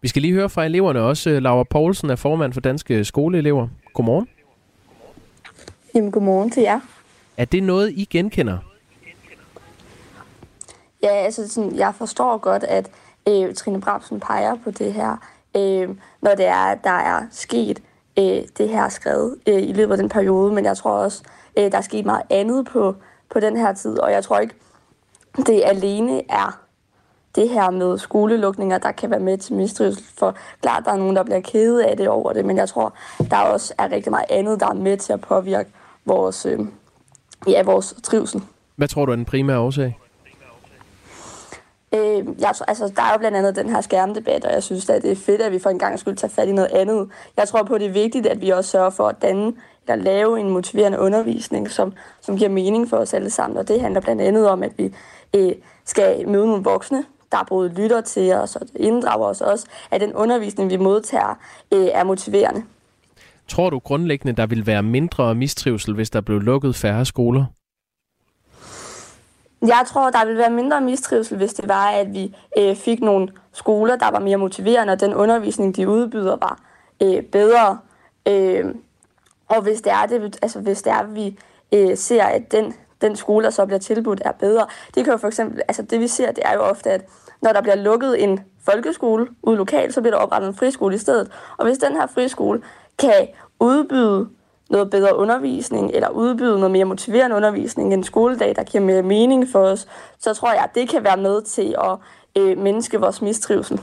Vi 0.00 0.08
skal 0.08 0.22
lige 0.22 0.34
høre 0.34 0.48
fra 0.48 0.64
eleverne 0.64 1.00
også. 1.00 1.40
Laura 1.40 1.64
Poulsen 1.64 2.10
er 2.10 2.16
formand 2.16 2.52
for 2.52 2.60
Danske 2.60 3.04
Skoleelever. 3.04 3.68
Godmorgen. 3.94 4.28
Jamen, 5.94 6.10
godmorgen 6.10 6.50
til 6.50 6.62
jer. 6.62 6.80
Er 7.36 7.44
det 7.44 7.62
noget, 7.62 7.92
I 7.92 8.04
genkender? 8.04 8.58
Ja, 11.02 11.08
altså 11.08 11.48
sådan, 11.48 11.76
jeg 11.76 11.94
forstår 11.94 12.38
godt, 12.38 12.64
at 12.64 12.90
øh, 13.28 13.54
Trine 13.54 13.80
Bramsen 13.80 14.20
peger 14.20 14.56
på 14.64 14.70
det 14.70 14.92
her, 14.92 15.16
øh, 15.56 15.88
når 16.20 16.34
det 16.34 16.46
er, 16.46 16.64
at 16.64 16.78
der 16.84 16.90
er 16.90 17.22
sket 17.30 17.82
øh, 18.18 18.42
det 18.58 18.68
her 18.68 18.88
skrevet 18.88 19.36
øh, 19.46 19.62
i 19.62 19.72
løbet 19.72 19.92
af 19.92 19.98
den 19.98 20.08
periode, 20.08 20.52
men 20.52 20.64
jeg 20.64 20.76
tror 20.76 20.90
også, 20.90 21.22
øh, 21.58 21.72
der 21.72 21.78
er 21.78 21.82
sket 21.82 22.06
meget 22.06 22.22
andet 22.30 22.66
på, 22.66 22.96
på 23.30 23.40
den 23.40 23.56
her 23.56 23.72
tid, 23.72 23.98
og 23.98 24.12
jeg 24.12 24.24
tror 24.24 24.38
ikke, 24.38 24.54
det 25.36 25.62
alene 25.64 26.22
er 26.30 26.61
det 27.34 27.48
her 27.48 27.70
med 27.70 27.98
skolelukninger, 27.98 28.78
der 28.78 28.92
kan 28.92 29.10
være 29.10 29.20
med 29.20 29.38
til 29.38 29.54
mistrivsel. 29.54 30.04
For 30.18 30.36
klart, 30.62 30.84
der 30.84 30.92
er 30.92 30.96
nogen, 30.96 31.16
der 31.16 31.22
bliver 31.22 31.40
kede 31.40 31.86
af 31.86 31.96
det 31.96 32.08
over 32.08 32.32
det, 32.32 32.44
men 32.44 32.56
jeg 32.56 32.68
tror, 32.68 32.94
der 33.30 33.36
også 33.36 33.74
er 33.78 33.90
rigtig 33.90 34.10
meget 34.10 34.26
andet, 34.30 34.60
der 34.60 34.66
er 34.66 34.74
med 34.74 34.96
til 34.96 35.12
at 35.12 35.20
påvirke 35.20 35.70
vores, 36.04 36.46
øh, 36.46 36.58
ja, 37.48 37.62
vores 37.62 37.94
trivsel. 38.02 38.42
Hvad 38.76 38.88
tror 38.88 39.06
du 39.06 39.12
er 39.12 39.16
den 39.16 39.24
primære 39.24 39.58
årsag? 39.58 39.98
Øh, 41.94 42.26
jeg, 42.40 42.54
altså, 42.68 42.92
der 42.96 43.02
er 43.02 43.12
jo 43.12 43.18
blandt 43.18 43.36
andet 43.36 43.56
den 43.56 43.68
her 43.68 43.80
skærmdebat, 43.80 44.44
og 44.44 44.52
jeg 44.52 44.62
synes 44.62 44.90
at 44.90 45.02
det 45.02 45.12
er 45.12 45.16
fedt, 45.16 45.42
at 45.42 45.52
vi 45.52 45.58
for 45.58 45.70
en 45.70 45.78
gang 45.78 45.98
skulle 45.98 46.16
tage 46.16 46.30
fat 46.30 46.48
i 46.48 46.52
noget 46.52 46.70
andet. 46.70 47.08
Jeg 47.36 47.48
tror 47.48 47.62
på, 47.62 47.74
at 47.74 47.80
det 47.80 47.88
er 47.88 47.92
vigtigt, 47.92 48.26
at 48.26 48.40
vi 48.40 48.50
også 48.50 48.70
sørger 48.70 48.90
for 48.90 49.08
at 49.08 49.22
danne 49.22 49.52
eller 49.88 50.04
lave 50.04 50.40
en 50.40 50.50
motiverende 50.50 50.98
undervisning, 50.98 51.70
som, 51.70 51.92
som 52.20 52.36
giver 52.36 52.50
mening 52.50 52.88
for 52.88 52.96
os 52.96 53.14
alle 53.14 53.30
sammen. 53.30 53.58
Og 53.58 53.68
det 53.68 53.80
handler 53.80 54.00
blandt 54.00 54.22
andet 54.22 54.48
om, 54.48 54.62
at 54.62 54.78
vi 54.78 54.94
øh, 55.34 55.52
skal 55.84 56.28
møde 56.28 56.46
nogle 56.46 56.64
voksne, 56.64 57.04
der 57.32 57.44
både 57.48 57.68
lytter 57.68 58.00
til 58.00 58.32
os 58.32 58.56
og 58.56 58.66
inddrager 58.76 59.26
os 59.26 59.40
også, 59.40 59.66
at 59.90 60.00
den 60.00 60.14
undervisning, 60.14 60.70
vi 60.70 60.76
modtager, 60.76 61.38
øh, 61.72 61.86
er 61.92 62.04
motiverende. 62.04 62.62
Tror 63.48 63.70
du 63.70 63.78
grundlæggende, 63.78 64.32
der 64.32 64.46
vil 64.46 64.66
være 64.66 64.82
mindre 64.82 65.34
mistrivsel, 65.34 65.94
hvis 65.94 66.10
der 66.10 66.20
blev 66.20 66.40
lukket 66.40 66.76
færre 66.76 67.04
skoler? 67.04 67.44
Jeg 69.66 69.84
tror, 69.86 70.10
der 70.10 70.24
vil 70.26 70.38
være 70.38 70.50
mindre 70.50 70.80
mistrivsel, 70.80 71.36
hvis 71.36 71.54
det 71.54 71.68
var, 71.68 71.88
at 71.88 72.14
vi 72.14 72.34
øh, 72.58 72.76
fik 72.76 73.00
nogle 73.00 73.28
skoler, 73.52 73.96
der 73.96 74.10
var 74.10 74.18
mere 74.18 74.36
motiverende, 74.36 74.92
og 74.92 75.00
den 75.00 75.14
undervisning, 75.14 75.76
de 75.76 75.88
udbyder, 75.88 76.36
var 76.36 76.60
øh, 77.02 77.22
bedre. 77.22 77.78
Øh, 78.28 78.74
og 79.48 79.62
hvis 79.62 79.80
det 79.80 79.92
er, 79.92 80.06
det, 80.06 80.38
altså, 80.42 80.60
hvis 80.60 80.82
det 80.82 80.92
er 80.92 81.02
vi 81.02 81.38
øh, 81.72 81.96
ser, 81.96 82.24
at 82.24 82.52
den, 82.52 82.74
den 83.00 83.16
skole, 83.16 83.44
der 83.44 83.50
så 83.50 83.66
bliver 83.66 83.78
tilbudt, 83.78 84.22
er 84.24 84.32
bedre. 84.32 84.66
Det 84.94 85.04
kan 85.04 85.12
jo 85.12 85.16
for 85.16 85.28
eksempel, 85.28 85.62
altså 85.68 85.82
det 85.82 86.00
vi 86.00 86.06
ser, 86.06 86.32
det 86.32 86.44
er 86.46 86.54
jo 86.54 86.60
ofte, 86.60 86.90
at 86.90 87.04
når 87.42 87.52
der 87.52 87.62
bliver 87.62 87.76
lukket 87.76 88.22
en 88.24 88.40
folkeskole 88.64 89.26
ude 89.42 89.56
lokalt, 89.56 89.94
så 89.94 90.00
bliver 90.00 90.14
der 90.14 90.22
oprettet 90.22 90.48
en 90.48 90.54
friskole 90.54 90.94
i 90.94 90.98
stedet. 90.98 91.30
Og 91.58 91.66
hvis 91.66 91.78
den 91.78 91.92
her 91.92 92.06
friskole 92.06 92.60
kan 92.98 93.28
udbyde 93.60 94.28
noget 94.70 94.90
bedre 94.90 95.16
undervisning, 95.16 95.90
eller 95.94 96.08
udbyde 96.08 96.56
noget 96.56 96.70
mere 96.70 96.84
motiverende 96.84 97.36
undervisning, 97.36 97.94
en 97.94 98.04
skoledag, 98.04 98.56
der 98.56 98.62
giver 98.62 98.84
mere 98.84 99.02
mening 99.02 99.48
for 99.52 99.58
os, 99.58 99.86
så 100.18 100.34
tror 100.34 100.52
jeg, 100.52 100.62
at 100.62 100.74
det 100.74 100.88
kan 100.88 101.04
være 101.04 101.16
med 101.16 101.42
til 101.42 101.74
at 101.84 101.96
øh, 102.42 102.58
mindske 102.58 103.00
vores 103.00 103.22
mistrivsel. 103.22 103.80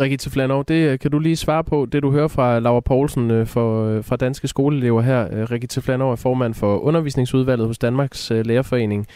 Rigitte 0.00 0.30
Flanov, 0.30 0.64
det 0.64 0.74
øh, 0.74 0.98
kan 0.98 1.10
du 1.10 1.18
lige 1.18 1.36
svare 1.36 1.64
på, 1.64 1.86
det 1.92 2.02
du 2.02 2.10
hører 2.10 2.28
fra 2.28 2.58
Laura 2.58 2.80
Poulsen 2.80 3.30
øh, 3.30 3.46
for, 3.46 3.84
øh, 3.84 4.04
fra 4.04 4.16
Danske 4.16 4.48
Skoleelever 4.48 5.02
her. 5.02 5.28
Øh, 5.32 5.50
Rigitte 5.50 5.82
Flanov 5.82 6.12
er 6.12 6.16
formand 6.16 6.54
for 6.54 6.78
undervisningsudvalget 6.78 7.66
hos 7.66 7.78
Danmarks 7.78 8.30
Lærerforening. 8.30 9.06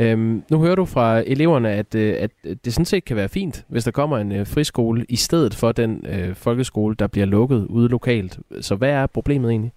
Øhm, 0.00 0.42
nu 0.50 0.58
hører 0.58 0.74
du 0.74 0.84
fra 0.84 1.22
eleverne, 1.26 1.70
at, 1.70 1.94
øh, 1.94 2.16
at 2.18 2.30
det 2.64 2.72
sådan 2.72 2.84
set 2.84 3.04
kan 3.04 3.16
være 3.16 3.28
fint, 3.28 3.64
hvis 3.68 3.84
der 3.84 3.90
kommer 3.90 4.18
en 4.18 4.32
øh, 4.32 4.46
friskole 4.46 5.06
i 5.08 5.16
stedet 5.16 5.54
for 5.54 5.72
den 5.72 6.06
øh, 6.08 6.34
folkeskole, 6.34 6.94
der 6.94 7.06
bliver 7.06 7.26
lukket 7.26 7.66
ude 7.66 7.88
lokalt. 7.88 8.38
Så 8.60 8.74
hvad 8.74 8.90
er 8.90 9.06
problemet 9.06 9.50
egentlig? 9.50 9.72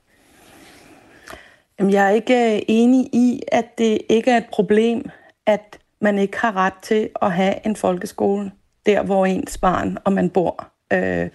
Jeg 1.79 2.05
er 2.05 2.09
ikke 2.09 2.55
øh, 2.55 2.61
enig 2.67 3.05
i, 3.13 3.41
at 3.47 3.77
det 3.77 3.99
ikke 4.09 4.31
er 4.31 4.37
et 4.37 4.45
problem, 4.51 5.09
at 5.45 5.79
man 6.01 6.19
ikke 6.19 6.37
har 6.37 6.55
ret 6.55 6.73
til 6.81 7.09
at 7.21 7.31
have 7.31 7.65
en 7.65 7.75
folkeskole 7.75 8.51
der, 8.85 9.03
hvor 9.03 9.25
ens 9.25 9.57
barn 9.57 9.97
og 10.03 10.13
man 10.13 10.29
bor. 10.29 10.67
Øh, 10.93 11.29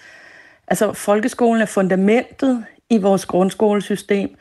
altså, 0.69 0.93
folkeskolen 0.93 1.63
er 1.63 1.67
fundamentet 1.67 2.65
i 2.91 2.99
vores 2.99 3.27
grundskolesystem, 3.27 4.37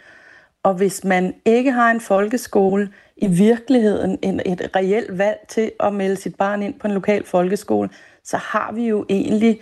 og 0.67 0.73
hvis 0.73 1.03
man 1.03 1.33
ikke 1.45 1.71
har 1.71 1.91
en 1.91 2.01
folkeskole, 2.01 2.89
i 3.17 3.27
virkeligheden 3.27 4.19
en, 4.21 4.41
et 4.45 4.69
reelt 4.75 5.17
valg 5.17 5.37
til 5.47 5.71
at 5.79 5.93
melde 5.93 6.15
sit 6.15 6.35
barn 6.35 6.63
ind 6.63 6.79
på 6.79 6.87
en 6.87 6.93
lokal 6.93 7.25
folkeskole, 7.25 7.89
så 8.23 8.37
har 8.37 8.71
vi 8.71 8.87
jo 8.87 9.05
egentlig 9.09 9.61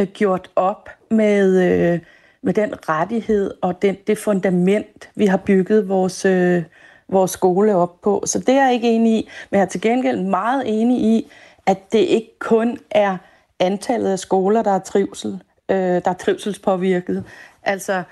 øh, 0.00 0.06
gjort 0.06 0.50
op 0.56 0.88
med, 1.10 1.62
øh, 1.62 2.00
med 2.42 2.54
den 2.54 2.88
rettighed 2.88 3.54
og 3.62 3.82
den, 3.82 3.96
det 4.06 4.18
fundament, 4.18 5.10
vi 5.14 5.26
har 5.26 5.36
bygget 5.36 5.88
vores, 5.88 6.24
øh, 6.24 6.62
vores 7.08 7.30
skole 7.30 7.76
op 7.76 8.00
på. 8.02 8.22
Så 8.26 8.38
det 8.38 8.48
er 8.48 8.64
jeg 8.64 8.74
ikke 8.74 8.90
enig 8.90 9.12
i, 9.12 9.28
men 9.50 9.58
jeg 9.58 9.64
er 9.64 9.68
til 9.68 9.80
gengæld 9.80 10.20
meget 10.20 10.62
enig 10.66 11.00
i, 11.00 11.30
at 11.66 11.92
det 11.92 11.98
ikke 11.98 12.38
kun 12.38 12.78
er 12.90 13.16
antallet 13.58 14.10
af 14.10 14.18
skoler, 14.18 14.62
der 14.62 14.72
er 14.72 14.78
trivsel, 14.78 15.42
øh, 15.68 15.76
der 15.76 16.10
er 16.10 16.14
trivselspåvirket. 16.14 17.24
Altså, 17.62 18.02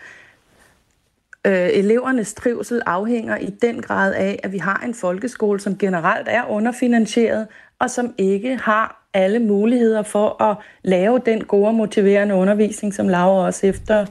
øh, 1.47 1.69
elevernes 1.73 2.35
trivsel 2.35 2.83
afhænger 2.87 3.37
i 3.37 3.51
den 3.63 3.83
grad 3.83 4.15
af, 4.15 4.41
at 4.43 4.53
vi 4.53 4.59
har 4.59 4.83
en 4.87 4.95
folkeskole, 4.95 5.61
som 5.61 5.79
generelt 5.79 6.29
er 6.31 6.51
underfinansieret, 6.51 7.47
og 7.79 7.91
som 7.91 8.15
ikke 8.19 8.57
har 8.57 9.09
alle 9.15 9.39
muligheder 9.39 10.03
for 10.03 10.43
at 10.43 10.57
lave 10.83 11.21
den 11.27 11.45
gode 11.45 11.67
og 11.67 11.75
motiverende 11.75 12.35
undervisning, 12.35 12.95
som 12.95 13.09
Laura 13.09 13.47
også 13.47 13.67
efter 13.67 14.07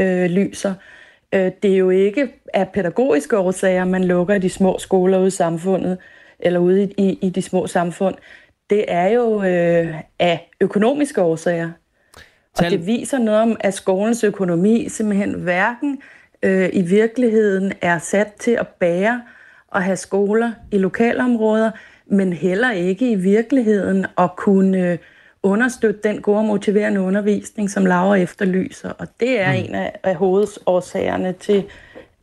øh, 0.00 0.30
lyser. 0.30 0.74
Øh, 1.34 1.50
det 1.62 1.72
er 1.72 1.76
jo 1.76 1.90
ikke 1.90 2.28
af 2.54 2.68
pædagogiske 2.68 3.38
årsager, 3.38 3.84
man 3.84 4.04
lukker 4.04 4.38
de 4.38 4.50
små 4.50 4.78
skoler 4.78 5.18
ude 5.18 5.26
i 5.26 5.30
samfundet, 5.30 5.98
eller 6.40 6.60
ude 6.60 6.82
i, 6.82 6.94
i, 6.98 7.18
i 7.22 7.30
de 7.30 7.42
små 7.42 7.66
samfund. 7.66 8.14
Det 8.70 8.84
er 8.88 9.08
jo 9.08 9.42
øh, 9.42 9.94
af 10.18 10.50
økonomiske 10.60 11.22
årsager. 11.22 11.70
Og 12.58 12.64
det 12.70 12.86
viser 12.86 13.18
noget 13.18 13.40
om, 13.40 13.56
at 13.60 13.74
skolens 13.74 14.24
økonomi 14.24 14.88
simpelthen 14.88 15.34
hverken 15.34 16.00
øh, 16.42 16.70
i 16.72 16.82
virkeligheden 16.82 17.72
er 17.80 17.98
sat 17.98 18.32
til 18.38 18.50
at 18.50 18.66
bære 18.68 19.22
og 19.68 19.82
have 19.82 19.96
skoler 19.96 20.52
i 20.72 20.78
lokalområder, 20.78 21.70
men 22.06 22.32
heller 22.32 22.72
ikke 22.72 23.10
i 23.10 23.14
virkeligheden 23.14 24.06
at 24.18 24.36
kunne 24.36 24.98
understøtte 25.42 26.00
den 26.08 26.22
gode 26.22 26.46
motiverende 26.46 27.00
undervisning, 27.00 27.70
som 27.70 27.86
Laura 27.86 28.16
efterlyser. 28.16 28.90
Og 28.90 29.06
det 29.20 29.40
er 29.40 29.52
mm. 29.52 29.58
en 29.58 29.74
af, 29.74 29.92
af 30.02 30.14
hovedårsagerne 30.14 31.32
til, 31.32 31.64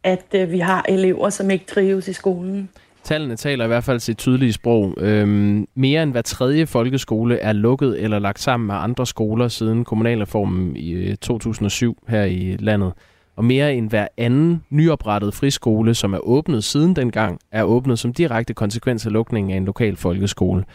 at 0.03 0.25
øh, 0.35 0.51
vi 0.51 0.59
har 0.59 0.85
elever, 0.89 1.29
som 1.29 1.49
ikke 1.49 1.65
trives 1.65 2.07
i 2.07 2.13
skolen. 2.13 2.69
Tallene 3.03 3.35
taler 3.35 3.65
i 3.65 3.67
hvert 3.67 3.83
fald 3.83 3.99
sit 3.99 4.17
tydelige 4.17 4.53
sprog. 4.53 4.93
Øhm, 4.97 5.67
mere 5.75 6.03
end 6.03 6.11
hver 6.11 6.21
tredje 6.21 6.65
folkeskole 6.65 7.37
er 7.37 7.53
lukket 7.53 8.03
eller 8.03 8.19
lagt 8.19 8.39
sammen 8.39 8.67
med 8.67 8.75
andre 8.75 9.05
skoler 9.05 9.47
siden 9.47 9.85
kommunalreformen 9.85 10.75
i 10.75 11.15
2007 11.15 11.97
øh, 12.07 12.13
her 12.13 12.23
i 12.23 12.57
landet. 12.59 12.93
Og 13.39 13.45
mere 13.45 13.73
end 13.73 13.89
hver 13.89 14.07
anden 14.17 14.63
nyoprettet 14.69 15.33
friskole, 15.33 15.95
som 15.95 16.13
er 16.13 16.19
åbnet 16.19 16.63
siden 16.63 16.95
dengang, 16.95 17.39
er 17.51 17.63
åbnet 17.63 17.99
som 17.99 18.13
direkte 18.13 18.53
konsekvens 18.53 19.05
af 19.05 19.11
lukningen 19.11 19.51
af 19.51 19.57
en 19.57 19.65
lokal 19.65 19.95
folkeskole. 19.95 20.65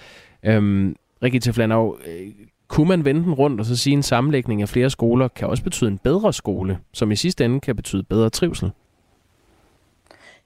Øhm, 0.45 0.97
Rigitte 1.23 1.53
Flanov, 1.53 1.99
øh, 2.07 2.27
kunne 2.69 2.89
man 2.89 3.05
vende 3.05 3.23
den 3.23 3.35
rundt 3.35 3.61
og 3.61 3.67
så 3.67 3.77
sige, 3.77 3.95
at 3.95 3.97
en 3.97 4.03
sammenlægning 4.03 4.63
af 4.63 4.69
flere 4.69 4.91
skoler 4.91 5.29
kan 5.29 5.49
også 5.49 5.63
betyde 5.63 5.91
en 5.91 5.99
bedre 5.99 6.33
skole, 6.33 6.79
som 6.93 7.11
i 7.11 7.17
sidste 7.17 7.45
ende 7.45 7.61
kan 7.61 7.77
betyde 7.77 8.03
bedre 8.03 8.31
trivsel? 8.31 8.71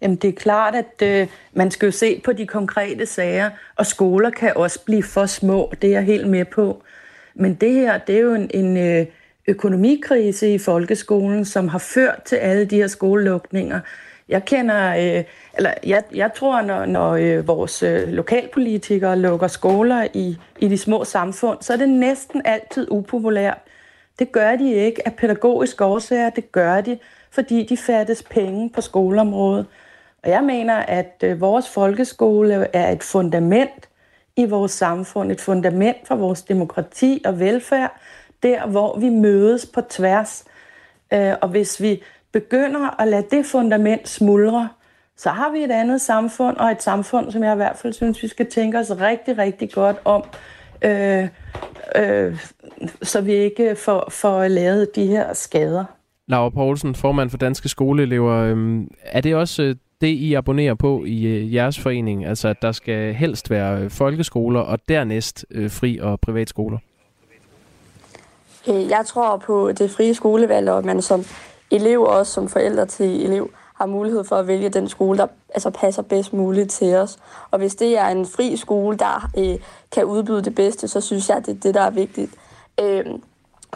Jamen 0.03 0.17
det 0.17 0.29
er 0.29 0.37
klart, 0.37 0.75
at 0.75 1.03
øh, 1.03 1.29
man 1.53 1.71
skal 1.71 1.87
jo 1.87 1.93
se 1.93 2.21
på 2.25 2.33
de 2.33 2.47
konkrete 2.47 3.07
sager, 3.07 3.51
og 3.77 3.87
skoler 3.87 4.31
kan 4.31 4.53
også 4.57 4.85
blive 4.85 5.03
for 5.03 5.27
små, 5.27 5.73
det 5.83 5.89
er 5.89 5.95
jeg 5.95 6.05
helt 6.05 6.29
med 6.29 6.45
på. 6.45 6.83
Men 7.35 7.55
det 7.55 7.73
her, 7.73 7.99
det 7.99 8.17
er 8.17 8.21
jo 8.21 8.35
en, 8.35 8.51
en 8.55 8.77
øh, 8.77 9.07
økonomikrise 9.49 10.55
i 10.55 10.59
folkeskolen, 10.59 11.45
som 11.45 11.69
har 11.69 11.79
ført 11.79 12.23
til 12.25 12.37
alle 12.37 12.65
de 12.65 12.77
her 12.77 12.87
skolelukninger. 12.87 13.81
Jeg 14.29 14.45
kender, 14.45 14.89
øh, 14.89 15.25
eller 15.57 15.75
jeg, 15.87 16.03
jeg 16.15 16.31
tror, 16.35 16.63
når, 16.63 16.87
når 16.87 17.13
øh, 17.13 17.49
vores 17.49 17.83
øh, 17.83 18.09
lokalpolitikere 18.09 19.19
lukker 19.19 19.47
skoler 19.47 20.07
i, 20.15 20.37
i 20.59 20.69
de 20.69 20.79
små 20.79 21.05
samfund, 21.05 21.59
så 21.61 21.73
er 21.73 21.77
det 21.77 21.89
næsten 21.89 22.43
altid 22.45 22.87
upopulært. 22.91 23.59
Det 24.19 24.33
gør 24.33 24.57
de 24.57 24.73
ikke 24.73 25.07
af 25.07 25.15
pædagogiske 25.15 25.85
årsager, 25.85 26.31
det 26.31 26.53
gør 26.53 26.81
de, 26.81 26.99
fordi 27.31 27.67
de 27.67 27.77
fattes 27.77 28.23
penge 28.23 28.71
på 28.71 28.81
skoleområdet. 28.81 29.67
Og 30.23 30.31
jeg 30.31 30.45
mener, 30.45 30.75
at 30.75 31.23
øh, 31.25 31.41
vores 31.41 31.69
folkeskole 31.69 32.67
er 32.73 32.93
et 32.93 33.03
fundament 33.03 33.89
i 34.37 34.45
vores 34.45 34.73
samfund, 34.73 35.33
et 35.33 35.41
fundament 35.41 35.97
for 36.05 36.17
vores 36.17 36.43
demokrati 36.43 37.23
og 37.25 37.41
velfærd, 37.41 38.01
der 38.43 38.67
hvor 38.67 38.99
vi 38.99 39.09
mødes 39.09 39.67
på 39.67 39.81
tværs. 39.81 40.45
Øh, 41.13 41.33
og 41.43 41.49
hvis 41.49 41.81
vi 41.83 42.03
begynder 42.33 43.01
at 43.01 43.09
lade 43.09 43.27
det 43.31 43.47
fundament 43.47 44.09
smuldre, 44.09 44.69
så 45.17 45.31
har 45.31 45.53
vi 45.53 45.59
et 45.59 45.71
andet 45.71 46.01
samfund, 46.01 46.57
og 46.57 46.71
et 46.71 46.83
samfund, 46.83 47.33
som 47.33 47.43
jeg 47.43 47.53
i 47.53 47.57
hvert 47.57 47.77
fald 47.77 47.93
synes, 47.93 48.23
vi 48.23 48.29
skal 48.29 48.51
tænke 48.51 48.79
os 48.79 48.91
rigtig, 49.01 49.39
rigtig 49.39 49.73
godt 49.73 49.97
om, 50.05 50.25
øh, 50.83 51.29
øh, 51.97 52.37
så 53.03 53.21
vi 53.21 53.33
ikke 53.33 53.77
får, 53.77 54.09
får 54.11 54.49
lavet 54.49 54.97
de 54.97 55.07
her 55.07 55.33
skader. 55.33 55.85
Laura 56.29 56.51
Poulsen, 56.51 56.95
formand 56.95 57.31
for 57.31 57.39
Danske 57.39 57.69
Skoleelever. 57.69 58.35
Øhm, 58.35 58.89
er 59.03 59.21
det 59.21 59.35
også 59.35 59.63
øh, 59.63 59.77
det, 60.01 60.07
I 60.07 60.35
abonnerer 60.35 60.75
på 60.75 61.05
i 61.05 61.27
øh, 61.27 61.55
jeres 61.55 61.79
forening? 61.79 62.27
Altså, 62.27 62.49
at 62.49 62.63
der 62.63 62.73
skal 62.73 63.15
helst 63.15 63.51
være 63.51 63.81
øh, 63.81 63.91
folkeskoler, 63.91 64.61
og 64.61 64.79
dernæst 64.89 65.47
øh, 65.51 65.71
fri- 65.71 65.99
og 65.99 66.21
privatskoler? 66.21 66.79
Øh, 68.69 68.89
jeg 68.89 69.03
tror 69.07 69.37
på 69.37 69.73
det 69.73 69.91
frie 69.91 70.15
skolevalg, 70.15 70.71
og 70.71 70.79
at 70.79 70.85
man 70.85 71.03
som 71.03 71.25
elev 71.71 72.03
og 72.03 72.09
også 72.09 72.33
som 72.33 72.49
forældre 72.49 72.87
til 72.87 73.25
elev 73.25 73.51
har 73.75 73.87
mulighed 73.87 74.25
for 74.25 74.37
at 74.37 74.47
vælge 74.47 74.69
den 74.69 74.89
skole, 74.89 75.19
der 75.19 75.27
altså, 75.55 75.71
passer 75.71 76.03
bedst 76.03 76.33
muligt 76.33 76.71
til 76.71 76.97
os. 76.97 77.19
Og 77.51 77.59
hvis 77.59 77.75
det 77.75 77.99
er 77.99 78.07
en 78.07 78.27
fri 78.27 78.57
skole, 78.57 78.97
der 78.97 79.31
øh, 79.39 79.59
kan 79.93 80.05
udbyde 80.05 80.43
det 80.43 80.55
bedste, 80.55 80.89
så 80.89 81.01
synes 81.01 81.29
jeg, 81.29 81.37
at 81.37 81.47
det 81.47 81.57
er 81.57 81.61
det, 81.61 81.75
der 81.75 81.83
er 81.83 81.91
vigtigt. 81.91 82.31
Øh, 82.81 83.05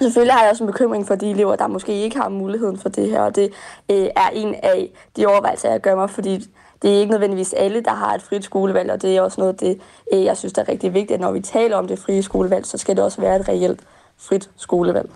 Selvfølgelig 0.01 0.35
har 0.35 0.43
jeg 0.43 0.51
også 0.51 0.65
en 0.65 0.73
bekymring 0.73 1.07
for 1.07 1.15
de 1.15 1.31
elever, 1.31 1.57
der 1.57 1.67
måske 1.67 1.93
ikke 1.93 2.17
har 2.17 2.29
muligheden 2.29 2.79
for 2.79 2.89
det 2.89 3.11
her, 3.11 3.21
og 3.21 3.37
det 3.37 3.53
øh, 3.91 4.07
er 4.17 4.29
en 4.33 4.55
af 4.55 4.91
de 5.17 5.27
overvejelser, 5.27 5.71
jeg 5.71 5.81
gør 5.81 5.95
mig, 5.95 6.11
fordi 6.11 6.45
det 6.83 6.95
er 6.95 7.01
ikke 7.01 7.11
nødvendigvis 7.11 7.53
alle, 7.53 7.81
der 7.81 7.91
har 7.91 8.15
et 8.15 8.23
frit 8.23 8.45
skolevalg, 8.45 8.91
og 8.91 9.03
det 9.03 9.17
er 9.17 9.23
også 9.23 9.41
noget, 9.41 9.61
det, 9.61 9.81
øh, 10.13 10.25
jeg 10.25 10.37
synes, 10.37 10.53
der 10.53 10.63
er 10.63 10.69
rigtig 10.69 10.95
vigtigt, 10.95 11.15
at 11.15 11.21
når 11.21 11.33
vi 11.33 11.41
taler 11.41 11.77
om 11.77 11.89
det 11.89 11.99
frie 11.99 12.23
skolevalg, 12.23 12.67
så 12.67 12.79
skal 12.79 12.97
det 12.97 13.05
også 13.05 13.21
være 13.21 13.37
et 13.41 13.49
reelt 13.49 13.81
frit 14.19 14.51
skolevalg. 14.57 15.11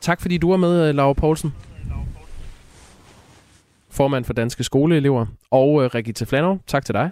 Tak 0.00 0.20
fordi 0.20 0.38
du 0.38 0.50
er 0.50 0.56
med, 0.56 0.88
øh, 0.88 0.94
Laura 0.94 1.12
Poulsen. 1.12 1.54
Formand 3.90 4.24
for 4.24 4.32
Danske 4.32 4.64
Skoleelever. 4.64 5.26
Og 5.50 5.94
Regita 5.94 6.24
Flanov, 6.24 6.58
tak 6.66 6.84
til 6.84 6.94
dig. 6.94 7.10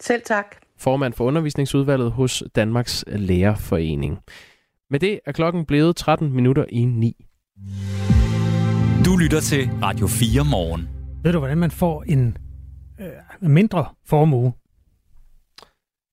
Selv 0.00 0.22
tak. 0.24 0.56
Formand 0.78 1.12
for 1.12 1.24
undervisningsudvalget 1.24 2.12
hos 2.12 2.44
Danmarks 2.56 3.04
Lærerforening. 3.06 4.18
Med 4.90 5.00
det 5.00 5.20
er 5.26 5.32
klokken 5.32 5.64
blevet 5.64 5.96
13 5.96 6.32
minutter 6.32 6.64
i 6.68 6.84
9. 6.84 7.26
Du 9.04 9.16
lytter 9.16 9.40
til 9.40 9.70
Radio 9.82 10.06
4 10.06 10.44
morgen. 10.50 10.88
Ved 11.22 11.32
du, 11.32 11.38
hvordan 11.38 11.58
man 11.58 11.70
får 11.70 12.02
en 12.02 12.36
øh, 13.00 13.50
mindre 13.50 13.84
formue? 14.06 14.52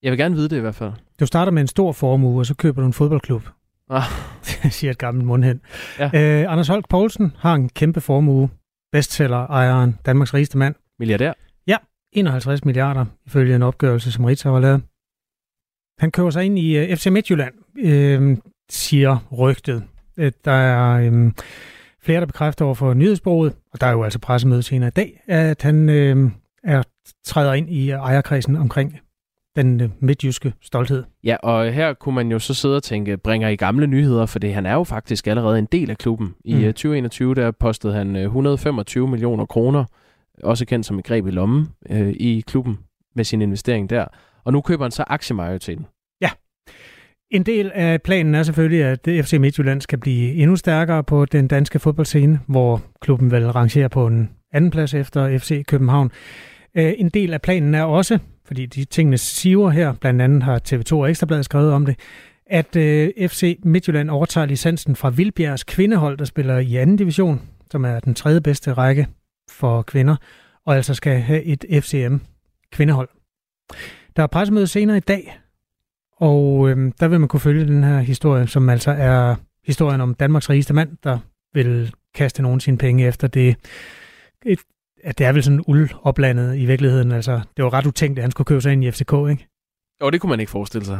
Jeg 0.03 0.11
vil 0.11 0.17
gerne 0.19 0.35
vide 0.35 0.49
det 0.49 0.57
i 0.57 0.59
hvert 0.59 0.75
fald. 0.75 0.93
Du 1.19 1.25
starter 1.25 1.51
med 1.51 1.61
en 1.61 1.67
stor 1.67 1.91
formue, 1.91 2.39
og 2.41 2.45
så 2.45 2.55
køber 2.55 2.81
du 2.81 2.87
en 2.87 2.93
fodboldklub. 2.93 3.43
Ah. 3.89 4.03
siger 4.71 4.91
et 4.91 4.97
gammelt 4.97 5.25
mundhen. 5.25 5.61
Ja. 5.99 6.05
Øh, 6.13 6.51
Anders 6.51 6.67
Holk 6.67 6.89
Poulsen 6.89 7.33
har 7.37 7.53
en 7.55 7.69
kæmpe 7.69 8.01
formue. 8.01 8.49
Bestseller-ejeren, 8.91 9.97
Danmarks 10.05 10.33
rigeste 10.33 10.57
mand. 10.57 10.75
Milliardær? 10.99 11.33
Ja, 11.67 11.77
51 12.13 12.65
milliarder, 12.65 13.05
ifølge 13.25 13.55
en 13.55 13.63
opgørelse, 13.63 14.11
som 14.11 14.25
Ritzau 14.25 14.53
har 14.53 14.59
lavet. 14.59 14.81
Han 15.99 16.11
køber 16.11 16.29
sig 16.29 16.45
ind 16.45 16.59
i 16.59 16.77
uh, 16.77 16.89
øh, 16.91 16.97
FC 16.97 17.07
Midtjylland. 17.07 17.53
Øh, 17.77 18.37
siger 18.69 19.17
rygtet. 19.37 19.83
Øh, 20.17 20.31
der 20.45 20.51
er 20.51 21.05
øhm, 21.05 21.33
flere, 22.01 22.19
der 22.19 22.25
bekræfter 22.25 22.65
over 22.65 22.75
for 22.75 22.93
nyhedsbureauet, 22.93 23.55
og 23.73 23.81
der 23.81 23.87
er 23.87 23.91
jo 23.91 24.03
altså 24.03 24.19
pressemøde 24.19 24.63
senere 24.63 24.87
i 24.87 24.91
dag, 24.91 25.23
at 25.27 25.61
han 25.61 25.89
øhm, 25.89 26.31
er 26.63 26.83
træder 27.25 27.53
ind 27.53 27.69
i 27.69 27.89
ejerkredsen 27.89 28.55
omkring 28.55 28.99
den 29.55 29.81
øh, 29.81 29.89
midtjyske 29.99 30.53
stolthed. 30.61 31.03
Ja, 31.23 31.35
og 31.43 31.71
her 31.71 31.93
kunne 31.93 32.15
man 32.15 32.31
jo 32.31 32.39
så 32.39 32.53
sidde 32.53 32.75
og 32.75 32.83
tænke, 32.83 33.17
bringer 33.17 33.47
I 33.49 33.55
gamle 33.55 33.87
nyheder, 33.87 34.25
for 34.25 34.39
det 34.39 34.53
han 34.53 34.65
er 34.65 34.73
jo 34.73 34.83
faktisk 34.83 35.27
allerede 35.27 35.59
en 35.59 35.67
del 35.71 35.89
af 35.89 35.97
klubben. 35.97 36.35
I 36.45 36.53
mm. 36.53 36.61
2021 36.61 37.29
øh, 37.29 37.35
der 37.35 37.51
postede 37.51 37.93
han 37.93 38.15
125 38.15 39.07
millioner 39.07 39.45
kroner, 39.45 39.85
også 40.43 40.65
kendt 40.65 40.85
som 40.85 40.99
et 40.99 41.05
greb 41.05 41.27
i 41.27 41.31
lommen, 41.31 41.67
øh, 41.89 42.09
i 42.09 42.43
klubben 42.47 42.79
med 43.15 43.23
sin 43.23 43.41
investering 43.41 43.89
der. 43.89 44.05
Og 44.43 44.53
nu 44.53 44.61
køber 44.61 44.83
han 44.83 44.91
så 44.91 45.03
aktiemajoriteten. 45.07 45.85
En 47.31 47.43
del 47.43 47.71
af 47.73 48.01
planen 48.01 48.35
er 48.35 48.43
selvfølgelig, 48.43 48.83
at 48.83 49.25
FC 49.25 49.33
Midtjylland 49.33 49.81
skal 49.81 49.99
blive 49.99 50.33
endnu 50.33 50.55
stærkere 50.55 51.03
på 51.03 51.25
den 51.25 51.47
danske 51.47 51.79
fodboldscene, 51.79 52.39
hvor 52.47 52.81
klubben 53.01 53.31
vil 53.31 53.51
rangere 53.51 53.89
på 53.89 54.07
en 54.07 54.29
anden 54.53 54.71
plads 54.71 54.93
efter 54.93 55.37
FC 55.37 55.65
København. 55.65 56.11
Øh, 56.75 56.93
en 56.97 57.09
del 57.09 57.33
af 57.33 57.41
planen 57.41 57.75
er 57.75 57.83
også, 57.83 58.19
fordi 58.49 58.65
de 58.65 58.85
tingene 58.85 59.17
siver 59.17 59.69
her, 59.69 59.93
blandt 59.93 60.21
andet 60.21 60.43
har 60.43 60.61
TV2 60.67 60.95
og 60.95 61.09
Ekstrabladet 61.09 61.45
skrevet 61.45 61.73
om 61.73 61.85
det, 61.85 61.99
at 62.45 62.75
øh, 62.75 63.09
FC 63.27 63.59
Midtjylland 63.63 64.09
overtager 64.09 64.45
licensen 64.45 64.95
fra 64.95 65.09
Vildbjergs 65.09 65.63
kvindehold, 65.63 66.17
der 66.17 66.25
spiller 66.25 66.57
i 66.57 66.75
anden 66.75 66.95
division, 66.95 67.41
som 67.71 67.85
er 67.85 67.99
den 67.99 68.15
tredje 68.15 68.41
bedste 68.41 68.73
række 68.73 69.07
for 69.49 69.81
kvinder, 69.81 70.15
og 70.65 70.75
altså 70.75 70.93
skal 70.93 71.19
have 71.19 71.43
et 71.43 71.65
FCM 71.83 72.15
kvindehold. 72.71 73.09
Der 74.15 74.23
er 74.23 74.27
pressemøde 74.27 74.67
senere 74.67 74.97
i 74.97 74.99
dag, 75.07 75.39
og 76.17 76.69
øh, 76.69 76.91
der 76.99 77.07
vil 77.07 77.19
man 77.19 77.29
kunne 77.29 77.39
følge 77.39 77.65
den 77.65 77.83
her 77.83 77.99
historie, 77.99 78.47
som 78.47 78.69
altså 78.69 78.91
er 78.91 79.35
historien 79.65 80.01
om 80.01 80.13
Danmarks 80.13 80.49
rigeste 80.49 80.73
mand, 80.73 80.97
der 81.03 81.19
vil 81.53 81.93
kaste 82.15 82.41
nogen 82.41 82.59
sine 82.59 82.77
penge 82.77 83.07
efter 83.07 83.27
det. 83.27 83.55
Et, 84.45 84.59
at 85.03 85.17
det 85.17 85.25
er 85.25 85.31
vel 85.31 85.43
sådan 85.43 85.63
uldoplandet 85.67 86.57
i 86.57 86.65
virkeligheden. 86.65 87.11
Altså, 87.11 87.41
det 87.57 87.65
var 87.65 87.73
ret 87.73 87.85
utænkt, 87.85 88.19
at 88.19 88.23
han 88.23 88.31
skulle 88.31 88.45
købe 88.45 88.61
sig 88.61 88.73
ind 88.73 88.83
i 88.83 88.91
FCK, 88.91 89.13
ikke? 89.29 89.47
Jo, 90.01 90.09
det 90.09 90.21
kunne 90.21 90.29
man 90.29 90.39
ikke 90.39 90.49
forestille 90.51 90.85
sig. 90.85 90.99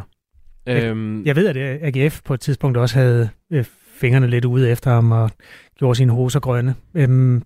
Jeg, 0.66 0.84
øhm... 0.84 1.26
jeg 1.26 1.36
ved, 1.36 1.48
at 1.48 1.96
AGF 1.96 2.22
på 2.26 2.34
et 2.34 2.40
tidspunkt 2.40 2.78
også 2.78 2.96
havde 2.96 3.30
øh, 3.52 3.66
fingrene 3.94 4.28
lidt 4.28 4.46
ude 4.46 4.70
efter 4.70 4.92
ham 4.92 5.12
og 5.12 5.32
gjorde 5.78 5.96
sine 5.96 6.12
hoser 6.12 6.40
grønne. 6.40 6.76
Øhm, 6.94 7.44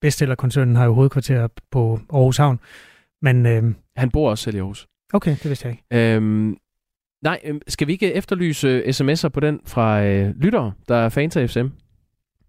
Bestsellerkoncernen 0.00 0.76
har 0.76 0.84
jo 0.84 0.94
hovedkvarter 0.94 1.48
på 1.70 2.00
Aarhus 2.12 2.36
Havn. 2.36 2.60
Men, 3.22 3.46
øhm... 3.46 3.76
Han 3.96 4.10
bor 4.10 4.30
også 4.30 4.44
selv 4.44 4.56
i 4.56 4.58
Aarhus. 4.58 4.86
Okay, 5.12 5.30
det 5.30 5.44
vidste 5.44 5.68
jeg 5.68 5.72
ikke. 5.72 6.14
Øhm, 6.14 6.56
Nej, 7.22 7.40
øh, 7.44 7.60
skal 7.68 7.86
vi 7.86 7.92
ikke 7.92 8.14
efterlyse 8.14 8.82
sms'er 8.82 9.28
på 9.28 9.40
den 9.40 9.60
fra 9.64 10.04
øh, 10.04 10.34
lyttere, 10.36 10.72
der 10.88 10.96
er 10.96 11.08
fans 11.08 11.36
af 11.36 11.50
FCM? 11.50 11.66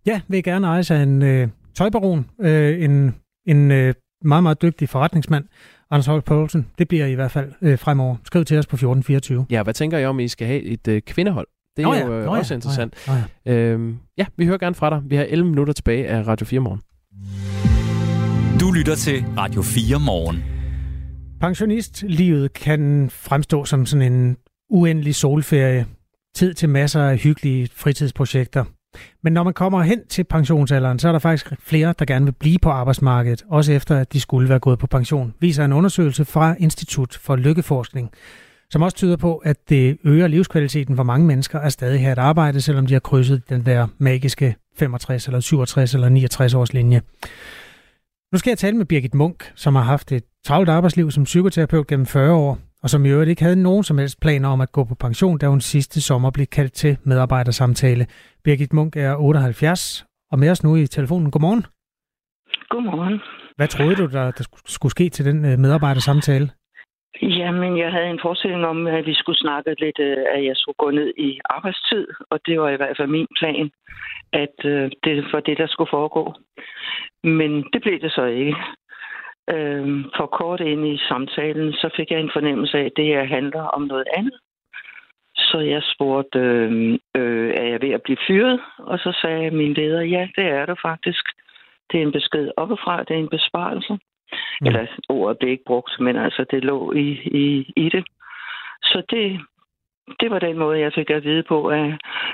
Ja, 0.05 0.21
vil 0.27 0.43
gerne 0.43 0.67
eje 0.67 0.83
sig 0.83 1.03
en 1.03 1.21
øh, 1.21 1.47
tøjbaron, 1.75 2.25
øh, 2.41 2.83
en, 2.83 3.15
en 3.47 3.71
øh, 3.71 3.93
meget, 4.25 4.43
meget 4.43 4.61
dygtig 4.61 4.89
forretningsmand, 4.89 5.45
Anders 5.91 6.05
Holk 6.05 6.25
Poulsen. 6.25 6.67
Det 6.77 6.87
bliver 6.87 7.05
I 7.05 7.13
hvert 7.13 7.31
fald 7.31 7.51
øh, 7.61 7.79
fremover. 7.79 8.15
Skriv 8.25 8.45
til 8.45 8.57
os 8.57 8.67
på 8.67 8.75
1424. 8.75 9.45
Ja, 9.49 9.63
hvad 9.63 9.73
tænker 9.73 9.97
I 9.97 10.05
om, 10.05 10.19
I 10.19 10.27
skal 10.27 10.47
have 10.47 10.61
et 10.61 10.87
øh, 10.87 11.01
kvindehold? 11.01 11.47
Det 11.77 11.83
er 11.83 11.87
Nå 11.87 11.93
ja, 11.93 12.05
jo 12.05 12.13
øh, 12.13 12.25
Nå 12.25 12.33
ja, 12.33 12.39
også 12.39 12.53
interessant. 12.53 12.95
Nå 13.07 13.13
ja, 13.13 13.23
Nå 13.45 13.51
ja. 13.51 13.61
Øhm, 13.61 13.97
ja, 14.17 14.25
vi 14.37 14.45
hører 14.45 14.57
gerne 14.57 14.75
fra 14.75 14.89
dig. 14.89 15.01
Vi 15.05 15.15
har 15.15 15.23
11 15.23 15.49
minutter 15.49 15.73
tilbage 15.73 16.07
af 16.07 16.27
Radio 16.27 16.45
4 16.45 16.59
Morgen. 16.59 16.81
Du 18.59 18.71
lytter 18.71 18.95
til 18.95 19.25
Radio 19.37 19.61
4 19.61 19.99
Morgen. 19.99 20.43
Pensionistlivet 21.41 22.53
kan 22.53 23.09
fremstå 23.09 23.65
som 23.65 23.85
sådan 23.85 24.13
en 24.13 24.37
uendelig 24.69 25.15
solferie, 25.15 25.85
tid 26.35 26.53
til 26.53 26.69
masser 26.69 27.03
af 27.03 27.17
hyggelige 27.17 27.69
fritidsprojekter. 27.73 28.65
Men 29.23 29.33
når 29.33 29.43
man 29.43 29.53
kommer 29.53 29.81
hen 29.81 30.07
til 30.09 30.23
pensionsalderen, 30.23 30.99
så 30.99 31.07
er 31.07 31.11
der 31.11 31.19
faktisk 31.19 31.53
flere, 31.59 31.93
der 31.99 32.05
gerne 32.05 32.25
vil 32.25 32.31
blive 32.31 32.59
på 32.59 32.69
arbejdsmarkedet, 32.69 33.43
også 33.49 33.71
efter 33.71 33.97
at 33.97 34.13
de 34.13 34.19
skulle 34.19 34.49
være 34.49 34.59
gået 34.59 34.79
på 34.79 34.87
pension, 34.87 35.33
viser 35.39 35.65
en 35.65 35.73
undersøgelse 35.73 36.25
fra 36.25 36.55
Institut 36.59 37.19
for 37.21 37.35
Lykkeforskning, 37.35 38.11
som 38.69 38.81
også 38.81 38.97
tyder 38.97 39.17
på, 39.17 39.37
at 39.37 39.69
det 39.69 39.97
øger 40.03 40.27
livskvaliteten 40.27 40.95
for 40.95 41.03
mange 41.03 41.27
mennesker 41.27 41.59
at 41.59 41.73
stadig 41.73 42.01
have 42.01 42.11
et 42.11 42.17
arbejde, 42.17 42.61
selvom 42.61 42.85
de 42.85 42.93
har 42.93 42.99
krydset 42.99 43.41
den 43.49 43.65
der 43.65 43.87
magiske 43.97 44.55
65 44.77 45.27
eller 45.27 45.39
67 45.39 45.93
eller 45.93 46.09
69 46.09 46.53
års 46.53 46.73
linje. 46.73 47.01
Nu 48.31 48.37
skal 48.37 48.51
jeg 48.51 48.57
tale 48.57 48.77
med 48.77 48.85
Birgit 48.85 49.13
Munk, 49.13 49.51
som 49.55 49.75
har 49.75 49.83
haft 49.83 50.11
et 50.11 50.23
travlt 50.45 50.69
arbejdsliv 50.69 51.11
som 51.11 51.23
psykoterapeut 51.23 51.87
gennem 51.87 52.05
40 52.05 52.33
år, 52.33 52.59
og 52.83 52.89
som 52.89 53.05
i 53.05 53.09
øvrigt 53.09 53.29
ikke 53.29 53.43
havde 53.43 53.63
nogen 53.63 53.83
som 53.83 53.97
helst 53.97 54.21
planer 54.21 54.49
om 54.49 54.61
at 54.61 54.71
gå 54.71 54.83
på 54.83 54.95
pension, 54.95 55.37
da 55.37 55.47
hun 55.47 55.61
sidste 55.61 56.01
sommer 56.01 56.31
blev 56.31 56.45
kaldt 56.45 56.73
til 56.73 56.97
medarbejdersamtale. 57.03 58.05
Birgit 58.43 58.73
Munk 58.73 58.95
er 58.95 59.15
78, 59.15 60.05
og 60.31 60.39
med 60.39 60.49
os 60.51 60.63
nu 60.63 60.75
i 60.75 60.87
telefonen. 60.87 61.31
Godmorgen. 61.31 61.65
Godmorgen. 62.69 63.21
Hvad 63.55 63.67
troede 63.67 63.95
du, 63.95 64.05
der, 64.05 64.31
der 64.31 64.43
skulle 64.65 64.91
ske 64.91 65.09
til 65.09 65.25
den 65.25 65.45
øh, 65.45 65.59
medarbejdersamtale? 65.59 66.49
Jamen, 67.21 67.77
jeg 67.77 67.91
havde 67.91 68.09
en 68.09 68.19
forestilling 68.21 68.65
om, 68.65 68.87
at 68.87 69.05
vi 69.05 69.13
skulle 69.13 69.39
snakke 69.39 69.75
lidt, 69.79 69.99
øh, 69.99 70.17
at 70.35 70.45
jeg 70.45 70.55
skulle 70.55 70.75
gå 70.83 70.89
ned 70.91 71.13
i 71.17 71.39
arbejdstid, 71.45 72.07
og 72.31 72.39
det 72.45 72.59
var 72.61 72.69
i 72.69 72.75
hvert 72.75 72.97
fald 72.97 73.07
min 73.07 73.27
plan, 73.39 73.71
at 74.33 74.57
øh, 74.65 74.91
det 75.03 75.13
var 75.33 75.39
det, 75.39 75.57
der 75.57 75.67
skulle 75.67 75.93
foregå. 75.97 76.33
Men 77.23 77.51
det 77.73 77.81
blev 77.81 77.99
det 78.01 78.11
så 78.11 78.25
ikke. 78.25 78.55
Øh, 79.49 80.05
for 80.17 80.25
kort 80.25 80.59
ind 80.59 80.87
i 80.87 80.97
samtalen, 81.09 81.73
så 81.73 81.89
fik 81.97 82.11
jeg 82.11 82.19
en 82.19 82.31
fornemmelse 82.33 82.77
af, 82.77 82.85
at 82.85 82.97
det 82.97 83.05
her 83.05 83.23
handler 83.23 83.61
om 83.61 83.81
noget 83.81 84.07
andet. 84.17 84.39
Så 85.35 85.59
jeg 85.59 85.81
spurgte, 85.95 86.39
øh, 86.39 86.99
øh, 87.17 87.53
er 87.61 87.67
jeg 87.71 87.81
ved 87.81 87.89
at 87.89 88.01
blive 88.01 88.17
fyret? 88.27 88.59
Og 88.77 88.99
så 88.99 89.19
sagde 89.21 89.51
min 89.51 89.73
leder, 89.73 90.01
ja, 90.01 90.27
det 90.35 90.45
er 90.45 90.65
du 90.65 90.75
faktisk. 90.81 91.25
Det 91.91 91.97
er 91.99 92.05
en 92.05 92.11
besked 92.11 92.51
oppefra, 92.57 93.03
det 93.03 93.13
er 93.15 93.19
en 93.19 93.35
besparelse. 93.37 93.93
Mm. 94.61 94.67
Eller 94.67 94.87
ordet 95.09 95.37
blev 95.37 95.51
ikke 95.51 95.63
brugt, 95.67 95.99
men 95.99 96.15
altså 96.17 96.45
det 96.51 96.63
lå 96.63 96.91
i, 96.91 97.09
i, 97.43 97.73
i 97.75 97.89
det. 97.89 98.05
Så 98.83 99.03
det, 99.09 99.39
det 100.19 100.31
var 100.31 100.39
den 100.39 100.57
måde, 100.57 100.79
jeg 100.79 100.91
fik 100.95 101.09
at 101.09 101.23
vide 101.23 101.43
på, 101.43 101.67
at 101.67 101.85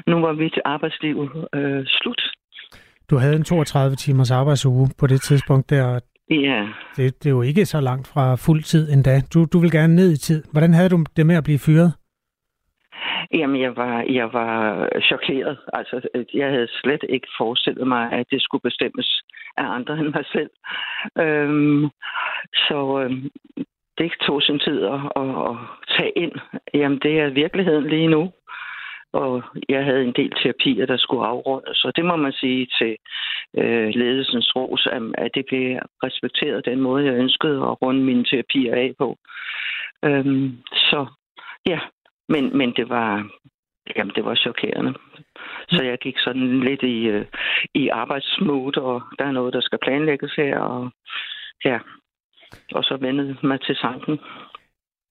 nu 0.07 0.19
var 0.19 0.33
mit 0.33 0.59
arbejdsliv 0.65 1.29
øh, 1.53 1.85
slut. 1.87 2.21
Du 3.09 3.15
havde 3.17 3.35
en 3.35 3.43
32 3.43 3.95
timers 3.95 4.31
arbejdsuge 4.31 4.87
på 4.99 5.07
det 5.07 5.21
tidspunkt 5.21 5.69
der. 5.69 5.99
Ja. 6.29 6.67
Det, 6.95 7.23
det 7.23 7.25
er 7.25 7.33
jo 7.33 7.41
ikke 7.41 7.65
så 7.65 7.81
langt 7.81 8.07
fra 8.07 8.35
fuld 8.35 8.63
tid 8.63 8.93
endda. 8.93 9.21
Du, 9.33 9.45
du 9.53 9.59
vil 9.59 9.71
gerne 9.71 9.95
ned 9.95 10.11
i 10.11 10.17
tid. 10.17 10.43
Hvordan 10.51 10.73
havde 10.73 10.89
du 10.89 11.05
det 11.17 11.25
med 11.25 11.35
at 11.35 11.43
blive 11.43 11.59
fyret? 11.59 11.93
Jamen, 13.33 13.61
jeg 13.61 13.75
var, 13.75 14.01
jeg 14.01 14.33
var 14.33 14.89
chokeret. 15.01 15.57
Altså, 15.73 16.01
jeg 16.33 16.49
havde 16.49 16.67
slet 16.81 17.03
ikke 17.09 17.27
forestillet 17.37 17.87
mig, 17.87 18.11
at 18.11 18.25
det 18.31 18.41
skulle 18.41 18.61
bestemmes 18.61 19.21
af 19.57 19.65
andre 19.65 19.93
end 19.99 20.13
mig 20.13 20.25
selv. 20.31 20.49
Øhm, 21.19 21.89
så 22.53 22.99
øhm, 23.03 23.29
det 23.97 24.11
tog 24.27 24.41
sin 24.41 24.59
tid 24.59 24.83
at, 24.83 24.99
at, 25.15 25.29
at 25.49 25.55
tage 25.97 26.11
ind. 26.15 26.31
Jamen, 26.73 26.99
det 27.03 27.19
er 27.19 27.29
virkeligheden 27.29 27.87
lige 27.89 28.07
nu. 28.07 28.31
Og 29.13 29.43
jeg 29.69 29.85
havde 29.85 30.03
en 30.03 30.13
del 30.13 30.31
terapier, 30.43 30.85
der 30.85 30.97
skulle 30.97 31.25
afrundes. 31.25 31.77
Så 31.77 31.91
det 31.95 32.05
må 32.05 32.15
man 32.15 32.31
sige 32.31 32.67
til 32.79 32.97
øh, 33.57 33.89
ledelsens 33.95 34.55
ros, 34.55 34.87
at 35.17 35.31
det 35.35 35.45
blev 35.47 35.79
respekteret 36.03 36.65
den 36.65 36.79
måde, 36.81 37.05
jeg 37.05 37.13
ønskede 37.13 37.57
at 37.57 37.81
runde 37.81 38.03
mine 38.03 38.23
terapier 38.23 38.75
af 38.75 38.93
på. 38.97 39.17
Øhm, 40.05 40.57
så 40.73 41.05
ja, 41.67 41.79
men, 42.29 42.57
men 42.57 42.73
det 42.73 42.89
var, 42.89 43.29
jamen, 43.95 44.13
det 44.15 44.25
var 44.25 44.35
chokerende. 44.35 44.93
Så 45.69 45.83
jeg 45.83 45.97
gik 45.97 46.17
sådan 46.17 46.59
lidt 46.59 46.83
i, 46.83 47.07
øh, 47.07 47.25
i 47.73 47.87
arbejdsmode, 47.87 48.81
og 48.81 49.01
der 49.19 49.25
er 49.25 49.31
noget, 49.31 49.53
der 49.53 49.61
skal 49.61 49.79
planlægges 49.81 50.33
her, 50.35 50.59
og 50.59 50.91
ja, 51.65 51.79
og 52.71 52.83
så 52.83 52.97
vendede 53.01 53.37
mig 53.43 53.61
til 53.61 53.75
sanken. 53.75 54.19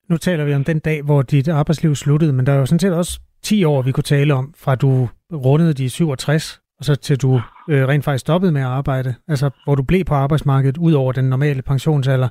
Nu 0.09 0.17
taler 0.17 0.45
vi 0.45 0.55
om 0.55 0.65
den 0.65 0.79
dag, 0.79 1.03
hvor 1.05 1.23
dit 1.23 1.49
arbejdsliv 1.49 1.95
sluttede, 1.95 2.33
men 2.33 2.47
der 2.47 2.53
er 2.53 2.59
jo 2.59 2.67
sådan 2.67 2.79
set 2.79 2.95
også 2.95 3.21
10 3.43 3.65
år, 3.65 3.83
vi 3.83 3.93
kunne 3.93 4.11
tale 4.17 4.35
om, 4.35 4.55
fra 4.65 4.75
du 4.75 5.09
rundede 5.33 5.75
de 5.75 5.91
67, 5.91 6.61
og 6.79 6.85
så 6.85 6.95
til 6.95 7.23
du 7.23 7.41
øh, 7.71 7.89
rent 7.89 8.05
faktisk 8.05 8.21
stoppede 8.21 8.53
med 8.53 8.61
at 8.61 8.67
arbejde, 8.67 9.15
altså 9.29 9.51
hvor 9.65 9.75
du 9.75 9.83
blev 9.83 10.05
på 10.05 10.15
arbejdsmarkedet 10.15 10.79
ud 10.79 10.93
over 10.93 11.13
den 11.13 11.25
normale 11.25 11.63
pensionsalder. 11.63 12.29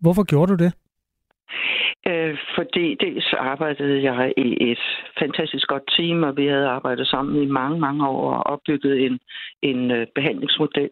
Hvorfor 0.00 0.24
gjorde 0.24 0.52
du 0.52 0.64
det? 0.64 0.72
Øh, 2.06 2.38
fordi 2.54 2.96
dels 3.00 3.32
arbejdede 3.38 4.02
jeg 4.02 4.32
i 4.36 4.70
et 4.70 4.84
fantastisk 5.18 5.66
godt 5.66 5.82
team, 5.96 6.22
og 6.22 6.36
vi 6.36 6.46
havde 6.46 6.68
arbejdet 6.68 7.06
sammen 7.06 7.42
i 7.42 7.46
mange, 7.46 7.80
mange 7.80 8.08
år 8.08 8.32
og 8.34 8.46
opbygget 8.52 9.06
en, 9.06 9.18
en 9.62 9.90
øh, 9.90 10.06
behandlingsmodel, 10.14 10.90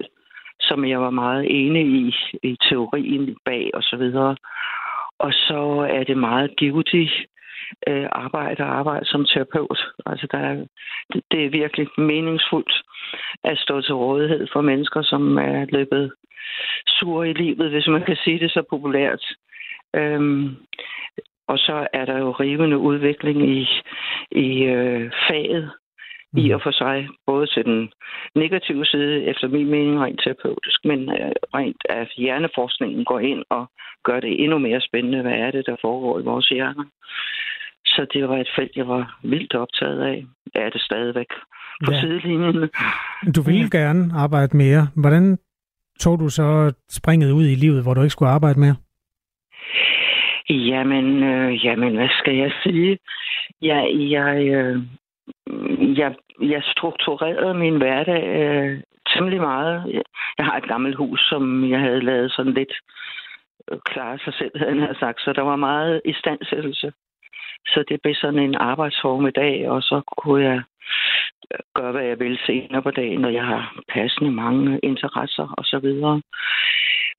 som 0.60 0.84
jeg 0.84 1.00
var 1.00 1.10
meget 1.10 1.46
enig 1.50 1.86
i, 1.86 2.14
i 2.42 2.56
teorien 2.68 3.36
bag 3.44 3.70
og 3.74 3.82
så 3.82 3.96
videre. 3.96 4.36
Og 5.18 5.32
så 5.32 5.88
er 5.90 6.04
det 6.04 6.16
meget 6.16 6.56
givetigt 6.56 7.12
øh, 7.88 8.08
arbejde 8.12 8.62
og 8.62 8.78
arbejde 8.78 9.06
som 9.06 9.24
terapeut. 9.24 9.80
Altså, 10.06 10.26
der 10.32 10.38
er, 10.38 10.54
det, 11.12 11.22
det 11.30 11.44
er 11.44 11.50
virkelig 11.50 11.88
meningsfuldt 11.98 12.82
at 13.44 13.58
stå 13.58 13.80
til 13.80 13.94
rådighed 13.94 14.46
for 14.52 14.60
mennesker, 14.60 15.02
som 15.02 15.38
er 15.38 15.66
løbet 15.68 16.12
sur 16.86 17.24
i 17.24 17.32
livet, 17.32 17.70
hvis 17.70 17.86
man 17.86 18.04
kan 18.04 18.16
sige 18.24 18.38
det 18.38 18.50
så 18.50 18.62
populært. 18.70 19.24
Øhm, 19.96 20.56
og 21.48 21.58
så 21.58 21.86
er 21.92 22.04
der 22.04 22.18
jo 22.18 22.30
rivende 22.30 22.78
udvikling 22.78 23.48
i, 23.48 23.68
i 24.30 24.62
øh, 24.62 25.10
faget 25.28 25.70
mm. 26.32 26.38
i 26.38 26.50
og 26.50 26.62
for 26.62 26.70
sig, 26.70 27.08
både 27.26 27.46
til 27.46 27.64
den 27.64 27.92
negative 28.34 28.84
side, 28.84 29.24
efter 29.24 29.48
min 29.48 29.66
mening 29.66 30.00
rent 30.00 30.20
terapeutisk, 30.24 30.84
men 30.84 31.00
øh, 31.08 31.32
rent 31.54 31.82
at 31.88 32.08
hjerneforskningen 32.16 33.04
går 33.04 33.18
ind 33.18 33.44
og 33.50 33.66
gør 34.04 34.20
det 34.20 34.42
endnu 34.42 34.58
mere 34.58 34.80
spændende, 34.80 35.22
hvad 35.22 35.32
er 35.32 35.50
det, 35.50 35.66
der 35.66 35.76
foregår 35.80 36.20
i 36.20 36.22
vores 36.22 36.48
hjerner. 36.48 36.84
Så 37.94 38.06
det 38.12 38.28
var 38.28 38.38
et 38.38 38.50
felt, 38.56 38.76
jeg 38.76 38.88
var 38.88 39.18
vildt 39.22 39.54
optaget 39.54 40.00
af. 40.02 40.24
Er 40.54 40.70
det 40.70 40.80
stadigvæk 40.80 41.30
på 41.84 41.92
ja. 41.92 42.00
sidelinjen. 42.00 42.70
Du 43.36 43.42
ville 43.42 43.70
gerne 43.70 44.02
arbejde 44.14 44.56
mere. 44.56 44.88
Hvordan 44.96 45.38
tog 46.00 46.20
du 46.20 46.28
så 46.28 46.72
springet 46.90 47.30
ud 47.32 47.44
i 47.44 47.54
livet, 47.54 47.82
hvor 47.82 47.94
du 47.94 48.00
ikke 48.02 48.16
skulle 48.16 48.32
arbejde 48.38 48.60
mere? 48.60 48.76
Jamen, 50.50 51.22
øh, 51.22 51.64
jamen, 51.64 51.96
hvad 51.96 52.08
skal 52.20 52.36
jeg 52.36 52.52
sige? 52.62 52.98
Jeg, 53.62 53.82
jeg, 54.16 54.36
øh, 54.56 54.82
jeg, 55.98 56.14
jeg 56.40 56.62
strukturerede 56.62 57.54
min 57.54 57.76
hverdag 57.76 58.24
øh, 58.40 58.80
temmelig 59.14 59.40
meget. 59.40 60.02
Jeg 60.38 60.44
har 60.46 60.56
et 60.56 60.68
gammelt 60.68 60.96
hus, 60.96 61.20
som 61.28 61.70
jeg 61.70 61.80
havde 61.80 62.04
lavet 62.04 62.32
sådan 62.32 62.54
lidt 62.54 62.72
øh, 63.70 63.78
klare 63.84 64.18
sig 64.18 64.34
selv, 64.34 64.58
havde 64.58 64.80
jeg 64.80 64.96
sagt. 65.00 65.20
Så 65.20 65.32
der 65.32 65.42
var 65.42 65.56
meget 65.56 66.00
istandsættelse. 66.04 66.92
Så 67.66 67.84
det 67.88 68.02
blev 68.02 68.14
sådan 68.14 68.38
en 68.38 68.54
arbejdsform 68.54 69.26
i 69.26 69.30
dag, 69.30 69.70
og 69.70 69.82
så 69.82 70.00
kunne 70.16 70.44
jeg 70.44 70.62
gøre, 71.74 71.92
hvad 71.92 72.04
jeg 72.04 72.18
vil 72.18 72.38
senere 72.46 72.82
på 72.82 72.90
dagen, 72.90 73.20
når 73.20 73.28
jeg 73.28 73.44
har 73.44 73.74
passende 73.88 74.30
mange 74.30 74.78
interesser 74.82 75.54
og 75.58 75.64
så 75.64 75.78
videre. 75.78 76.22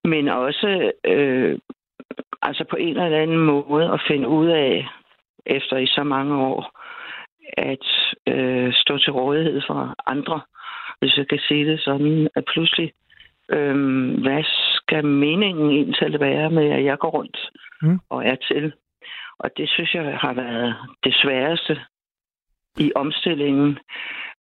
Men 0.03 0.27
også 0.27 0.91
øh, 1.05 1.59
altså 2.41 2.63
på 2.69 2.75
en 2.75 2.97
eller 2.97 3.17
anden 3.17 3.37
måde 3.37 3.91
at 3.91 4.01
finde 4.07 4.27
ud 4.27 4.47
af, 4.47 4.87
efter 5.45 5.77
i 5.77 5.87
så 5.87 6.03
mange 6.03 6.35
år, 6.37 6.79
at 7.57 7.87
øh, 8.33 8.73
stå 8.73 8.97
til 8.97 9.11
rådighed 9.11 9.61
for 9.67 9.95
andre, 10.07 10.41
hvis 10.99 11.17
jeg 11.17 11.27
kan 11.27 11.39
sige 11.47 11.65
det 11.71 11.79
sådan, 11.79 12.29
at 12.35 12.43
pludselig, 12.53 12.91
øh, 13.49 13.75
hvad 14.21 14.43
skal 14.75 15.05
meningen 15.05 15.69
egentlig 15.69 16.19
være 16.19 16.49
med, 16.49 16.69
at 16.71 16.83
jeg 16.83 16.97
går 16.97 17.09
rundt 17.09 17.49
mm. 17.81 17.99
og 18.09 18.25
er 18.25 18.35
til? 18.35 18.73
Og 19.39 19.49
det 19.57 19.69
synes 19.69 19.93
jeg 19.93 20.17
har 20.17 20.33
været 20.33 20.75
det 21.03 21.13
sværeste 21.15 21.79
i 22.77 22.91
omstillingen, 22.95 23.69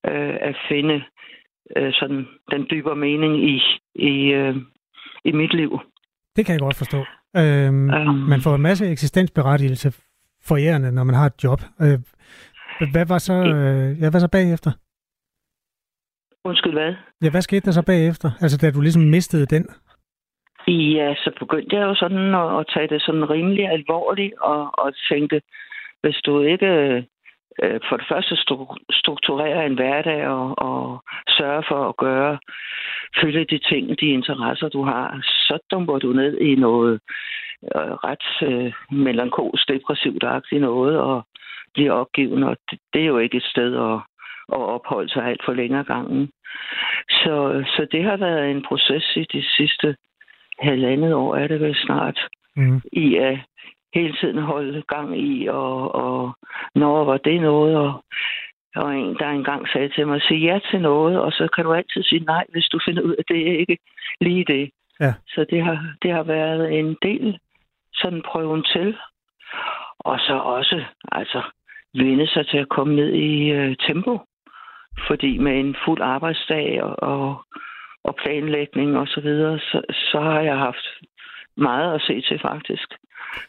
øh, 0.05 0.35
at 0.41 0.55
finde 0.69 1.03
øh, 1.77 1.93
sådan 1.93 2.27
den 2.51 2.67
dybere 2.71 2.95
mening 2.95 3.49
i, 3.49 3.61
i, 3.95 4.31
øh, 4.31 4.55
i 5.25 5.31
mit 5.31 5.53
liv. 5.53 5.79
Det 6.35 6.45
kan 6.45 6.53
jeg 6.53 6.59
godt 6.59 6.77
forstå. 6.77 7.05
Øhm, 7.37 7.89
um, 7.89 8.15
man 8.15 8.41
får 8.41 8.55
en 8.55 8.61
masse 8.61 8.91
eksistensberettigelse 8.91 9.93
forærende, 10.43 10.91
når 10.91 11.03
man 11.03 11.15
har 11.15 11.25
et 11.25 11.43
job. 11.43 11.61
Øh, 11.81 11.99
hvad 12.91 13.05
var 13.05 13.17
så, 13.17 13.33
øh, 13.33 14.01
ja, 14.01 14.09
hvad 14.09 14.19
så 14.19 14.27
bagefter? 14.27 14.71
Undskyld, 16.45 16.73
hvad? 16.73 16.93
Ja, 17.23 17.29
hvad 17.29 17.41
skete 17.41 17.65
der 17.65 17.71
så 17.71 17.81
bagefter? 17.81 18.31
Altså, 18.41 18.57
da 18.57 18.71
du 18.71 18.81
ligesom 18.81 19.01
mistede 19.01 19.45
den? 19.45 19.67
Ja, 20.67 21.09
øh, 21.09 21.15
så 21.15 21.31
begyndte 21.39 21.75
jeg 21.75 21.83
jo 21.83 21.95
sådan 21.95 22.35
at, 22.35 22.59
at 22.59 22.65
tage 22.73 22.87
det 22.87 23.01
sådan 23.01 23.29
rimelig 23.29 23.69
alvorligt 23.69 24.33
og, 24.41 24.79
og 24.79 24.93
tænke, 25.09 25.41
hvis 26.01 26.15
du 26.25 26.41
ikke 26.41 26.67
øh, 27.63 27.79
for 27.89 27.97
det 27.97 28.05
første 28.09 28.35
strukturerer 28.91 29.65
en 29.65 29.73
hverdag 29.73 30.27
og, 30.27 30.53
og 30.57 31.03
sørger 31.37 31.61
for 31.67 31.89
at 31.89 31.97
gøre, 31.97 32.37
følge 33.21 33.45
de 33.45 33.57
ting, 33.57 33.99
de 33.99 34.05
interesser, 34.05 34.69
du 34.69 34.83
har, 34.83 35.19
så 35.23 35.57
dumper 35.71 35.99
du 35.99 36.13
ned 36.13 36.37
i 36.37 36.55
noget 36.55 36.99
øh, 37.75 37.91
ret 38.07 38.49
øh, 38.49 38.73
melankolsk, 38.91 39.67
depressivt 39.67 40.23
agtigt 40.23 40.61
noget 40.61 40.99
og 40.99 41.23
bliver 41.73 41.91
opgiven, 41.91 42.43
og 42.43 42.57
det, 42.71 42.79
det 42.93 43.01
er 43.01 43.05
jo 43.05 43.17
ikke 43.17 43.37
et 43.37 43.43
sted 43.43 43.75
at, 43.75 43.99
at 44.53 44.61
opholde 44.75 45.09
sig 45.09 45.23
alt 45.25 45.41
for 45.45 45.53
længere 45.53 45.83
gangen. 45.83 46.31
Så, 47.09 47.63
så 47.75 47.87
det 47.91 48.03
har 48.03 48.17
været 48.17 48.51
en 48.51 48.65
proces 48.67 49.15
i 49.15 49.25
de 49.33 49.43
sidste 49.57 49.95
halvandet 50.63 51.13
år, 51.13 51.35
er 51.35 51.47
det 51.47 51.59
vel 51.61 51.75
snart, 51.75 52.19
mm. 52.55 52.81
i 52.91 53.15
at 53.15 53.39
hele 53.93 54.15
tiden 54.21 54.37
holde 54.37 54.83
gang 54.87 55.19
i, 55.19 55.47
og, 55.47 55.95
og 55.95 56.31
når 56.75 57.03
var 57.03 57.17
det 57.17 57.41
noget, 57.41 57.77
og 57.77 58.03
Der 58.73 58.83
var 58.83 58.91
en, 58.91 59.15
der 59.19 59.29
engang 59.29 59.67
sagde 59.67 59.89
til 59.89 60.07
mig, 60.07 60.21
sig 60.21 60.37
ja 60.37 60.59
til 60.71 60.81
noget, 60.81 61.19
og 61.19 61.31
så 61.31 61.47
kan 61.55 61.63
du 61.63 61.73
altid 61.73 62.03
sige 62.03 62.25
nej, 62.25 62.45
hvis 62.49 62.65
du 62.65 62.79
finder 62.85 63.01
ud 63.01 63.11
af, 63.11 63.19
at 63.19 63.25
det 63.27 63.51
er 63.51 63.59
ikke 63.59 63.77
lige 64.21 64.45
det. 64.45 64.71
Ja. 64.99 65.13
Så 65.27 65.45
det 65.49 65.63
har, 65.63 65.95
det 66.01 66.11
har 66.11 66.23
været 66.23 66.79
en 66.79 66.97
del 67.01 67.39
sådan 67.93 68.21
prøven 68.25 68.63
til. 68.63 68.97
Og 69.99 70.19
så 70.19 70.33
også, 70.33 70.83
altså, 71.11 71.41
vende 71.93 72.27
sig 72.27 72.47
til 72.47 72.57
at 72.57 72.69
komme 72.69 72.95
ned 72.95 73.09
i 73.13 73.49
øh, 73.49 73.75
tempo. 73.87 74.19
Fordi 75.07 75.37
med 75.37 75.59
en 75.59 75.75
fuld 75.85 76.01
arbejdsdag 76.01 76.83
og, 76.83 76.95
og, 77.03 77.45
og 78.03 78.15
planlægning 78.15 78.97
og 78.97 79.07
så 79.07 79.21
videre, 79.21 79.59
så, 79.59 79.81
så 80.11 80.19
har 80.19 80.41
jeg 80.41 80.57
haft 80.57 80.85
meget 81.57 81.95
at 81.95 82.01
se 82.01 82.21
til 82.21 82.39
faktisk. 82.41 82.87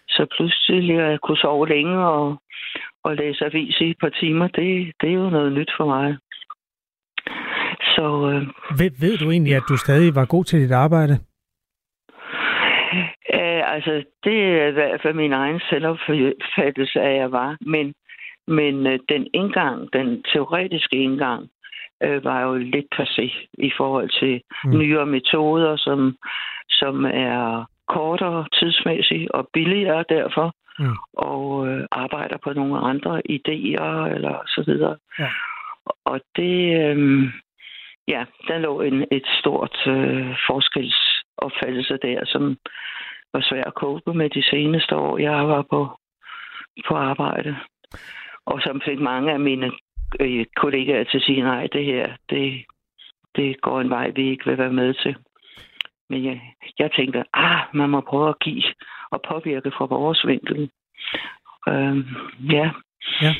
Så 0.08 0.26
pludselig 0.36 1.00
at 1.00 1.20
kunne 1.20 1.36
sove 1.36 1.68
længe 1.68 1.98
og, 1.98 2.36
og 3.04 3.16
læse 3.16 3.44
avis 3.44 3.80
i 3.80 3.90
et 3.90 3.98
par 4.00 4.08
timer, 4.08 4.48
det, 4.48 4.92
det 5.00 5.08
er 5.08 5.14
jo 5.14 5.30
noget 5.30 5.52
nyt 5.52 5.72
for 5.76 5.86
mig. 5.86 6.16
Så, 7.94 8.06
øh, 8.30 8.42
ved, 8.78 8.90
ved 9.00 9.18
du 9.18 9.30
egentlig, 9.30 9.56
at 9.56 9.68
du 9.68 9.76
stadig 9.76 10.14
var 10.14 10.26
god 10.26 10.44
til 10.44 10.60
dit 10.60 10.72
arbejde? 10.72 11.18
øh, 13.34 13.74
altså, 13.74 14.04
det 14.24 14.38
er 14.60 14.66
i 14.66 14.76
hvert 14.78 15.02
fald 15.02 15.14
min 15.14 15.32
egen 15.32 15.60
selvopfattelse, 15.70 17.00
at 17.00 17.16
jeg 17.16 17.32
var. 17.32 17.56
Men, 17.60 17.94
men 18.46 18.86
øh, 18.86 18.98
den 19.08 19.26
indgang, 19.34 19.92
den 19.92 20.22
teoretiske 20.22 20.96
indgang, 20.96 21.48
øh, 22.04 22.24
var 22.24 22.40
jo 22.42 22.54
lidt 22.54 22.86
passé 22.94 23.48
i 23.58 23.70
forhold 23.76 24.10
til 24.20 24.42
mm. 24.64 24.78
nyere 24.78 25.06
metoder, 25.06 25.76
som, 25.76 26.16
som 26.70 27.04
er 27.04 27.64
kortere 27.88 28.46
tidsmæssigt 28.52 29.30
og 29.30 29.48
billigere 29.52 30.04
derfor, 30.08 30.54
mm. 30.78 30.96
og 31.12 31.68
øh, 31.68 31.86
arbejder 31.90 32.36
på 32.44 32.52
nogle 32.52 32.78
andre 32.78 33.22
idéer 33.30 34.14
eller 34.14 34.42
så 34.46 34.62
videre. 34.66 34.96
Ja. 35.18 35.28
Og 36.04 36.20
det, 36.36 36.56
øh, 36.82 37.24
ja, 38.08 38.24
der 38.48 38.58
lå 38.58 38.80
en, 38.80 39.04
et 39.10 39.26
stort 39.40 39.86
øh, 39.86 40.36
forskelsopfattelse 40.48 41.98
der, 42.02 42.24
som 42.24 42.56
var 43.32 43.40
svært 43.40 43.66
at 43.66 43.72
cope 43.72 44.14
med 44.14 44.30
de 44.30 44.42
seneste 44.42 44.96
år, 44.96 45.18
jeg 45.18 45.48
var 45.48 45.62
på, 45.62 45.98
på 46.88 46.94
arbejde. 46.94 47.56
Og 48.46 48.60
som 48.62 48.80
fik 48.84 49.00
mange 49.00 49.32
af 49.32 49.40
mine 49.40 49.72
øh, 50.20 50.46
kollegaer 50.56 51.04
til 51.04 51.18
at 51.18 51.22
sige, 51.22 51.42
nej, 51.42 51.68
det 51.72 51.84
her, 51.84 52.16
det, 52.30 52.64
det 53.36 53.60
går 53.60 53.80
en 53.80 53.90
vej, 53.90 54.10
vi 54.16 54.30
ikke 54.30 54.46
vil 54.46 54.58
være 54.58 54.72
med 54.72 54.94
til. 54.94 55.16
Men 56.10 56.24
jeg, 56.24 56.40
jeg 56.78 56.90
tænkte, 56.96 57.24
ah, 57.34 57.60
man 57.74 57.90
må 57.90 58.00
prøve 58.00 58.28
at 58.28 58.38
give 58.38 58.62
og 59.10 59.20
påvirke 59.28 59.70
fra 59.76 59.84
vores 59.84 60.26
vinkel. 60.26 60.70
Øh, 61.68 61.96
ja. 62.52 62.70
ja. 63.22 63.34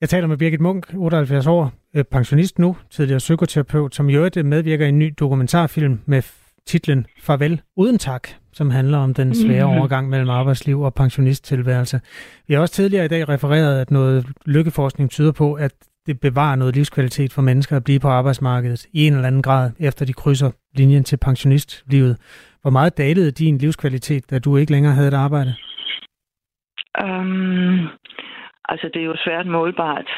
Jeg 0.00 0.08
taler 0.08 0.26
med 0.26 0.38
Birgit 0.38 0.60
Munk, 0.60 0.94
78 0.94 1.46
år, 1.46 1.72
øh, 1.96 2.04
pensionist 2.04 2.58
nu, 2.58 2.76
tidligere 2.90 3.18
psykoterapeut, 3.18 3.94
som 3.94 4.08
i 4.08 4.14
øvrigt 4.14 4.46
medvirker 4.46 4.86
i 4.86 4.88
en 4.88 4.98
ny 4.98 5.14
dokumentarfilm 5.18 6.00
med 6.06 6.43
titlen 6.66 7.06
Farvel 7.20 7.62
uden 7.76 7.98
tak, 7.98 8.28
som 8.52 8.70
handler 8.70 8.98
om 8.98 9.14
den 9.14 9.34
svære 9.34 9.66
mm. 9.66 9.78
overgang 9.78 10.08
mellem 10.08 10.30
arbejdsliv 10.30 10.80
og 10.80 10.94
pensionisttilværelse. 10.94 12.00
Vi 12.48 12.54
har 12.54 12.60
også 12.60 12.74
tidligere 12.74 13.04
i 13.04 13.08
dag 13.08 13.28
refereret, 13.28 13.80
at 13.80 13.90
noget 13.90 14.26
lykkeforskning 14.46 15.10
tyder 15.10 15.32
på, 15.32 15.54
at 15.54 15.72
det 16.06 16.20
bevarer 16.20 16.56
noget 16.56 16.74
livskvalitet 16.76 17.32
for 17.32 17.42
mennesker 17.42 17.76
at 17.76 17.84
blive 17.84 18.00
på 18.00 18.08
arbejdsmarkedet 18.08 18.86
i 18.92 19.06
en 19.06 19.12
eller 19.12 19.26
anden 19.26 19.42
grad, 19.42 19.70
efter 19.80 20.06
de 20.06 20.12
krydser 20.12 20.50
linjen 20.74 21.04
til 21.04 21.16
pensionistlivet. 21.16 22.16
Hvor 22.62 22.70
meget 22.70 22.98
dalede 22.98 23.30
din 23.30 23.58
livskvalitet, 23.58 24.30
da 24.30 24.38
du 24.38 24.56
ikke 24.56 24.72
længere 24.72 24.94
havde 24.94 25.08
et 25.08 25.14
arbejde? 25.14 25.54
Um, 27.04 27.88
altså, 28.68 28.90
det 28.94 29.00
er 29.02 29.06
jo 29.06 29.16
svært 29.16 29.46
målbart. 29.46 30.10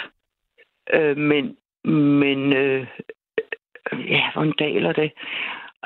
Øh, 0.94 1.16
men 1.16 1.56
men 2.20 2.52
øh, 2.52 2.86
ja, 3.92 4.32
hvordan 4.34 4.52
daler 4.58 4.92
det? 4.92 5.12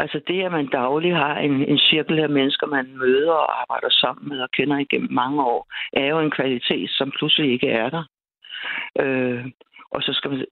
Altså 0.03 0.21
det, 0.29 0.43
at 0.43 0.53
man 0.53 0.67
dagligt 0.67 1.17
har 1.17 1.39
en, 1.39 1.65
en 1.73 1.79
cirkel 1.79 2.19
af 2.19 2.29
mennesker, 2.29 2.67
man 2.67 2.97
møder 2.97 3.33
og 3.33 3.61
arbejder 3.61 3.91
sammen 3.91 4.29
med 4.29 4.41
og 4.41 4.51
kender 4.51 4.79
igennem 4.79 5.13
mange 5.13 5.43
år, 5.43 5.73
er 5.93 6.07
jo 6.07 6.19
en 6.21 6.31
kvalitet, 6.31 6.91
som 6.91 7.13
pludselig 7.19 7.53
ikke 7.53 7.69
er 7.69 7.91
der. 7.91 8.05
Øh, 9.01 9.45
og 9.91 10.03
så 10.03 10.13
skal 10.13 10.31
man 10.31 10.47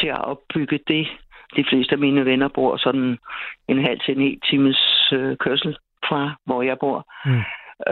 til 0.00 0.06
at 0.06 0.24
opbygge 0.24 0.80
det. 0.88 1.06
De 1.56 1.64
fleste 1.68 1.92
af 1.92 1.98
mine 1.98 2.24
venner 2.24 2.48
bor 2.48 2.76
sådan 2.76 3.18
en 3.68 3.84
halv 3.84 4.00
til 4.00 4.20
en 4.20 4.40
times 4.40 5.12
øh, 5.12 5.36
kørsel 5.36 5.76
fra, 6.08 6.34
hvor 6.44 6.62
jeg 6.62 6.78
bor. 6.78 7.06
Mm. 7.24 7.42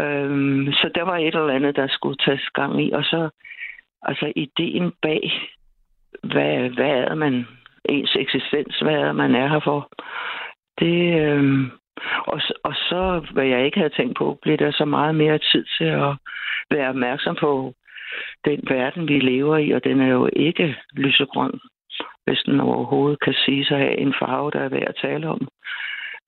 Øhm, 0.02 0.72
så 0.72 0.90
der 0.94 1.02
var 1.02 1.16
et 1.16 1.34
eller 1.34 1.54
andet, 1.54 1.76
der 1.76 1.86
skulle 1.88 2.16
tages 2.16 2.48
gang 2.54 2.84
i. 2.86 2.90
Og 2.92 3.04
så, 3.04 3.28
altså 4.02 4.32
ideen 4.36 4.92
bag, 5.02 5.32
hvad, 6.22 6.68
hvad 6.68 6.94
er 7.10 7.14
man, 7.14 7.46
ens 7.84 8.16
eksistens, 8.16 8.80
hvad 8.80 8.94
er 8.94 9.12
man 9.12 9.34
er 9.34 9.48
her 9.48 9.60
for, 9.60 9.88
det, 10.80 11.20
øh, 11.20 11.70
og, 12.26 12.40
og 12.64 12.74
så, 12.74 13.26
hvad 13.32 13.46
jeg 13.46 13.64
ikke 13.64 13.78
havde 13.78 13.94
tænkt 13.96 14.18
på, 14.18 14.38
blev 14.42 14.56
der 14.58 14.72
så 14.72 14.84
meget 14.84 15.14
mere 15.14 15.38
tid 15.38 15.64
til 15.78 15.84
at 15.84 16.16
være 16.70 16.88
opmærksom 16.88 17.36
på 17.40 17.74
den 18.44 18.60
verden, 18.68 19.08
vi 19.08 19.18
lever 19.18 19.56
i, 19.56 19.70
og 19.70 19.84
den 19.84 20.00
er 20.00 20.08
jo 20.08 20.28
ikke 20.32 20.76
lysegrøn, 20.92 21.60
hvis 22.24 22.42
den 22.46 22.60
overhovedet 22.60 23.20
kan 23.20 23.34
sige 23.44 23.64
sig 23.64 23.80
af 23.80 23.94
en 23.98 24.14
farve, 24.20 24.50
der 24.50 24.60
er 24.60 24.68
værd 24.68 24.88
at 24.88 25.00
tale 25.02 25.28
om. 25.28 25.48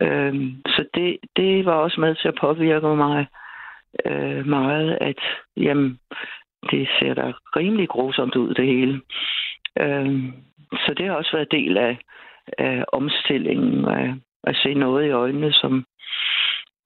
Øh, 0.02 0.34
så 0.66 0.84
det, 0.94 1.16
det 1.36 1.64
var 1.64 1.72
også 1.72 2.00
med 2.00 2.14
til 2.14 2.28
at 2.28 2.38
påvirke 2.40 2.86
mig 2.86 3.26
øh, 4.06 4.46
meget, 4.46 4.98
at 5.00 5.20
jamen, 5.56 5.98
det 6.70 6.88
ser 6.98 7.14
da 7.14 7.32
rimelig 7.56 7.88
grusomt 7.88 8.36
ud, 8.36 8.54
det 8.54 8.66
hele. 8.66 9.00
Øh, 9.80 10.22
så 10.72 10.94
det 10.96 11.06
har 11.06 11.14
også 11.14 11.32
været 11.32 11.52
del 11.52 11.76
af, 11.76 11.98
af 12.58 12.84
omstillingen, 12.92 13.84
af, 13.84 14.14
at 14.46 14.56
se 14.56 14.74
noget 14.74 15.06
i 15.06 15.10
øjnene, 15.10 15.52
som, 15.52 15.84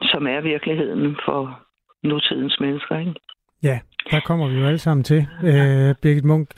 som 0.02 0.26
er 0.26 0.40
virkeligheden 0.40 1.16
for 1.24 1.60
nutidens 2.02 2.60
mennesker. 2.60 2.98
Ikke? 2.98 3.14
Ja, 3.62 3.78
der 4.10 4.20
kommer 4.20 4.48
vi 4.48 4.54
jo 4.60 4.66
alle 4.66 4.78
sammen 4.78 5.04
til, 5.04 5.26
øh, 5.44 5.94
Birgit 6.02 6.24
Munk. 6.24 6.48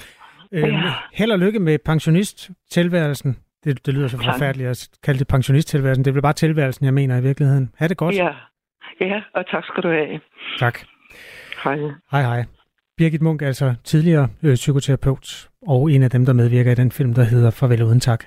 Øh, 0.53 0.63
ja. 0.63 0.93
Held 1.13 1.33
og 1.33 1.39
lykke 1.39 1.59
med 1.59 1.79
pensionisttilværelsen. 1.85 3.37
Det, 3.65 3.87
det 3.87 3.95
lyder 3.95 4.09
så 4.09 4.17
forfærdeligt 4.17 4.69
at 4.69 4.89
kalde 5.03 5.19
det 5.19 5.29
pensionisttilværelsen. 5.29 6.05
Det 6.05 6.11
er 6.11 6.15
vel 6.15 6.23
bare 6.23 6.33
tilværelsen, 6.33 6.85
jeg 6.87 6.95
mener 6.95 7.19
i 7.19 7.23
virkeligheden. 7.23 7.71
Ha' 7.79 7.89
det 7.89 7.97
godt. 7.97 8.15
Ja, 8.15 8.35
ja 9.01 9.23
og 9.35 9.47
tak 9.51 9.65
skal 9.65 9.83
du 9.83 9.89
have. 9.89 10.21
Tak. 10.59 10.79
Hej. 11.65 11.77
Hej, 12.11 12.23
hej. 12.23 12.45
Birgit 12.97 13.23
Munk 13.23 13.43
er 13.43 13.47
altså 13.47 13.75
tidligere 13.85 14.29
øh, 14.43 14.55
psykoterapeut 14.55 15.49
og 15.67 15.93
en 15.93 16.03
af 16.03 16.11
dem, 16.11 16.27
der 16.27 16.33
medvirker 16.33 16.73
i 16.73 16.75
den 16.75 16.91
film, 16.91 17.15
der 17.15 17.23
hedder 17.23 17.51
Farvel 17.51 17.83
uden 17.83 18.01
tak. 18.01 18.25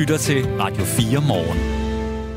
Lytter 0.00 0.16
til 0.16 0.46
Radio 0.46 0.84
4 0.84 1.20
morgen. 1.28 1.58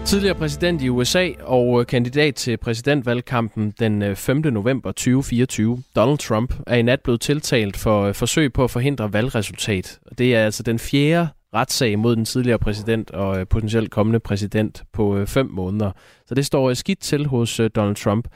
Tidligere 0.05 0.36
præsident 0.36 0.82
i 0.82 0.89
USA 0.89 1.30
og 1.41 1.80
øh, 1.80 1.86
kandidat 1.86 2.36
til 2.36 2.57
præsidentvalgkampen 2.57 3.74
den 3.80 4.16
5. 4.16 4.38
Øh, 4.38 4.53
november 4.53 4.91
2024, 4.91 5.84
Donald 5.95 6.18
Trump, 6.18 6.53
er 6.68 6.76
i 6.76 6.82
nat 6.82 7.01
blevet 7.01 7.22
tiltalt 7.22 7.78
for 7.78 8.01
øh, 8.01 8.14
forsøg 8.14 8.53
på 8.53 8.64
at 8.64 8.72
forhindre 8.72 9.14
valgresultat. 9.14 9.99
Det 10.18 10.36
er 10.36 10.45
altså 10.45 10.64
den 10.64 10.80
fjerde 10.80 11.28
retssag 11.53 11.99
mod 11.99 12.16
den 12.16 12.26
tidligere 12.26 12.59
præsident 12.59 13.11
og 13.11 13.47
potentielt 13.47 13.91
kommende 13.91 14.20
præsident 14.20 14.84
på 14.93 15.26
fem 15.26 15.49
måneder. 15.51 15.91
Så 16.26 16.36
det 16.36 16.45
står 16.45 16.74
skidt 16.74 16.99
til 16.99 17.28
hos 17.28 17.61
Donald 17.76 17.95
Trump. 17.95 18.28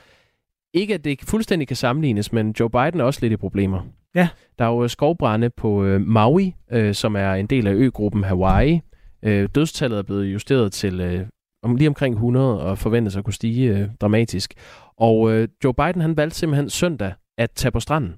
Ikke 0.73 0.93
at 0.93 1.03
det 1.03 1.19
fuldstændig 1.23 1.67
kan 1.67 1.77
sammenlignes, 1.77 2.33
men 2.33 2.55
Joe 2.59 2.69
Biden 2.69 2.99
er 2.99 3.03
også 3.03 3.19
lidt 3.21 3.33
i 3.33 3.37
problemer. 3.37 3.81
Ja. 4.15 4.27
Der 4.59 4.65
er 4.65 4.69
jo 4.69 4.87
skovbrænde 4.87 5.49
på 5.49 5.97
Maui, 5.99 6.55
som 6.91 7.15
er 7.15 7.33
en 7.33 7.47
del 7.47 7.67
af 7.67 7.73
øgruppen 7.73 8.23
Hawaii. 8.23 8.81
Dødstallet 9.27 9.99
er 9.99 10.03
blevet 10.03 10.25
justeret 10.25 10.73
til 10.73 11.27
om 11.63 11.75
lige 11.75 11.87
omkring 11.87 12.13
100 12.13 12.61
og 12.61 12.77
forventes 12.77 13.15
at 13.15 13.23
kunne 13.23 13.33
stige 13.33 13.77
øh, 13.77 13.89
dramatisk. 14.01 14.53
Og 14.97 15.31
øh, 15.31 15.47
Joe 15.63 15.73
Biden 15.73 16.01
han 16.01 16.17
valgte 16.17 16.37
simpelthen 16.37 16.69
søndag 16.69 17.13
at 17.37 17.51
tage 17.51 17.71
på 17.71 17.79
stranden. 17.79 18.15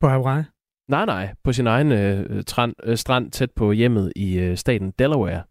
På 0.00 0.08
Hawaii? 0.08 0.44
Nej, 0.88 1.04
nej. 1.06 1.34
På 1.44 1.52
sin 1.52 1.66
egen 1.66 1.92
øh, 1.92 2.44
tran, 2.44 2.74
øh, 2.84 2.96
strand 2.96 3.30
tæt 3.30 3.50
på 3.50 3.72
hjemmet 3.72 4.12
i 4.16 4.38
øh, 4.38 4.56
staten 4.56 4.90
Delaware. 4.98 5.42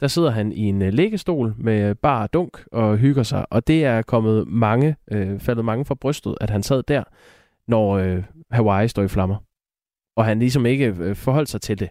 Der 0.00 0.06
sidder 0.06 0.30
han 0.30 0.52
i 0.52 0.60
en 0.60 0.82
øh, 0.82 0.92
læggestol 0.92 1.54
med 1.58 1.94
bar 1.94 2.26
dunk 2.26 2.64
og 2.72 2.96
hygger 2.96 3.22
sig. 3.22 3.52
Og 3.52 3.66
det 3.66 3.84
er 3.84 4.02
kommet 4.02 4.48
mange, 4.48 4.96
øh, 5.12 5.40
faldet 5.40 5.64
mange 5.64 5.84
fra 5.84 5.94
brystet, 5.94 6.38
at 6.40 6.50
han 6.50 6.62
sad 6.62 6.82
der, 6.82 7.04
når 7.68 7.90
øh, 7.90 8.22
Hawaii 8.50 8.88
står 8.88 9.02
i 9.02 9.08
flammer. 9.08 9.36
Og 10.16 10.24
han 10.24 10.38
ligesom 10.38 10.66
ikke 10.66 10.86
øh, 10.86 11.16
forholdt 11.16 11.48
sig 11.48 11.60
til 11.60 11.78
det 11.78 11.90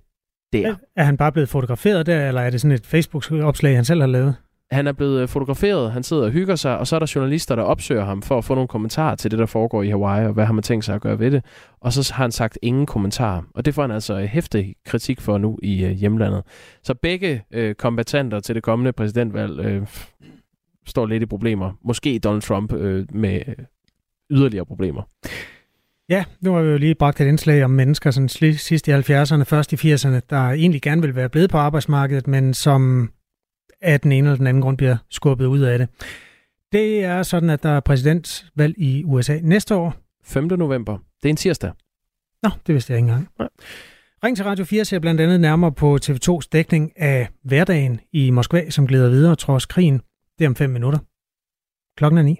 der. 0.54 0.76
Er 0.96 1.04
han 1.04 1.18
bare 1.18 1.32
blevet 1.32 1.50
fotograferet 1.50 2.06
der, 2.06 2.28
eller 2.28 2.42
er 2.42 2.50
det 2.50 2.62
sådan 2.62 2.76
et 2.76 2.86
Facebook-opslag, 2.86 3.76
han 3.76 3.86
selv 3.86 4.02
har 4.02 4.08
lavet? 4.08 4.36
Han 4.72 4.88
er 4.88 4.92
blevet 4.92 5.22
øh, 5.22 5.28
fotograferet, 5.28 5.92
han 5.92 6.04
sidder 6.04 6.24
og 6.24 6.32
hygger 6.32 6.56
sig, 6.56 6.78
og 6.78 6.88
så 6.88 6.96
er 6.96 7.00
der 7.00 7.12
journalister, 7.16 7.56
der 7.56 7.64
opsøger 7.64 8.06
ham 8.06 8.22
for 8.22 8.38
at 8.38 8.46
få 8.46 8.56
nogle 8.56 8.68
kommentarer 8.68 9.16
til 9.16 9.32
det, 9.32 9.40
der 9.40 9.46
foregår 9.46 9.84
i 9.84 9.90
Hawaii, 9.90 10.26
og 10.26 10.34
hvad 10.34 10.46
har 10.46 10.54
man 10.54 10.64
tænkt 10.64 10.86
sig 10.86 10.96
at 10.96 11.02
gøre 11.02 11.20
ved 11.20 11.32
det. 11.32 11.46
Og 11.82 11.94
så 11.94 12.14
har 12.14 12.24
han 12.24 12.32
sagt 12.32 12.60
ingen 12.62 12.86
kommentarer. 12.86 13.42
Og 13.56 13.66
det 13.66 13.74
får 13.74 13.82
han 13.82 13.92
altså 13.92 14.18
hæftig 14.18 14.76
kritik 14.86 15.22
for 15.22 15.38
nu 15.38 15.60
i 15.64 15.86
øh, 15.86 15.92
hjemlandet. 15.92 16.44
Så 16.84 16.94
begge 16.94 17.44
øh, 17.52 17.76
kombatanter 17.76 18.40
til 18.40 18.56
det 18.56 18.64
kommende 18.64 18.94
præsidentvalg 18.94 19.60
øh, 19.60 19.88
står 20.86 21.06
lidt 21.06 21.24
i 21.24 21.26
problemer. 21.26 21.72
Måske 21.84 22.20
Donald 22.20 22.42
Trump 22.42 22.74
øh, 22.74 23.06
med 23.14 23.42
yderligere 24.32 24.66
problemer. 24.66 25.02
Ja, 26.10 26.26
nu 26.42 26.54
har 26.54 26.62
vi 26.62 26.70
jo 26.70 26.78
lige 26.78 26.96
bragt 26.96 27.22
et 27.22 27.28
indslag 27.28 27.64
om 27.64 27.72
mennesker 27.72 28.12
sådan 28.12 28.30
sidst 28.30 28.88
i 28.88 28.92
70'erne, 28.92 29.44
først 29.44 29.74
i 29.74 29.94
80'erne, 29.94 30.20
der 30.30 30.50
egentlig 30.52 30.82
gerne 30.82 31.02
vil 31.02 31.16
være 31.16 31.30
blevet 31.30 31.50
på 31.50 31.58
arbejdsmarkedet, 31.58 32.28
men 32.28 32.54
som 32.54 33.12
af 33.82 34.00
den 34.00 34.12
ene 34.12 34.28
eller 34.28 34.38
den 34.38 34.48
anden 34.48 34.64
grund 34.64 34.78
bliver 34.78 34.98
skubbet 35.10 35.46
ud 35.46 35.60
af 35.60 35.78
det. 35.78 35.90
Det 36.72 37.04
er 37.04 37.24
sådan, 37.24 37.50
at 37.50 37.64
der 37.64 37.70
er 37.70 37.80
præsidentvalg 37.80 38.76
i 38.78 39.04
USA 39.04 39.40
næste 39.42 39.76
år. 39.76 39.96
5. 40.24 40.44
november. 40.44 40.98
Det 40.98 41.26
er 41.26 41.30
en 41.30 41.36
tirsdag. 41.36 41.72
Nå, 42.44 42.50
det 42.68 42.74
vidste 42.74 42.94
jeg 42.94 42.98
ikke 42.98 43.08
engang. 43.08 43.30
Ja. 43.40 43.46
Ring 44.24 44.38
til 44.38 44.46
Radio 44.46 44.66
4 44.66 44.86
ser 44.86 45.00
blandt 45.00 45.22
andet 45.22 45.40
nærmere 45.40 45.72
på 45.72 45.98
TV2's 46.04 46.48
dækning 46.52 47.00
af 47.00 47.28
hverdagen 47.44 48.00
i 48.14 48.30
Moskva, 48.30 48.70
som 48.70 48.88
glider 48.88 49.10
videre 49.10 49.36
trods 49.36 49.66
krigen. 49.66 50.02
Det 50.40 50.46
er 50.46 50.50
om 50.50 50.56
fem 50.56 50.70
minutter. 50.70 51.00
Klokken 51.98 52.18
er 52.18 52.22
ni. 52.22 52.40